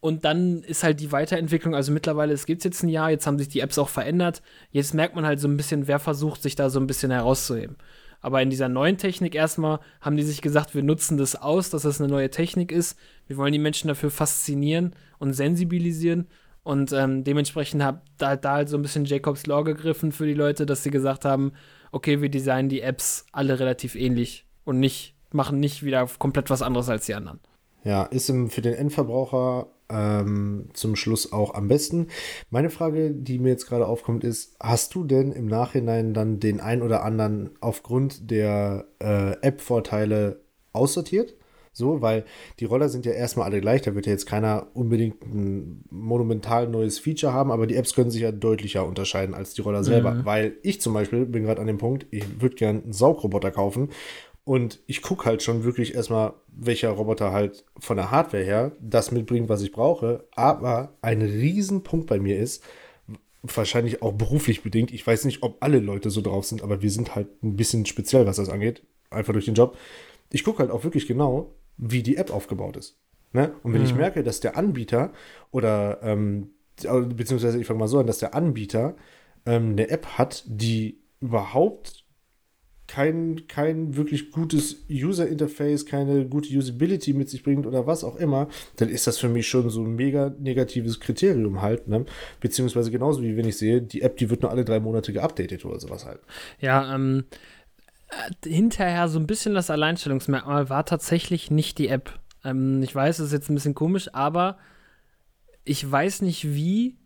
Und 0.00 0.24
dann 0.24 0.62
ist 0.62 0.84
halt 0.84 1.00
die 1.00 1.10
Weiterentwicklung, 1.10 1.74
also 1.74 1.90
mittlerweile, 1.90 2.32
es 2.32 2.46
gibt 2.46 2.64
jetzt 2.64 2.82
ein 2.82 2.88
Jahr, 2.88 3.10
jetzt 3.10 3.26
haben 3.26 3.38
sich 3.38 3.48
die 3.48 3.60
Apps 3.60 3.78
auch 3.78 3.88
verändert. 3.88 4.42
Jetzt 4.70 4.94
merkt 4.94 5.16
man 5.16 5.26
halt 5.26 5.40
so 5.40 5.48
ein 5.48 5.56
bisschen, 5.56 5.88
wer 5.88 5.98
versucht, 5.98 6.42
sich 6.42 6.54
da 6.54 6.68
so 6.70 6.78
ein 6.78 6.86
bisschen 6.86 7.10
herauszuheben. 7.10 7.76
Aber 8.26 8.42
in 8.42 8.50
dieser 8.50 8.68
neuen 8.68 8.98
Technik 8.98 9.36
erstmal 9.36 9.78
haben 10.00 10.16
die 10.16 10.24
sich 10.24 10.42
gesagt, 10.42 10.74
wir 10.74 10.82
nutzen 10.82 11.16
das 11.16 11.36
aus, 11.36 11.70
dass 11.70 11.82
das 11.82 12.00
eine 12.00 12.10
neue 12.10 12.28
Technik 12.28 12.72
ist. 12.72 12.98
Wir 13.28 13.36
wollen 13.36 13.52
die 13.52 13.60
Menschen 13.60 13.86
dafür 13.86 14.10
faszinieren 14.10 14.96
und 15.20 15.32
sensibilisieren. 15.32 16.26
Und 16.64 16.90
ähm, 16.90 17.22
dementsprechend 17.22 17.84
hat 17.84 18.02
da, 18.18 18.34
da 18.34 18.54
halt 18.54 18.68
so 18.68 18.76
ein 18.78 18.82
bisschen 18.82 19.04
Jacobs 19.04 19.46
Law 19.46 19.62
gegriffen 19.62 20.10
für 20.10 20.26
die 20.26 20.34
Leute, 20.34 20.66
dass 20.66 20.82
sie 20.82 20.90
gesagt 20.90 21.24
haben, 21.24 21.52
okay, 21.92 22.20
wir 22.20 22.28
designen 22.28 22.68
die 22.68 22.80
Apps 22.80 23.26
alle 23.30 23.60
relativ 23.60 23.94
ähnlich 23.94 24.44
und 24.64 24.80
nicht, 24.80 25.14
machen 25.30 25.60
nicht 25.60 25.84
wieder 25.84 26.04
komplett 26.18 26.50
was 26.50 26.62
anderes 26.62 26.88
als 26.88 27.06
die 27.06 27.14
anderen. 27.14 27.38
Ja, 27.84 28.02
ist 28.02 28.28
im, 28.28 28.50
für 28.50 28.60
den 28.60 28.74
Endverbraucher 28.74 29.68
ähm, 29.88 30.68
zum 30.72 30.96
Schluss 30.96 31.32
auch 31.32 31.54
am 31.54 31.68
besten. 31.68 32.08
Meine 32.50 32.70
Frage, 32.70 33.10
die 33.12 33.38
mir 33.38 33.50
jetzt 33.50 33.66
gerade 33.66 33.86
aufkommt, 33.86 34.24
ist: 34.24 34.56
Hast 34.60 34.94
du 34.94 35.04
denn 35.04 35.32
im 35.32 35.46
Nachhinein 35.46 36.14
dann 36.14 36.40
den 36.40 36.60
ein 36.60 36.82
oder 36.82 37.04
anderen 37.04 37.50
aufgrund 37.60 38.30
der 38.30 38.86
äh, 39.00 39.32
App-Vorteile 39.40 40.40
aussortiert? 40.72 41.34
So, 41.76 42.00
weil 42.00 42.24
die 42.58 42.64
Roller 42.64 42.88
sind 42.88 43.04
ja 43.04 43.12
erstmal 43.12 43.44
alle 43.44 43.60
gleich, 43.60 43.82
da 43.82 43.94
wird 43.94 44.06
ja 44.06 44.12
jetzt 44.12 44.24
keiner 44.24 44.68
unbedingt 44.72 45.22
ein 45.26 45.84
monumental 45.90 46.68
neues 46.68 46.98
Feature 46.98 47.34
haben, 47.34 47.52
aber 47.52 47.66
die 47.66 47.76
Apps 47.76 47.94
können 47.94 48.10
sich 48.10 48.22
ja 48.22 48.32
deutlicher 48.32 48.86
unterscheiden 48.86 49.34
als 49.34 49.52
die 49.52 49.60
Roller 49.60 49.84
selber. 49.84 50.24
Weil 50.24 50.56
ich 50.62 50.80
zum 50.80 50.94
Beispiel 50.94 51.26
bin 51.26 51.44
gerade 51.44 51.60
an 51.60 51.66
dem 51.66 51.76
Punkt, 51.76 52.06
ich 52.10 52.40
würde 52.40 52.56
gern 52.56 52.82
einen 52.82 52.92
Saugroboter 52.94 53.50
kaufen 53.50 53.90
und 54.46 54.78
ich 54.86 55.02
gucke 55.02 55.24
halt 55.24 55.42
schon 55.42 55.64
wirklich 55.64 55.96
erstmal, 55.96 56.34
welcher 56.46 56.90
Roboter 56.90 57.32
halt 57.32 57.64
von 57.80 57.96
der 57.96 58.12
Hardware 58.12 58.44
her 58.44 58.70
das 58.80 59.10
mitbringt, 59.10 59.48
was 59.48 59.60
ich 59.60 59.72
brauche. 59.72 60.24
Aber 60.36 60.92
ein 61.02 61.20
Riesenpunkt 61.20 62.06
bei 62.06 62.20
mir 62.20 62.38
ist, 62.38 62.62
wahrscheinlich 63.42 64.02
auch 64.02 64.12
beruflich 64.12 64.62
bedingt, 64.62 64.92
ich 64.92 65.04
weiß 65.04 65.24
nicht, 65.24 65.42
ob 65.42 65.56
alle 65.64 65.80
Leute 65.80 66.10
so 66.10 66.20
drauf 66.20 66.46
sind, 66.46 66.62
aber 66.62 66.80
wir 66.80 66.92
sind 66.92 67.16
halt 67.16 67.26
ein 67.42 67.56
bisschen 67.56 67.86
speziell, 67.86 68.24
was 68.24 68.36
das 68.36 68.48
angeht, 68.48 68.84
einfach 69.10 69.32
durch 69.32 69.46
den 69.46 69.54
Job. 69.54 69.76
Ich 70.30 70.44
gucke 70.44 70.60
halt 70.60 70.70
auch 70.70 70.84
wirklich 70.84 71.08
genau, 71.08 71.52
wie 71.76 72.04
die 72.04 72.16
App 72.16 72.32
aufgebaut 72.32 72.76
ist. 72.76 72.96
Ne? 73.32 73.52
Und 73.64 73.72
wenn 73.72 73.84
ich 73.84 73.96
merke, 73.96 74.22
dass 74.22 74.38
der 74.38 74.56
Anbieter 74.56 75.12
oder 75.50 75.98
ähm, 76.02 76.50
beziehungsweise 76.76 77.60
ich 77.60 77.66
fange 77.66 77.80
mal 77.80 77.88
so 77.88 77.98
an, 77.98 78.06
dass 78.06 78.18
der 78.18 78.36
Anbieter 78.36 78.94
ähm, 79.44 79.72
eine 79.72 79.90
App 79.90 80.06
hat, 80.18 80.44
die 80.46 81.00
überhaupt 81.20 82.05
kein, 82.88 83.48
kein 83.48 83.96
wirklich 83.96 84.30
gutes 84.30 84.84
User-Interface, 84.90 85.86
keine 85.86 86.26
gute 86.26 86.56
Usability 86.56 87.12
mit 87.14 87.28
sich 87.28 87.42
bringt 87.42 87.66
oder 87.66 87.86
was 87.86 88.04
auch 88.04 88.16
immer, 88.16 88.48
dann 88.76 88.88
ist 88.88 89.06
das 89.06 89.18
für 89.18 89.28
mich 89.28 89.48
schon 89.48 89.68
so 89.70 89.82
ein 89.82 89.94
mega 89.96 90.34
negatives 90.38 91.00
Kriterium 91.00 91.62
halt. 91.62 91.88
Ne? 91.88 92.04
Beziehungsweise 92.40 92.90
genauso 92.90 93.22
wie 93.22 93.36
wenn 93.36 93.48
ich 93.48 93.58
sehe, 93.58 93.82
die 93.82 94.02
App, 94.02 94.16
die 94.16 94.30
wird 94.30 94.42
nur 94.42 94.50
alle 94.50 94.64
drei 94.64 94.80
Monate 94.80 95.12
geupdatet 95.12 95.64
oder 95.64 95.80
sowas 95.80 96.06
halt. 96.06 96.20
Ja, 96.60 96.94
ähm, 96.94 97.24
äh, 98.08 98.48
hinterher 98.48 99.08
so 99.08 99.18
ein 99.18 99.26
bisschen 99.26 99.54
das 99.54 99.70
Alleinstellungsmerkmal 99.70 100.70
war 100.70 100.84
tatsächlich 100.84 101.50
nicht 101.50 101.78
die 101.78 101.88
App. 101.88 102.20
Ähm, 102.44 102.82
ich 102.82 102.94
weiß, 102.94 103.16
das 103.16 103.26
ist 103.26 103.32
jetzt 103.32 103.50
ein 103.50 103.54
bisschen 103.54 103.74
komisch, 103.74 104.14
aber 104.14 104.58
ich 105.64 105.90
weiß 105.90 106.22
nicht 106.22 106.54
wie. 106.54 106.96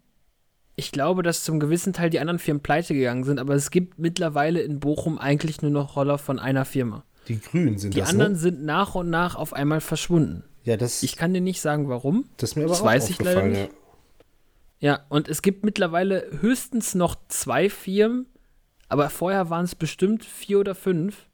Ich 0.80 0.92
glaube, 0.92 1.22
dass 1.22 1.44
zum 1.44 1.60
gewissen 1.60 1.92
Teil 1.92 2.08
die 2.08 2.20
anderen 2.20 2.38
Firmen 2.38 2.62
pleite 2.62 2.94
gegangen 2.94 3.24
sind, 3.24 3.38
aber 3.38 3.54
es 3.54 3.70
gibt 3.70 3.98
mittlerweile 3.98 4.60
in 4.62 4.80
Bochum 4.80 5.18
eigentlich 5.18 5.60
nur 5.60 5.70
noch 5.70 5.94
Roller 5.94 6.16
von 6.16 6.38
einer 6.38 6.64
Firma. 6.64 7.04
Die 7.28 7.38
Grünen 7.38 7.76
sind 7.76 7.92
Die 7.94 8.00
das, 8.00 8.08
anderen 8.08 8.32
ne? 8.32 8.38
sind 8.38 8.64
nach 8.64 8.94
und 8.94 9.10
nach 9.10 9.34
auf 9.36 9.52
einmal 9.52 9.82
verschwunden. 9.82 10.42
Ja, 10.64 10.78
das, 10.78 11.02
Ich 11.02 11.16
kann 11.16 11.34
dir 11.34 11.42
nicht 11.42 11.60
sagen, 11.60 11.90
warum. 11.90 12.24
das 12.38 12.50
ist 12.52 12.56
mir 12.56 12.62
aber 12.62 12.70
das 12.70 12.80
auch 12.80 12.86
weiß 12.86 13.10
ich 13.10 13.20
leider 13.20 13.42
nicht. 13.42 13.70
Ja, 14.78 15.00
und 15.10 15.28
es 15.28 15.42
gibt 15.42 15.64
mittlerweile 15.64 16.26
höchstens 16.40 16.94
noch 16.94 17.14
zwei 17.28 17.68
Firmen, 17.68 18.24
aber 18.88 19.10
vorher 19.10 19.50
waren 19.50 19.66
es 19.66 19.74
bestimmt 19.74 20.24
vier 20.24 20.60
oder 20.60 20.74
fünf. 20.74 21.26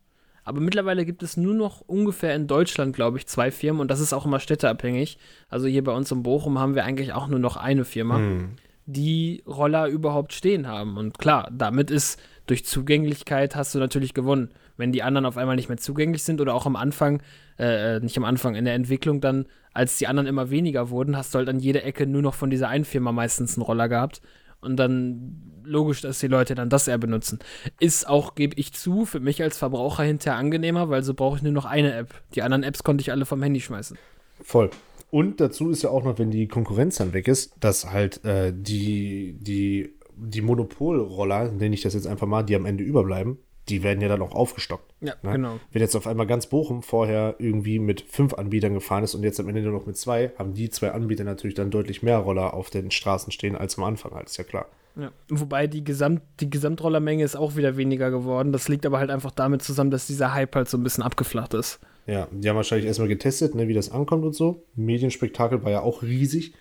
Aber 0.43 0.61
mittlerweile 0.61 1.05
gibt 1.05 1.23
es 1.23 1.37
nur 1.37 1.55
noch 1.55 1.83
ungefähr 1.83 2.35
in 2.35 2.49
Deutschland, 2.49 2.95
glaube 2.97 3.19
ich, 3.19 3.27
zwei 3.29 3.53
Firmen 3.53 3.81
und 3.81 3.91
das 3.93 4.01
ist 4.01 4.13
auch 4.13 4.27
immer 4.27 4.41
städteabhängig. 4.41 5.19
Also 5.49 5.67
hier 5.69 5.83
bei 5.85 5.93
uns 5.93 6.11
in 6.11 6.23
Bochum 6.25 6.59
haben 6.59 6.75
wir 6.75 6.85
eigentlich 6.85 7.13
auch 7.13 7.29
nur 7.29 7.39
noch 7.39 7.57
eine 7.57 7.85
Firma, 7.85 8.17
Hm. 8.19 8.51
Die 8.87 9.43
Roller 9.47 9.89
überhaupt 9.89 10.33
stehen 10.33 10.67
haben. 10.67 10.97
Und 10.97 11.19
klar, 11.19 11.51
damit 11.53 11.91
ist 11.91 12.21
durch 12.47 12.65
Zugänglichkeit 12.65 13.57
hast 13.57 13.75
du 13.75 13.79
natürlich 13.79 14.15
gewonnen. 14.15 14.51
Wenn 14.77 14.93
die 14.93 15.03
anderen 15.03 15.27
auf 15.27 15.37
einmal 15.37 15.57
nicht 15.57 15.69
mehr 15.69 15.79
zugänglich 15.79 16.23
sind 16.23 16.41
oder 16.41 16.55
auch 16.55 16.67
am 16.67 16.77
Anfang, 16.77 17.23
äh, 17.59 17.99
nicht 18.01 18.17
am 18.17 18.25
Anfang, 18.25 18.55
in 18.55 18.65
der 18.65 18.75
Entwicklung 18.75 19.21
dann, 19.21 19.47
als 19.73 19.99
die 19.99 20.07
anderen 20.07 20.29
immer 20.29 20.51
weniger 20.51 20.91
wurden, 20.91 21.17
hast 21.17 21.35
du 21.35 21.39
halt 21.39 21.49
an 21.49 21.59
jeder 21.59 21.85
Ecke 21.85 22.07
nur 22.07 22.23
noch 22.23 22.35
von 22.35 22.49
dieser 22.49 22.69
einen 22.69 22.85
Firma 22.85 23.13
meistens 23.13 23.57
einen 23.57 23.65
Roller 23.65 23.89
gehabt. 23.89 24.23
Und 24.61 24.77
dann 24.77 25.53
logisch, 25.65 26.01
dass 26.01 26.19
die 26.21 26.29
Leute 26.29 26.55
dann 26.55 26.71
das 26.71 26.89
eher 26.89 26.99
benutzen. 26.99 27.41
Ist 27.79 28.09
auch, 28.09 28.35
gebe 28.35 28.59
ich 28.59 28.73
zu, 28.73 29.05
für 29.05 29.21
mich 29.21 29.43
als 29.43 29.59
Verbraucher 29.59 30.05
hinterher 30.05 30.39
angenehmer, 30.39 30.89
weil 30.89 31.03
so 31.03 31.15
brauche 31.15 31.37
ich 31.37 31.43
nur 31.43 31.53
noch 31.53 31.67
eine 31.67 31.95
App. 31.95 32.15
Die 32.35 32.43
anderen 32.43 32.63
Apps 32.63 32.83
konnte 32.83 33.03
ich 33.03 33.11
alle 33.11 33.27
vom 33.27 33.43
Handy 33.43 33.61
schmeißen. 33.61 33.99
Voll. 34.43 34.71
Und 35.11 35.41
dazu 35.41 35.71
ist 35.71 35.83
ja 35.83 35.91
auch 35.91 36.05
noch, 36.05 36.19
wenn 36.19 36.31
die 36.31 36.49
Konkurrenz 36.49 36.97
dann 36.97 37.13
weg 37.13 37.29
ist, 37.29 37.55
dass 37.61 37.91
halt 37.91 38.25
äh, 38.25 38.53
die, 38.55 39.37
die, 39.41 39.95
die 40.17 40.43
Monopolroller, 40.43 41.53
nenne 41.53 41.75
ich 41.75 41.83
das 41.83 41.95
jetzt 41.95 42.07
einfach 42.07 42.27
mal, 42.27 42.43
die 42.43 42.57
am 42.57 42.67
Ende 42.67 42.85
überbleiben, 42.85 43.39
die 43.69 43.83
werden 43.83 44.01
ja 44.01 44.09
dann 44.09 44.23
auch 44.23 44.35
aufgestockt. 44.35 44.95
Ja, 45.01 45.15
Ne? 45.23 45.33
genau. 45.33 45.59
Wenn 45.73 45.83
jetzt 45.83 45.97
auf 45.97 46.07
einmal 46.07 46.27
ganz 46.27 46.47
Bochum 46.47 46.83
vorher 46.83 47.37
irgendwie 47.39 47.79
mit 47.79 48.01
fünf 48.03 48.35
Anbietern 48.35 48.75
gefahren 48.75 49.05
ist 49.05 49.15
und 49.15 49.23
jetzt 49.23 49.41
am 49.41 49.49
Ende 49.49 49.63
nur 49.63 49.73
noch 49.73 49.87
mit 49.87 49.97
zwei, 49.97 50.33
haben 50.39 50.55
die 50.55 50.71
zwei 50.71 50.93
Anbieter 50.93 51.25
natürlich 51.25 51.55
dann 51.55 51.71
deutlich 51.71 52.03
mehr 52.03 52.19
Roller 52.19 52.55
auf 52.55 52.71
den 52.71 52.91
Straßen 52.91 53.33
stehen 53.33 53.57
als 53.57 53.79
am 53.79 53.85
Anfang, 53.85 54.13
halt, 54.13 54.27
ist 54.27 54.37
ja 54.37 54.45
klar. 54.45 54.67
Ja. 54.97 55.11
Wobei 55.29 55.67
die, 55.67 55.85
Gesamt, 55.85 56.23
die 56.41 56.49
Gesamtrollermenge 56.49 57.23
ist 57.23 57.37
auch 57.37 57.57
wieder 57.57 57.77
weniger 57.77 58.11
geworden. 58.11 58.53
Das 58.53 58.69
liegt 58.69 58.87
aber 58.87 58.99
halt 58.99 59.11
einfach 59.11 59.31
damit 59.31 59.63
zusammen, 59.63 59.91
dass 59.91 60.07
dieser 60.07 60.33
Hype 60.33 60.55
halt 60.55 60.69
so 60.71 60.79
ein 60.79 60.83
bisschen 60.83 61.03
abgeflacht 61.03 61.53
ist. 61.55 61.81
Ja, 62.07 62.29
die 62.31 62.49
haben 62.49 62.57
wahrscheinlich 62.57 62.87
erstmal 62.87 63.09
getestet, 63.09 63.55
ne, 63.55 63.67
wie 63.69 63.75
das 63.75 63.91
ankommt 63.91 64.25
und 64.25 64.35
so. 64.35 64.63
Medienspektakel 64.75 65.63
war 65.65 65.73
ja 65.73 65.83
auch 65.83 66.03
riesig. 66.03 66.55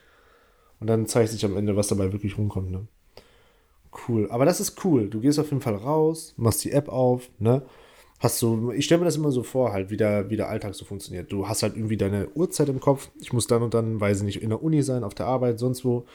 Und 0.80 0.88
dann 0.88 1.06
zeigt 1.06 1.30
sich 1.30 1.46
am 1.46 1.56
Ende, 1.56 1.76
was 1.76 1.88
dabei 1.88 2.12
wirklich 2.12 2.38
rumkommt, 2.38 2.72
ne? 2.72 2.88
Cool. 4.08 4.30
Aber 4.30 4.44
das 4.44 4.60
ist 4.60 4.84
cool. 4.84 5.10
Du 5.10 5.22
gehst 5.22 5.40
auf 5.40 5.52
jeden 5.52 5.62
Fall 5.62 5.76
raus, 5.76 6.34
machst 6.36 6.64
die 6.64 6.72
App 6.72 6.90
auf, 6.90 7.30
ne? 7.40 7.62
Hast 8.20 8.42
du, 8.42 8.72
ich 8.72 8.86
stelle 8.86 9.00
mir 9.00 9.06
das 9.06 9.18
immer 9.18 9.32
so 9.32 9.44
vor, 9.44 9.72
halt, 9.72 9.90
wie 9.90 9.98
der, 9.98 10.30
wie 10.30 10.38
der 10.38 10.50
Alltag 10.50 10.74
so 10.74 10.86
funktioniert. 10.86 11.32
Du 11.32 11.48
hast 11.48 11.64
halt 11.64 11.76
irgendwie 11.76 11.98
deine 11.98 12.30
Uhrzeit 12.34 12.70
im 12.70 12.80
Kopf. 12.80 13.10
Ich 13.20 13.34
muss 13.34 13.48
dann 13.48 13.62
und 13.62 13.74
dann, 13.74 14.00
weiß 14.00 14.20
ich 14.20 14.24
nicht, 14.24 14.42
in 14.42 14.50
der 14.50 14.64
Uni 14.64 14.84
sein, 14.84 15.04
auf 15.04 15.14
der 15.14 15.28
Arbeit, 15.28 15.60
sonst 15.60 15.86
wo. 15.86 16.06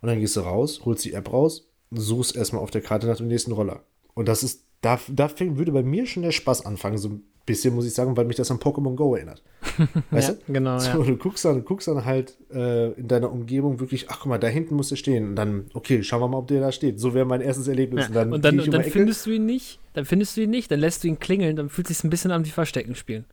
Und 0.00 0.08
dann 0.08 0.18
gehst 0.18 0.36
du 0.36 0.40
raus, 0.40 0.80
holst 0.84 1.04
die 1.04 1.12
App 1.12 1.32
raus, 1.32 1.68
suchst 1.90 2.34
erstmal 2.34 2.62
auf 2.62 2.70
der 2.70 2.80
Karte 2.80 3.06
nach 3.06 3.18
dem 3.18 3.28
nächsten 3.28 3.52
Roller. 3.52 3.84
Und 4.14 4.28
das 4.28 4.42
ist, 4.42 4.64
da, 4.80 4.98
da 5.08 5.30
würde 5.38 5.72
bei 5.72 5.82
mir 5.82 6.06
schon 6.06 6.22
der 6.22 6.32
Spaß 6.32 6.64
anfangen, 6.64 6.98
so 6.98 7.20
bisschen, 7.50 7.74
muss 7.74 7.86
ich 7.86 7.94
sagen, 7.94 8.16
weil 8.16 8.24
mich 8.24 8.36
das 8.36 8.50
an 8.50 8.58
Pokémon 8.58 8.94
Go 8.94 9.14
erinnert. 9.14 9.42
Weißt 10.10 10.28
ja, 10.28 10.34
du? 10.34 10.52
genau, 10.52 10.78
So, 10.78 11.00
ja. 11.00 11.04
du 11.04 11.16
guckst 11.16 11.44
dann, 11.44 11.56
du 11.56 11.62
guckst 11.62 11.88
dann 11.88 12.04
halt 12.04 12.36
äh, 12.52 12.92
in 12.92 13.08
deiner 13.08 13.30
Umgebung 13.32 13.80
wirklich, 13.80 14.08
ach 14.08 14.20
guck 14.20 14.28
mal, 14.28 14.38
da 14.38 14.46
hinten 14.46 14.76
muss 14.76 14.90
er 14.90 14.96
stehen. 14.96 15.30
Und 15.30 15.36
dann, 15.36 15.66
okay, 15.74 16.02
schauen 16.02 16.20
wir 16.20 16.28
mal, 16.28 16.38
ob 16.38 16.48
der 16.48 16.60
da 16.60 16.72
steht. 16.72 17.00
So 17.00 17.14
wäre 17.14 17.26
mein 17.26 17.40
erstes 17.40 17.66
Erlebnis. 17.68 18.04
Ja. 18.04 18.08
Und 18.08 18.14
dann, 18.14 18.32
und 18.32 18.44
dann, 18.44 18.60
und 18.60 18.72
dann 18.72 18.84
findest 18.84 19.26
du 19.26 19.30
ihn 19.30 19.46
nicht, 19.46 19.80
dann 19.94 20.04
findest 20.04 20.36
du 20.36 20.42
ihn 20.42 20.50
nicht, 20.50 20.70
dann 20.70 20.80
lässt 20.80 21.02
du 21.02 21.08
ihn 21.08 21.18
klingeln, 21.18 21.56
dann 21.56 21.68
fühlt 21.68 21.88
sich 21.88 22.02
ein 22.04 22.10
bisschen 22.10 22.30
an 22.30 22.44
wie 22.44 22.50
Verstecken 22.50 22.94
spielen. 22.94 23.24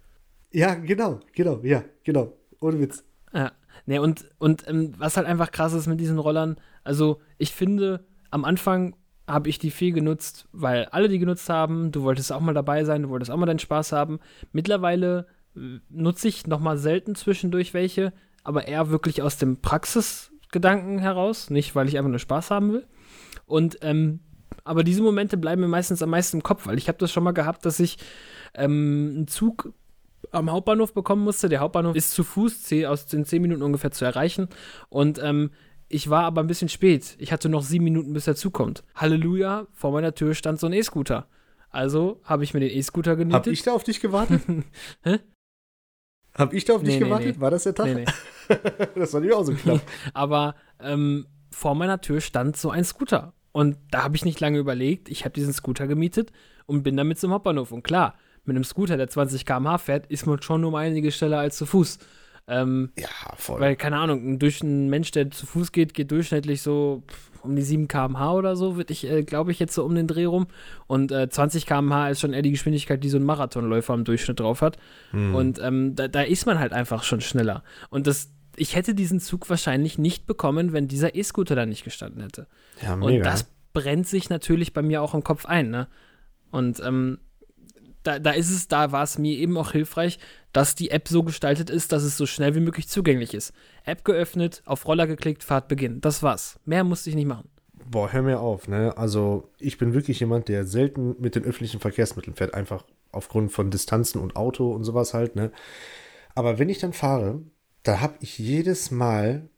Ja, 0.51 0.73
genau, 0.75 1.19
genau, 1.33 1.59
ja, 1.63 1.83
genau. 2.03 2.33
Ohne 2.59 2.79
Witz. 2.79 3.03
Ja. 3.33 3.51
Nee, 3.85 3.99
und, 3.99 4.25
und 4.39 4.67
ähm, 4.67 4.93
was 4.97 5.17
halt 5.17 5.27
einfach 5.27 5.51
krass 5.51 5.73
ist 5.73 5.87
mit 5.87 5.99
diesen 5.99 6.17
Rollern, 6.17 6.57
also 6.83 7.19
ich 7.37 7.53
finde, 7.53 8.03
am 8.31 8.43
Anfang 8.43 8.95
habe 9.27 9.49
ich 9.49 9.59
die 9.59 9.71
viel 9.71 9.91
genutzt, 9.91 10.47
weil 10.51 10.85
alle 10.85 11.09
die 11.09 11.19
genutzt 11.19 11.49
haben. 11.49 11.91
Du 11.91 12.03
wolltest 12.03 12.31
auch 12.31 12.39
mal 12.39 12.53
dabei 12.53 12.85
sein, 12.85 13.03
du 13.03 13.09
wolltest 13.09 13.29
auch 13.29 13.37
mal 13.37 13.45
deinen 13.45 13.59
Spaß 13.59 13.91
haben. 13.91 14.19
Mittlerweile 14.51 15.27
äh, 15.55 15.79
nutze 15.89 16.27
ich 16.27 16.47
noch 16.47 16.59
mal 16.59 16.77
selten 16.77 17.15
zwischendurch 17.15 17.73
welche, 17.73 18.13
aber 18.43 18.67
eher 18.67 18.89
wirklich 18.89 19.21
aus 19.21 19.37
dem 19.37 19.61
Praxisgedanken 19.61 20.99
heraus, 20.99 21.49
nicht 21.49 21.75
weil 21.75 21.87
ich 21.87 21.97
einfach 21.97 22.09
nur 22.09 22.19
Spaß 22.19 22.51
haben 22.51 22.73
will. 22.73 22.87
Und 23.45 23.79
ähm, 23.81 24.21
aber 24.63 24.83
diese 24.83 25.01
Momente 25.01 25.37
bleiben 25.37 25.61
mir 25.61 25.67
meistens 25.67 26.01
am 26.01 26.09
meisten 26.09 26.37
im 26.37 26.43
Kopf, 26.43 26.67
weil 26.67 26.77
ich 26.77 26.87
habe 26.87 26.97
das 26.97 27.11
schon 27.11 27.23
mal 27.23 27.31
gehabt, 27.31 27.65
dass 27.65 27.79
ich 27.79 27.97
ähm, 28.53 29.13
einen 29.15 29.27
Zug 29.27 29.73
am 30.31 30.51
Hauptbahnhof 30.51 30.93
bekommen 30.93 31.23
musste. 31.23 31.47
Der 31.47 31.59
Hauptbahnhof 31.59 31.95
ist 31.95 32.11
zu 32.11 32.23
Fuß 32.23 32.73
aus 32.85 33.05
den 33.05 33.23
zehn 33.25 33.41
Minuten 33.41 33.61
ungefähr 33.63 33.91
zu 33.91 34.03
erreichen. 34.03 34.49
Und 34.89 35.19
ähm, 35.23 35.51
ich 35.89 36.09
war 36.09 36.23
aber 36.23 36.41
ein 36.41 36.47
bisschen 36.47 36.69
spät. 36.69 37.15
Ich 37.17 37.31
hatte 37.31 37.49
noch 37.49 37.63
sieben 37.63 37.85
Minuten, 37.85 38.13
bis 38.13 38.27
er 38.27 38.35
zukommt. 38.35 38.83
Halleluja, 38.95 39.67
vor 39.71 39.91
meiner 39.91 40.13
Tür 40.13 40.33
stand 40.33 40.59
so 40.59 40.67
ein 40.67 40.73
E-Scooter. 40.73 41.27
Also 41.69 42.19
habe 42.23 42.43
ich 42.43 42.53
mir 42.53 42.59
den 42.59 42.71
E-Scooter 42.71 43.15
gemietet. 43.15 43.45
Hab 43.45 43.53
ich 43.53 43.63
da 43.63 43.73
auf 43.73 43.83
dich 43.83 43.99
gewartet? 43.99 44.41
Hä? 45.03 45.19
Hab 46.33 46.53
ich 46.53 46.65
da 46.65 46.75
auf 46.75 46.81
nee, 46.81 46.89
dich 46.89 46.99
nee, 46.99 47.05
gewartet? 47.05 47.35
Nee. 47.35 47.41
War 47.41 47.51
das 47.51 47.63
der 47.63 47.75
Tag? 47.75 47.85
Nee, 47.87 48.05
nee. 48.05 48.55
das 48.95 49.13
war 49.13 49.21
nicht 49.21 49.33
auch 49.33 49.43
so 49.43 49.53
knapp. 49.53 49.81
aber 50.13 50.55
ähm, 50.79 51.25
vor 51.51 51.75
meiner 51.75 52.01
Tür 52.01 52.21
stand 52.21 52.57
so 52.57 52.69
ein 52.69 52.83
Scooter. 52.83 53.33
Und 53.51 53.77
da 53.89 54.03
habe 54.03 54.15
ich 54.15 54.25
nicht 54.25 54.39
lange 54.39 54.59
überlegt. 54.59 55.09
Ich 55.09 55.25
habe 55.25 55.33
diesen 55.33 55.53
Scooter 55.53 55.87
gemietet 55.87 56.31
und 56.65 56.83
bin 56.83 56.95
damit 56.95 57.17
zum 57.17 57.31
Hauptbahnhof. 57.31 57.71
Und 57.71 57.83
klar, 57.83 58.15
mit 58.45 58.55
einem 58.55 58.63
Scooter, 58.63 58.97
der 58.97 59.09
20 59.09 59.45
km/h 59.45 59.77
fährt, 59.79 60.07
ist 60.07 60.27
man 60.27 60.41
schon 60.41 60.63
um 60.63 60.75
einige 60.75 61.11
schneller 61.11 61.39
als 61.39 61.57
zu 61.57 61.65
Fuß. 61.65 61.97
Ähm, 62.47 62.91
ja, 62.97 63.07
voll. 63.35 63.59
Weil, 63.59 63.75
keine 63.75 63.97
Ahnung, 63.97 64.39
durch 64.39 64.63
ein 64.63 64.89
Mensch, 64.89 65.11
der 65.11 65.29
zu 65.31 65.45
Fuß 65.45 65.71
geht, 65.71 65.93
geht 65.93 66.11
durchschnittlich 66.11 66.61
so 66.61 67.03
um 67.43 67.55
die 67.55 67.61
7 67.61 67.87
km/h 67.87 68.33
oder 68.33 68.55
so, 68.55 68.77
würde 68.77 68.93
ich, 68.93 69.09
äh, 69.09 69.23
glaube 69.23 69.51
ich, 69.51 69.59
jetzt 69.59 69.73
so 69.73 69.83
um 69.83 69.95
den 69.95 70.07
Dreh 70.07 70.25
rum. 70.25 70.47
Und 70.87 71.11
äh, 71.11 71.29
20 71.29 71.65
km/h 71.65 72.09
ist 72.09 72.19
schon 72.21 72.33
eher 72.33 72.41
die 72.41 72.51
Geschwindigkeit, 72.51 73.03
die 73.03 73.09
so 73.09 73.17
ein 73.17 73.23
Marathonläufer 73.23 73.93
im 73.93 74.05
Durchschnitt 74.05 74.39
drauf 74.39 74.61
hat. 74.61 74.77
Hm. 75.11 75.35
Und 75.35 75.59
ähm, 75.61 75.95
da, 75.95 76.07
da, 76.07 76.21
ist 76.21 76.45
man 76.45 76.59
halt 76.59 76.73
einfach 76.73 77.03
schon 77.03 77.21
schneller. 77.21 77.63
Und 77.89 78.07
das, 78.07 78.31
ich 78.55 78.75
hätte 78.75 78.95
diesen 78.95 79.19
Zug 79.19 79.49
wahrscheinlich 79.49 79.97
nicht 79.97 80.25
bekommen, 80.25 80.73
wenn 80.73 80.87
dieser 80.87 81.15
E-Scooter 81.15 81.55
da 81.55 81.65
nicht 81.65 81.83
gestanden 81.83 82.21
hätte. 82.21 82.47
Ja, 82.81 82.95
mega. 82.95 83.17
Und 83.17 83.25
das 83.25 83.45
brennt 83.73 84.07
sich 84.07 84.29
natürlich 84.29 84.73
bei 84.73 84.81
mir 84.81 85.01
auch 85.01 85.13
im 85.13 85.23
Kopf 85.23 85.45
ein, 85.45 85.69
ne? 85.69 85.87
Und 86.49 86.81
ähm, 86.83 87.19
da, 88.07 88.19
da 88.19 88.31
ist 88.31 88.49
es, 88.49 88.67
da 88.67 88.91
war 88.91 89.03
es 89.03 89.17
mir 89.17 89.37
eben 89.37 89.57
auch 89.57 89.73
hilfreich, 89.73 90.17
dass 90.53 90.75
die 90.75 90.91
App 90.91 91.07
so 91.07 91.23
gestaltet 91.23 91.69
ist, 91.69 91.91
dass 91.91 92.03
es 92.03 92.17
so 92.17 92.25
schnell 92.25 92.55
wie 92.55 92.61
möglich 92.61 92.87
zugänglich 92.87 93.33
ist. 93.33 93.53
App 93.83 94.05
geöffnet, 94.05 94.63
auf 94.65 94.87
Roller 94.87 95.07
geklickt, 95.07 95.43
Fahrt 95.43 95.67
beginnen. 95.67 96.01
Das 96.01 96.23
war's. 96.23 96.59
Mehr 96.65 96.83
musste 96.83 97.09
ich 97.09 97.15
nicht 97.15 97.27
machen. 97.27 97.49
Boah, 97.89 98.11
hör 98.11 98.21
mir 98.21 98.39
auf, 98.39 98.67
ne? 98.67 98.97
Also, 98.97 99.51
ich 99.59 99.77
bin 99.77 99.93
wirklich 99.93 100.19
jemand, 100.19 100.47
der 100.47 100.65
selten 100.65 101.15
mit 101.19 101.35
den 101.35 101.43
öffentlichen 101.43 101.79
Verkehrsmitteln 101.79 102.35
fährt, 102.35 102.53
einfach 102.53 102.85
aufgrund 103.11 103.51
von 103.51 103.71
Distanzen 103.71 104.19
und 104.19 104.35
Auto 104.35 104.71
und 104.71 104.83
sowas 104.83 105.13
halt, 105.13 105.35
ne? 105.35 105.51
Aber 106.33 106.59
wenn 106.59 106.69
ich 106.69 106.79
dann 106.79 106.93
fahre, 106.93 107.41
da 107.83 108.01
habe 108.01 108.15
ich 108.19 108.37
jedes 108.37 108.91
Mal 108.91 109.49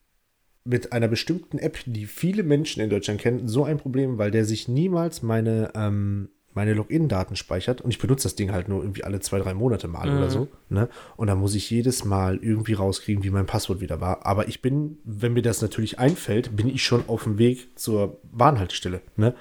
mit 0.63 0.93
einer 0.93 1.07
bestimmten 1.07 1.57
App, 1.57 1.79
die 1.85 2.05
viele 2.05 2.43
Menschen 2.43 2.81
in 2.81 2.89
Deutschland 2.89 3.19
kennen, 3.19 3.47
so 3.47 3.63
ein 3.63 3.77
Problem, 3.77 4.17
weil 4.17 4.31
der 4.31 4.45
sich 4.45 4.67
niemals 4.67 5.23
meine 5.23 5.71
ähm, 5.75 6.29
meine 6.53 6.73
Login-Daten 6.73 7.35
speichert 7.35 7.81
und 7.81 7.91
ich 7.91 7.99
benutze 7.99 8.23
das 8.23 8.35
Ding 8.35 8.51
halt 8.51 8.67
nur 8.67 8.81
irgendwie 8.81 9.03
alle 9.03 9.19
zwei, 9.19 9.39
drei 9.39 9.53
Monate 9.53 9.87
mal 9.87 10.09
mhm. 10.09 10.17
oder 10.17 10.29
so. 10.29 10.47
Ne? 10.69 10.89
Und 11.15 11.27
dann 11.27 11.39
muss 11.39 11.55
ich 11.55 11.69
jedes 11.69 12.05
Mal 12.05 12.37
irgendwie 12.41 12.73
rauskriegen, 12.73 13.23
wie 13.23 13.29
mein 13.29 13.45
Passwort 13.45 13.81
wieder 13.81 14.01
war. 14.01 14.25
Aber 14.25 14.47
ich 14.47 14.61
bin, 14.61 14.97
wenn 15.03 15.33
mir 15.33 15.41
das 15.41 15.61
natürlich 15.61 15.99
einfällt, 15.99 16.55
bin 16.55 16.67
ich 16.67 16.83
schon 16.83 17.03
auf 17.07 17.23
dem 17.23 17.37
Weg 17.37 17.77
zur 17.77 18.19
Bahnhaltestelle. 18.31 19.01
Ne? 19.15 19.35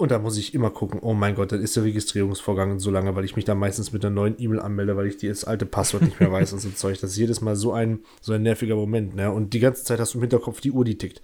Und 0.00 0.10
da 0.10 0.18
muss 0.18 0.38
ich 0.38 0.54
immer 0.54 0.70
gucken, 0.70 1.00
oh 1.02 1.12
mein 1.12 1.34
Gott, 1.34 1.52
dann 1.52 1.60
ist 1.60 1.76
der 1.76 1.84
Registrierungsvorgang 1.84 2.78
so 2.78 2.90
lange, 2.90 3.14
weil 3.14 3.26
ich 3.26 3.36
mich 3.36 3.44
da 3.44 3.54
meistens 3.54 3.92
mit 3.92 4.02
einer 4.02 4.14
neuen 4.14 4.34
E-Mail 4.38 4.60
anmelde, 4.60 4.96
weil 4.96 5.06
ich 5.06 5.18
das 5.18 5.44
alte 5.44 5.66
Passwort 5.66 6.04
nicht 6.04 6.18
mehr 6.20 6.32
weiß 6.32 6.54
und 6.54 6.60
so 6.60 6.70
Zeug. 6.74 6.98
Das 6.98 7.10
ist 7.10 7.18
jedes 7.18 7.42
Mal 7.42 7.54
so 7.54 7.72
ein, 7.74 8.00
so 8.22 8.32
ein 8.32 8.42
nerviger 8.42 8.76
Moment. 8.76 9.14
Ne? 9.14 9.30
Und 9.30 9.52
die 9.52 9.60
ganze 9.60 9.84
Zeit 9.84 10.00
hast 10.00 10.14
du 10.14 10.18
im 10.18 10.22
Hinterkopf 10.22 10.62
die 10.62 10.72
Uhr, 10.72 10.86
die 10.86 10.96
tickt. 10.96 11.20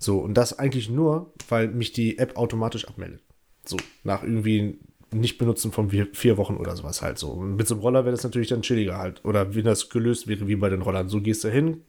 So, 0.00 0.18
und 0.18 0.34
das 0.34 0.58
eigentlich 0.58 0.90
nur, 0.90 1.32
weil 1.48 1.68
mich 1.68 1.92
die 1.92 2.18
App 2.18 2.36
automatisch 2.36 2.88
abmeldet. 2.88 3.22
So, 3.68 3.76
nach 4.04 4.22
irgendwie 4.22 4.78
nicht 5.10 5.38
benutzen 5.38 5.72
von 5.72 5.90
vier 5.90 6.36
Wochen 6.36 6.56
oder 6.56 6.76
sowas 6.76 7.00
halt 7.02 7.18
so. 7.18 7.30
Und 7.30 7.56
mit 7.56 7.66
so 7.66 7.74
einem 7.74 7.82
Roller 7.82 8.04
wäre 8.04 8.14
das 8.14 8.24
natürlich 8.24 8.48
dann 8.48 8.62
chilliger 8.62 8.98
halt. 8.98 9.24
Oder 9.24 9.54
wie 9.54 9.62
das 9.62 9.88
gelöst 9.88 10.28
wäre 10.28 10.48
wie 10.48 10.56
bei 10.56 10.68
den 10.68 10.82
Rollern. 10.82 11.08
So 11.08 11.20
gehst 11.20 11.44
du 11.44 11.48
hin, 11.48 11.82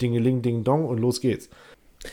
dingeling, 0.00 0.42
ding, 0.42 0.62
dong 0.62 0.86
und 0.86 0.98
los 0.98 1.20
geht's. 1.20 1.50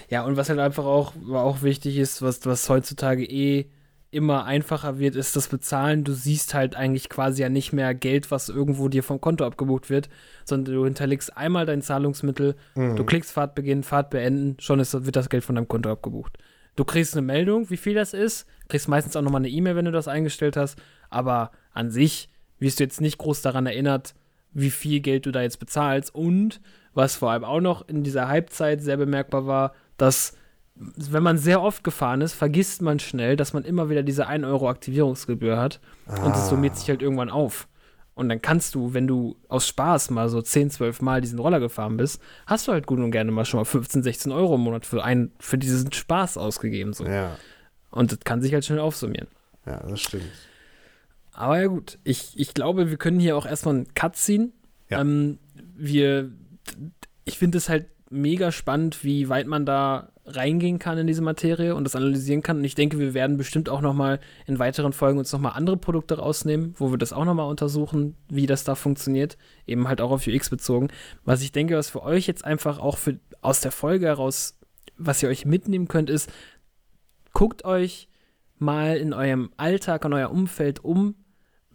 Ja, 0.10 0.24
und 0.24 0.38
was 0.38 0.50
halt 0.50 0.60
einfach 0.60 0.86
auch, 0.86 1.14
auch 1.32 1.62
wichtig 1.62 1.98
ist, 1.98 2.22
was, 2.22 2.46
was 2.46 2.70
heutzutage 2.70 3.26
eh 3.26 3.70
immer 4.12 4.46
einfacher 4.46 4.98
wird, 4.98 5.16
ist 5.16 5.36
das 5.36 5.48
Bezahlen. 5.48 6.04
Du 6.04 6.14
siehst 6.14 6.54
halt 6.54 6.76
eigentlich 6.76 7.10
quasi 7.10 7.44
ja 7.44 7.50
nicht 7.50 7.74
mehr 7.74 7.94
Geld, 7.94 8.32
was 8.32 8.50
irgendwo 8.50 8.88
dir 8.88 9.04
vom 9.04 9.22
Konto 9.22 9.46
abgebucht 9.46 9.90
wird, 9.90 10.10
sondern 10.46 10.74
du 10.74 10.86
hinterlegst 10.86 11.38
einmal 11.38 11.68
dein 11.68 11.84
Zahlungsmittel, 11.84 12.56
mhm. 12.76 12.96
du 12.96 13.04
klickst 13.04 13.32
Fahrt 13.32 13.54
beginnen, 13.54 13.84
Fahrt 13.84 14.10
beenden, 14.10 14.58
schon 14.60 14.80
ist, 14.80 14.94
wird 15.06 15.16
das 15.16 15.30
Geld 15.30 15.44
von 15.44 15.56
deinem 15.56 15.68
Konto 15.68 15.92
abgebucht. 15.92 16.38
Du 16.80 16.86
kriegst 16.86 17.14
eine 17.14 17.22
Meldung, 17.22 17.70
wie 17.70 17.76
viel 17.76 17.94
das 17.94 18.14
ist, 18.14 18.46
kriegst 18.70 18.88
meistens 18.88 19.18
auch 19.18 19.22
nochmal 19.22 19.42
eine 19.42 19.50
E-Mail, 19.50 19.76
wenn 19.76 19.84
du 19.84 19.92
das 19.92 20.08
eingestellt 20.08 20.56
hast, 20.56 20.78
aber 21.10 21.52
an 21.74 21.92
sich 21.92 22.30
wirst 22.58 22.80
du 22.80 22.86
jetzt 22.86 23.02
nicht 23.02 23.18
groß 23.18 23.42
daran 23.42 23.66
erinnert, 23.66 24.16
wie 24.54 24.70
viel 24.70 25.02
Geld 25.02 25.26
du 25.26 25.32
da 25.32 25.42
jetzt 25.42 25.60
bezahlst 25.60 26.16
und 26.16 26.62
was 26.94 27.18
vor 27.18 27.32
allem 27.32 27.44
auch 27.44 27.60
noch 27.60 27.86
in 27.90 28.04
dieser 28.04 28.30
Halbzeit 28.30 28.82
sehr 28.82 28.96
bemerkbar 28.96 29.46
war, 29.46 29.74
dass 29.98 30.38
wenn 30.76 31.22
man 31.22 31.38
sehr 31.38 31.62
oft 31.62 31.84
gefahren 31.84 32.22
ist, 32.22 32.34
vergisst 32.34 32.82
man 32.82 33.00
schnell, 33.00 33.36
dass 33.36 33.52
man 33.52 33.66
immer 33.66 33.90
wieder 33.90 34.02
diese 34.02 34.28
1 34.28 34.46
Euro 34.46 34.70
Aktivierungsgebühr 34.70 35.58
hat 35.58 35.82
ah. 36.08 36.24
und 36.24 36.34
es 36.34 36.48
summiert 36.48 36.78
sich 36.78 36.88
halt 36.88 37.02
irgendwann 37.02 37.30
auf. 37.30 37.68
Und 38.14 38.28
dann 38.28 38.42
kannst 38.42 38.76
du, 38.76 38.94
wenn 38.94 39.08
du 39.08 39.38
aus 39.48 39.68
Spaß 39.68 40.10
mal 40.10 40.28
so 40.28 40.42
10, 40.42 40.72
12 40.72 41.02
Mal 41.02 41.22
diesen 41.22 41.40
Roller 41.40 41.60
gefahren 41.60 41.96
bist, 41.96 42.22
hast 42.46 42.68
du 42.68 42.74
halt 42.74 42.86
gut 42.86 43.00
und 43.00 43.12
gerne 43.12 43.32
mal 43.32 43.46
schon 43.46 43.60
mal 43.60 43.66
15, 43.66 44.04
16 44.04 44.32
Euro 44.32 44.56
im 44.56 44.62
Monat 44.62 44.86
für, 44.86 45.04
einen, 45.04 45.32
für 45.40 45.58
diesen 45.58 45.92
Spaß 45.92 46.38
ausgegeben. 46.38 46.92
So. 46.94 47.06
Ja. 47.06 47.38
Und 47.92 48.12
das 48.12 48.20
kann 48.20 48.42
sich 48.42 48.54
halt 48.54 48.66
schnell 48.66 48.80
aufsummieren. 48.80 49.28
Ja, 49.66 49.80
das 49.88 50.02
stimmt. 50.02 50.26
Aber 51.32 51.60
ja, 51.60 51.68
gut. 51.68 51.98
Ich, 52.04 52.38
ich 52.38 52.54
glaube, 52.54 52.90
wir 52.90 52.98
können 52.98 53.20
hier 53.20 53.38
auch 53.38 53.46
erstmal 53.46 53.76
einen 53.76 53.94
Cut 53.94 54.18
ziehen. 54.18 54.52
Ja. 54.90 55.00
Ähm, 55.00 55.40
wir, 55.78 56.30
ich 57.24 57.38
finde 57.38 57.58
es 57.58 57.70
halt 57.70 57.88
mega 58.10 58.52
spannend, 58.52 59.04
wie 59.04 59.30
weit 59.30 59.48
man 59.48 59.66
da 59.66 60.12
reingehen 60.36 60.80
kann 60.80 60.98
in 60.98 61.08
diese 61.08 61.22
Materie 61.22 61.76
und 61.76 61.84
das 61.84 61.96
analysieren 61.96 62.42
kann. 62.42 62.58
Und 62.58 62.64
ich 62.64 62.76
denke, 62.76 63.00
wir 63.00 63.14
werden 63.14 63.38
bestimmt 63.38 63.70
auch 63.70 63.82
noch 63.82 63.94
mal 63.94 64.20
in 64.46 64.60
weiteren 64.60 64.94
Folgen 64.94 65.20
uns 65.20 65.32
noch 65.32 65.40
mal 65.40 65.52
andere 65.52 65.78
Produkte 65.78 66.18
rausnehmen, 66.18 66.74
wo 66.78 66.92
wir 66.92 66.98
das 66.98 67.14
auch 67.14 67.26
noch 67.26 67.34
mal 67.34 67.44
untersuchen, 67.44 68.16
wie 68.30 68.48
das 68.48 68.64
da 68.64 68.76
funktioniert, 68.76 69.38
eben 69.68 69.88
halt 69.88 70.02
auch 70.02 70.12
auf 70.12 70.28
UX 70.28 70.50
bezogen. 70.50 70.90
Was 71.26 71.42
ich 71.42 71.52
denke, 71.52 71.76
was 71.76 71.90
für 71.90 72.04
euch 72.04 72.28
jetzt 72.28 72.46
einfach 72.46 72.80
auch 72.80 72.98
für, 72.98 73.20
aus 73.42 73.62
der 73.62 73.72
Folge 73.72 74.06
heraus, 74.06 74.58
was 74.98 75.22
ihr 75.24 75.30
euch 75.30 75.46
mitnehmen 75.46 75.88
könnt, 75.88 76.10
ist, 76.10 76.32
guckt 77.34 77.66
euch 77.66 78.10
mal 78.58 78.98
in 78.98 79.14
eurem 79.14 79.52
Alltag, 79.58 80.06
in 80.06 80.14
euer 80.14 80.32
Umfeld 80.32 80.84
um, 80.84 81.16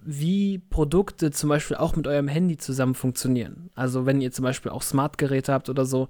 wie 0.04 0.58
Produkte 0.58 1.30
zum 1.30 1.48
Beispiel 1.48 1.78
auch 1.78 1.96
mit 1.96 2.06
eurem 2.06 2.28
Handy 2.28 2.58
zusammen 2.58 2.94
funktionieren. 2.94 3.70
Also 3.74 4.04
wenn 4.04 4.20
ihr 4.20 4.32
zum 4.32 4.42
Beispiel 4.42 4.70
auch 4.70 4.82
Smartgeräte 4.82 5.52
habt 5.52 5.70
oder 5.70 5.86
so, 5.86 6.08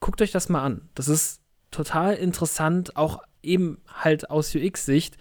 guckt 0.00 0.22
euch 0.22 0.32
das 0.32 0.48
mal 0.48 0.62
an. 0.62 0.88
Das 0.94 1.08
ist 1.08 1.42
total 1.70 2.14
interessant, 2.14 2.96
auch 2.96 3.22
eben 3.42 3.78
halt 3.86 4.30
aus 4.30 4.54
UX-Sicht, 4.54 5.16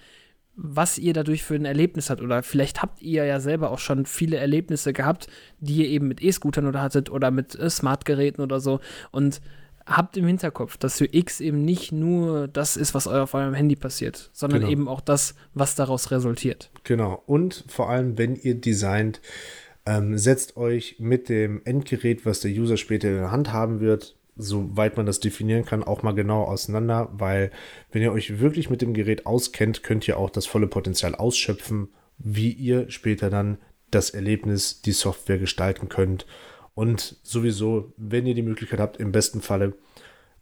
was 0.55 0.97
ihr 0.97 1.13
dadurch 1.13 1.43
für 1.43 1.55
ein 1.55 1.65
Erlebnis 1.65 2.09
habt. 2.09 2.21
Oder 2.21 2.43
vielleicht 2.43 2.81
habt 2.81 3.01
ihr 3.01 3.25
ja 3.25 3.39
selber 3.39 3.71
auch 3.71 3.79
schon 3.79 4.05
viele 4.05 4.37
Erlebnisse 4.37 4.93
gehabt, 4.93 5.27
die 5.59 5.83
ihr 5.83 5.89
eben 5.89 6.07
mit 6.07 6.23
E-Scootern 6.23 6.65
oder 6.65 6.81
hattet 6.81 7.09
oder 7.09 7.31
mit 7.31 7.55
äh, 7.55 7.69
Smartgeräten 7.69 8.43
oder 8.43 8.59
so. 8.59 8.79
Und 9.11 9.41
habt 9.85 10.17
im 10.17 10.25
Hinterkopf, 10.25 10.77
dass 10.77 10.99
UX 11.01 11.41
eben 11.41 11.63
nicht 11.63 11.91
nur 11.91 12.47
das 12.47 12.75
ist, 12.77 12.93
was 12.93 13.07
auf 13.07 13.33
eurem 13.33 13.53
Handy 13.53 13.75
passiert, 13.75 14.29
sondern 14.33 14.61
genau. 14.61 14.71
eben 14.71 14.87
auch 14.87 15.01
das, 15.01 15.35
was 15.53 15.75
daraus 15.75 16.11
resultiert. 16.11 16.71
Genau. 16.83 17.21
Und 17.27 17.65
vor 17.67 17.89
allem, 17.89 18.17
wenn 18.17 18.35
ihr 18.35 18.55
designt, 18.55 19.21
ähm, 19.85 20.17
setzt 20.17 20.57
euch 20.57 20.95
mit 20.99 21.29
dem 21.29 21.61
Endgerät, 21.65 22.25
was 22.25 22.39
der 22.39 22.51
User 22.51 22.77
später 22.77 23.09
in 23.09 23.15
der 23.15 23.31
Hand 23.31 23.53
haben 23.53 23.79
wird, 23.79 24.15
soweit 24.35 24.97
man 24.97 25.05
das 25.05 25.19
definieren 25.19 25.65
kann, 25.65 25.83
auch 25.83 26.03
mal 26.03 26.13
genau 26.13 26.43
auseinander, 26.43 27.09
weil 27.13 27.51
wenn 27.91 28.01
ihr 28.01 28.11
euch 28.11 28.39
wirklich 28.39 28.69
mit 28.69 28.81
dem 28.81 28.93
Gerät 28.93 29.25
auskennt, 29.25 29.83
könnt 29.83 30.07
ihr 30.07 30.17
auch 30.17 30.29
das 30.29 30.45
volle 30.45 30.67
Potenzial 30.67 31.15
ausschöpfen, 31.15 31.89
wie 32.17 32.51
ihr 32.51 32.89
später 32.89 33.29
dann 33.29 33.57
das 33.91 34.09
Erlebnis, 34.09 34.81
die 34.81 34.91
Software 34.91 35.37
gestalten 35.37 35.89
könnt. 35.89 36.25
Und 36.73 37.17
sowieso, 37.23 37.93
wenn 37.97 38.25
ihr 38.25 38.35
die 38.35 38.41
Möglichkeit 38.41 38.79
habt, 38.79 38.97
im 38.97 39.11
besten 39.11 39.41
Falle 39.41 39.73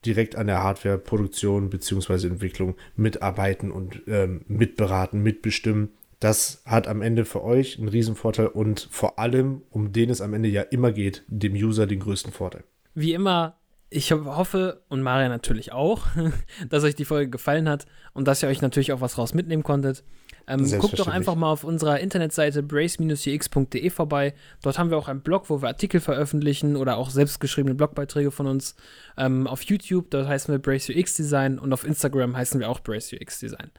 direkt 0.05 0.36
an 0.36 0.47
der 0.47 0.63
Hardware-Produktion 0.63 1.70
bzw. 1.70 2.28
Entwicklung 2.28 2.76
mitarbeiten 2.95 3.72
und 3.72 4.01
ähm, 4.07 4.41
mitberaten, 4.47 5.22
mitbestimmen. 5.22 5.89
Das 6.20 6.63
hat 6.65 6.88
am 6.88 7.01
Ende 7.01 7.26
für 7.26 7.43
euch 7.43 7.78
einen 7.78 7.89
Riesenvorteil 7.89 8.47
und 8.47 8.88
vor 8.91 9.20
allem, 9.20 9.61
um 9.70 9.91
den 9.91 10.09
es 10.09 10.22
am 10.22 10.34
Ende 10.34 10.49
ja 10.49 10.61
immer 10.61 10.91
geht, 10.91 11.24
dem 11.28 11.53
User 11.53 11.86
den 11.86 11.99
größten 11.99 12.32
Vorteil. 12.32 12.63
Wie 12.95 13.13
immer 13.13 13.57
ich 13.93 14.11
hoffe 14.11 14.81
und 14.89 15.01
Maria 15.01 15.29
natürlich 15.29 15.71
auch, 15.71 16.07
dass 16.69 16.83
euch 16.83 16.95
die 16.95 17.05
Folge 17.05 17.29
gefallen 17.29 17.69
hat 17.69 17.85
und 18.13 18.27
dass 18.27 18.41
ihr 18.41 18.49
euch 18.49 18.61
natürlich 18.61 18.91
auch 18.91 19.01
was 19.01 19.17
raus 19.17 19.33
mitnehmen 19.33 19.63
konntet. 19.63 20.03
Ähm, 20.47 20.69
guckt 20.79 20.99
doch 20.99 21.07
einfach 21.07 21.35
mal 21.35 21.51
auf 21.51 21.63
unserer 21.63 21.99
Internetseite 21.99 22.63
brace-ux.de 22.63 23.89
vorbei. 23.89 24.33
Dort 24.61 24.77
haben 24.77 24.89
wir 24.89 24.97
auch 24.97 25.07
einen 25.07 25.21
Blog, 25.21 25.49
wo 25.49 25.61
wir 25.61 25.69
Artikel 25.69 26.01
veröffentlichen 26.01 26.75
oder 26.75 26.97
auch 26.97 27.09
selbstgeschriebene 27.09 27.75
Blogbeiträge 27.75 28.31
von 28.31 28.47
uns. 28.47 28.75
Ähm, 29.15 29.47
auf 29.47 29.61
YouTube, 29.63 30.09
dort 30.09 30.27
heißen 30.27 30.53
wir 30.53 30.59
Brace 30.59 30.89
UX 30.89 31.13
Design 31.13 31.59
und 31.59 31.71
auf 31.71 31.85
Instagram 31.85 32.35
heißen 32.35 32.59
wir 32.59 32.69
auch 32.69 32.81
Brace 32.81 33.13
UX 33.13 33.39
Design. 33.39 33.71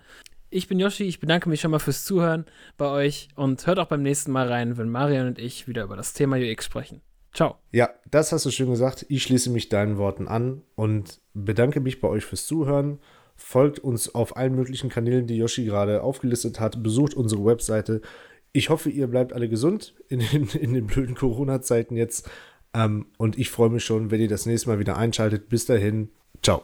Ich 0.48 0.68
bin 0.68 0.78
Yoshi, 0.78 1.04
ich 1.04 1.20
bedanke 1.20 1.48
mich 1.48 1.60
schon 1.60 1.72
mal 1.72 1.80
fürs 1.80 2.04
Zuhören 2.04 2.46
bei 2.76 2.86
euch 2.86 3.28
und 3.34 3.66
hört 3.66 3.78
auch 3.80 3.88
beim 3.88 4.02
nächsten 4.02 4.30
Mal 4.30 4.48
rein, 4.48 4.78
wenn 4.78 4.88
Marian 4.88 5.26
und 5.26 5.38
ich 5.38 5.66
wieder 5.66 5.82
über 5.82 5.96
das 5.96 6.12
Thema 6.12 6.36
UX 6.36 6.64
sprechen. 6.64 7.02
Ciao. 7.35 7.57
Ja, 7.72 7.91
das 8.11 8.32
hast 8.32 8.47
du 8.47 8.51
schön 8.51 8.70
gesagt. 8.70 9.05
Ich 9.09 9.24
schließe 9.24 9.51
mich 9.51 9.68
deinen 9.68 9.99
Worten 9.99 10.28
an 10.28 10.62
und 10.76 11.20
bedanke 11.35 11.80
mich 11.80 12.01
bei 12.01 12.09
euch 12.09 12.24
fürs 12.24 12.47
Zuhören. 12.47 13.01
Folgt 13.37 13.80
uns 13.80 14.14
auf 14.14 14.37
allen 14.37 14.55
möglichen 14.55 14.89
Kanälen, 14.89 15.26
die 15.26 15.37
Yoshi 15.37 15.64
gerade 15.64 16.03
aufgelistet 16.03 16.61
hat. 16.61 16.82
Besucht 16.82 17.14
unsere 17.14 17.45
Webseite. 17.45 18.01
Ich 18.53 18.70
hoffe, 18.70 18.89
ihr 18.89 19.09
bleibt 19.09 19.32
alle 19.32 19.49
gesund 19.49 19.95
in 20.09 20.20
den, 20.20 20.49
in 20.49 20.72
den 20.72 20.87
blöden 20.87 21.16
Corona-Zeiten 21.16 21.97
jetzt. 21.97 22.30
Ähm, 22.72 23.07
und 23.18 23.37
ich 23.37 23.51
freue 23.51 23.70
mich 23.70 23.85
schon, 23.85 24.12
wenn 24.12 24.20
ihr 24.20 24.28
das 24.28 24.47
nächste 24.47 24.68
Mal 24.68 24.78
wieder 24.78 24.97
einschaltet. 24.97 25.49
Bis 25.49 25.66
dahin. 25.66 26.11
Ciao. 26.41 26.62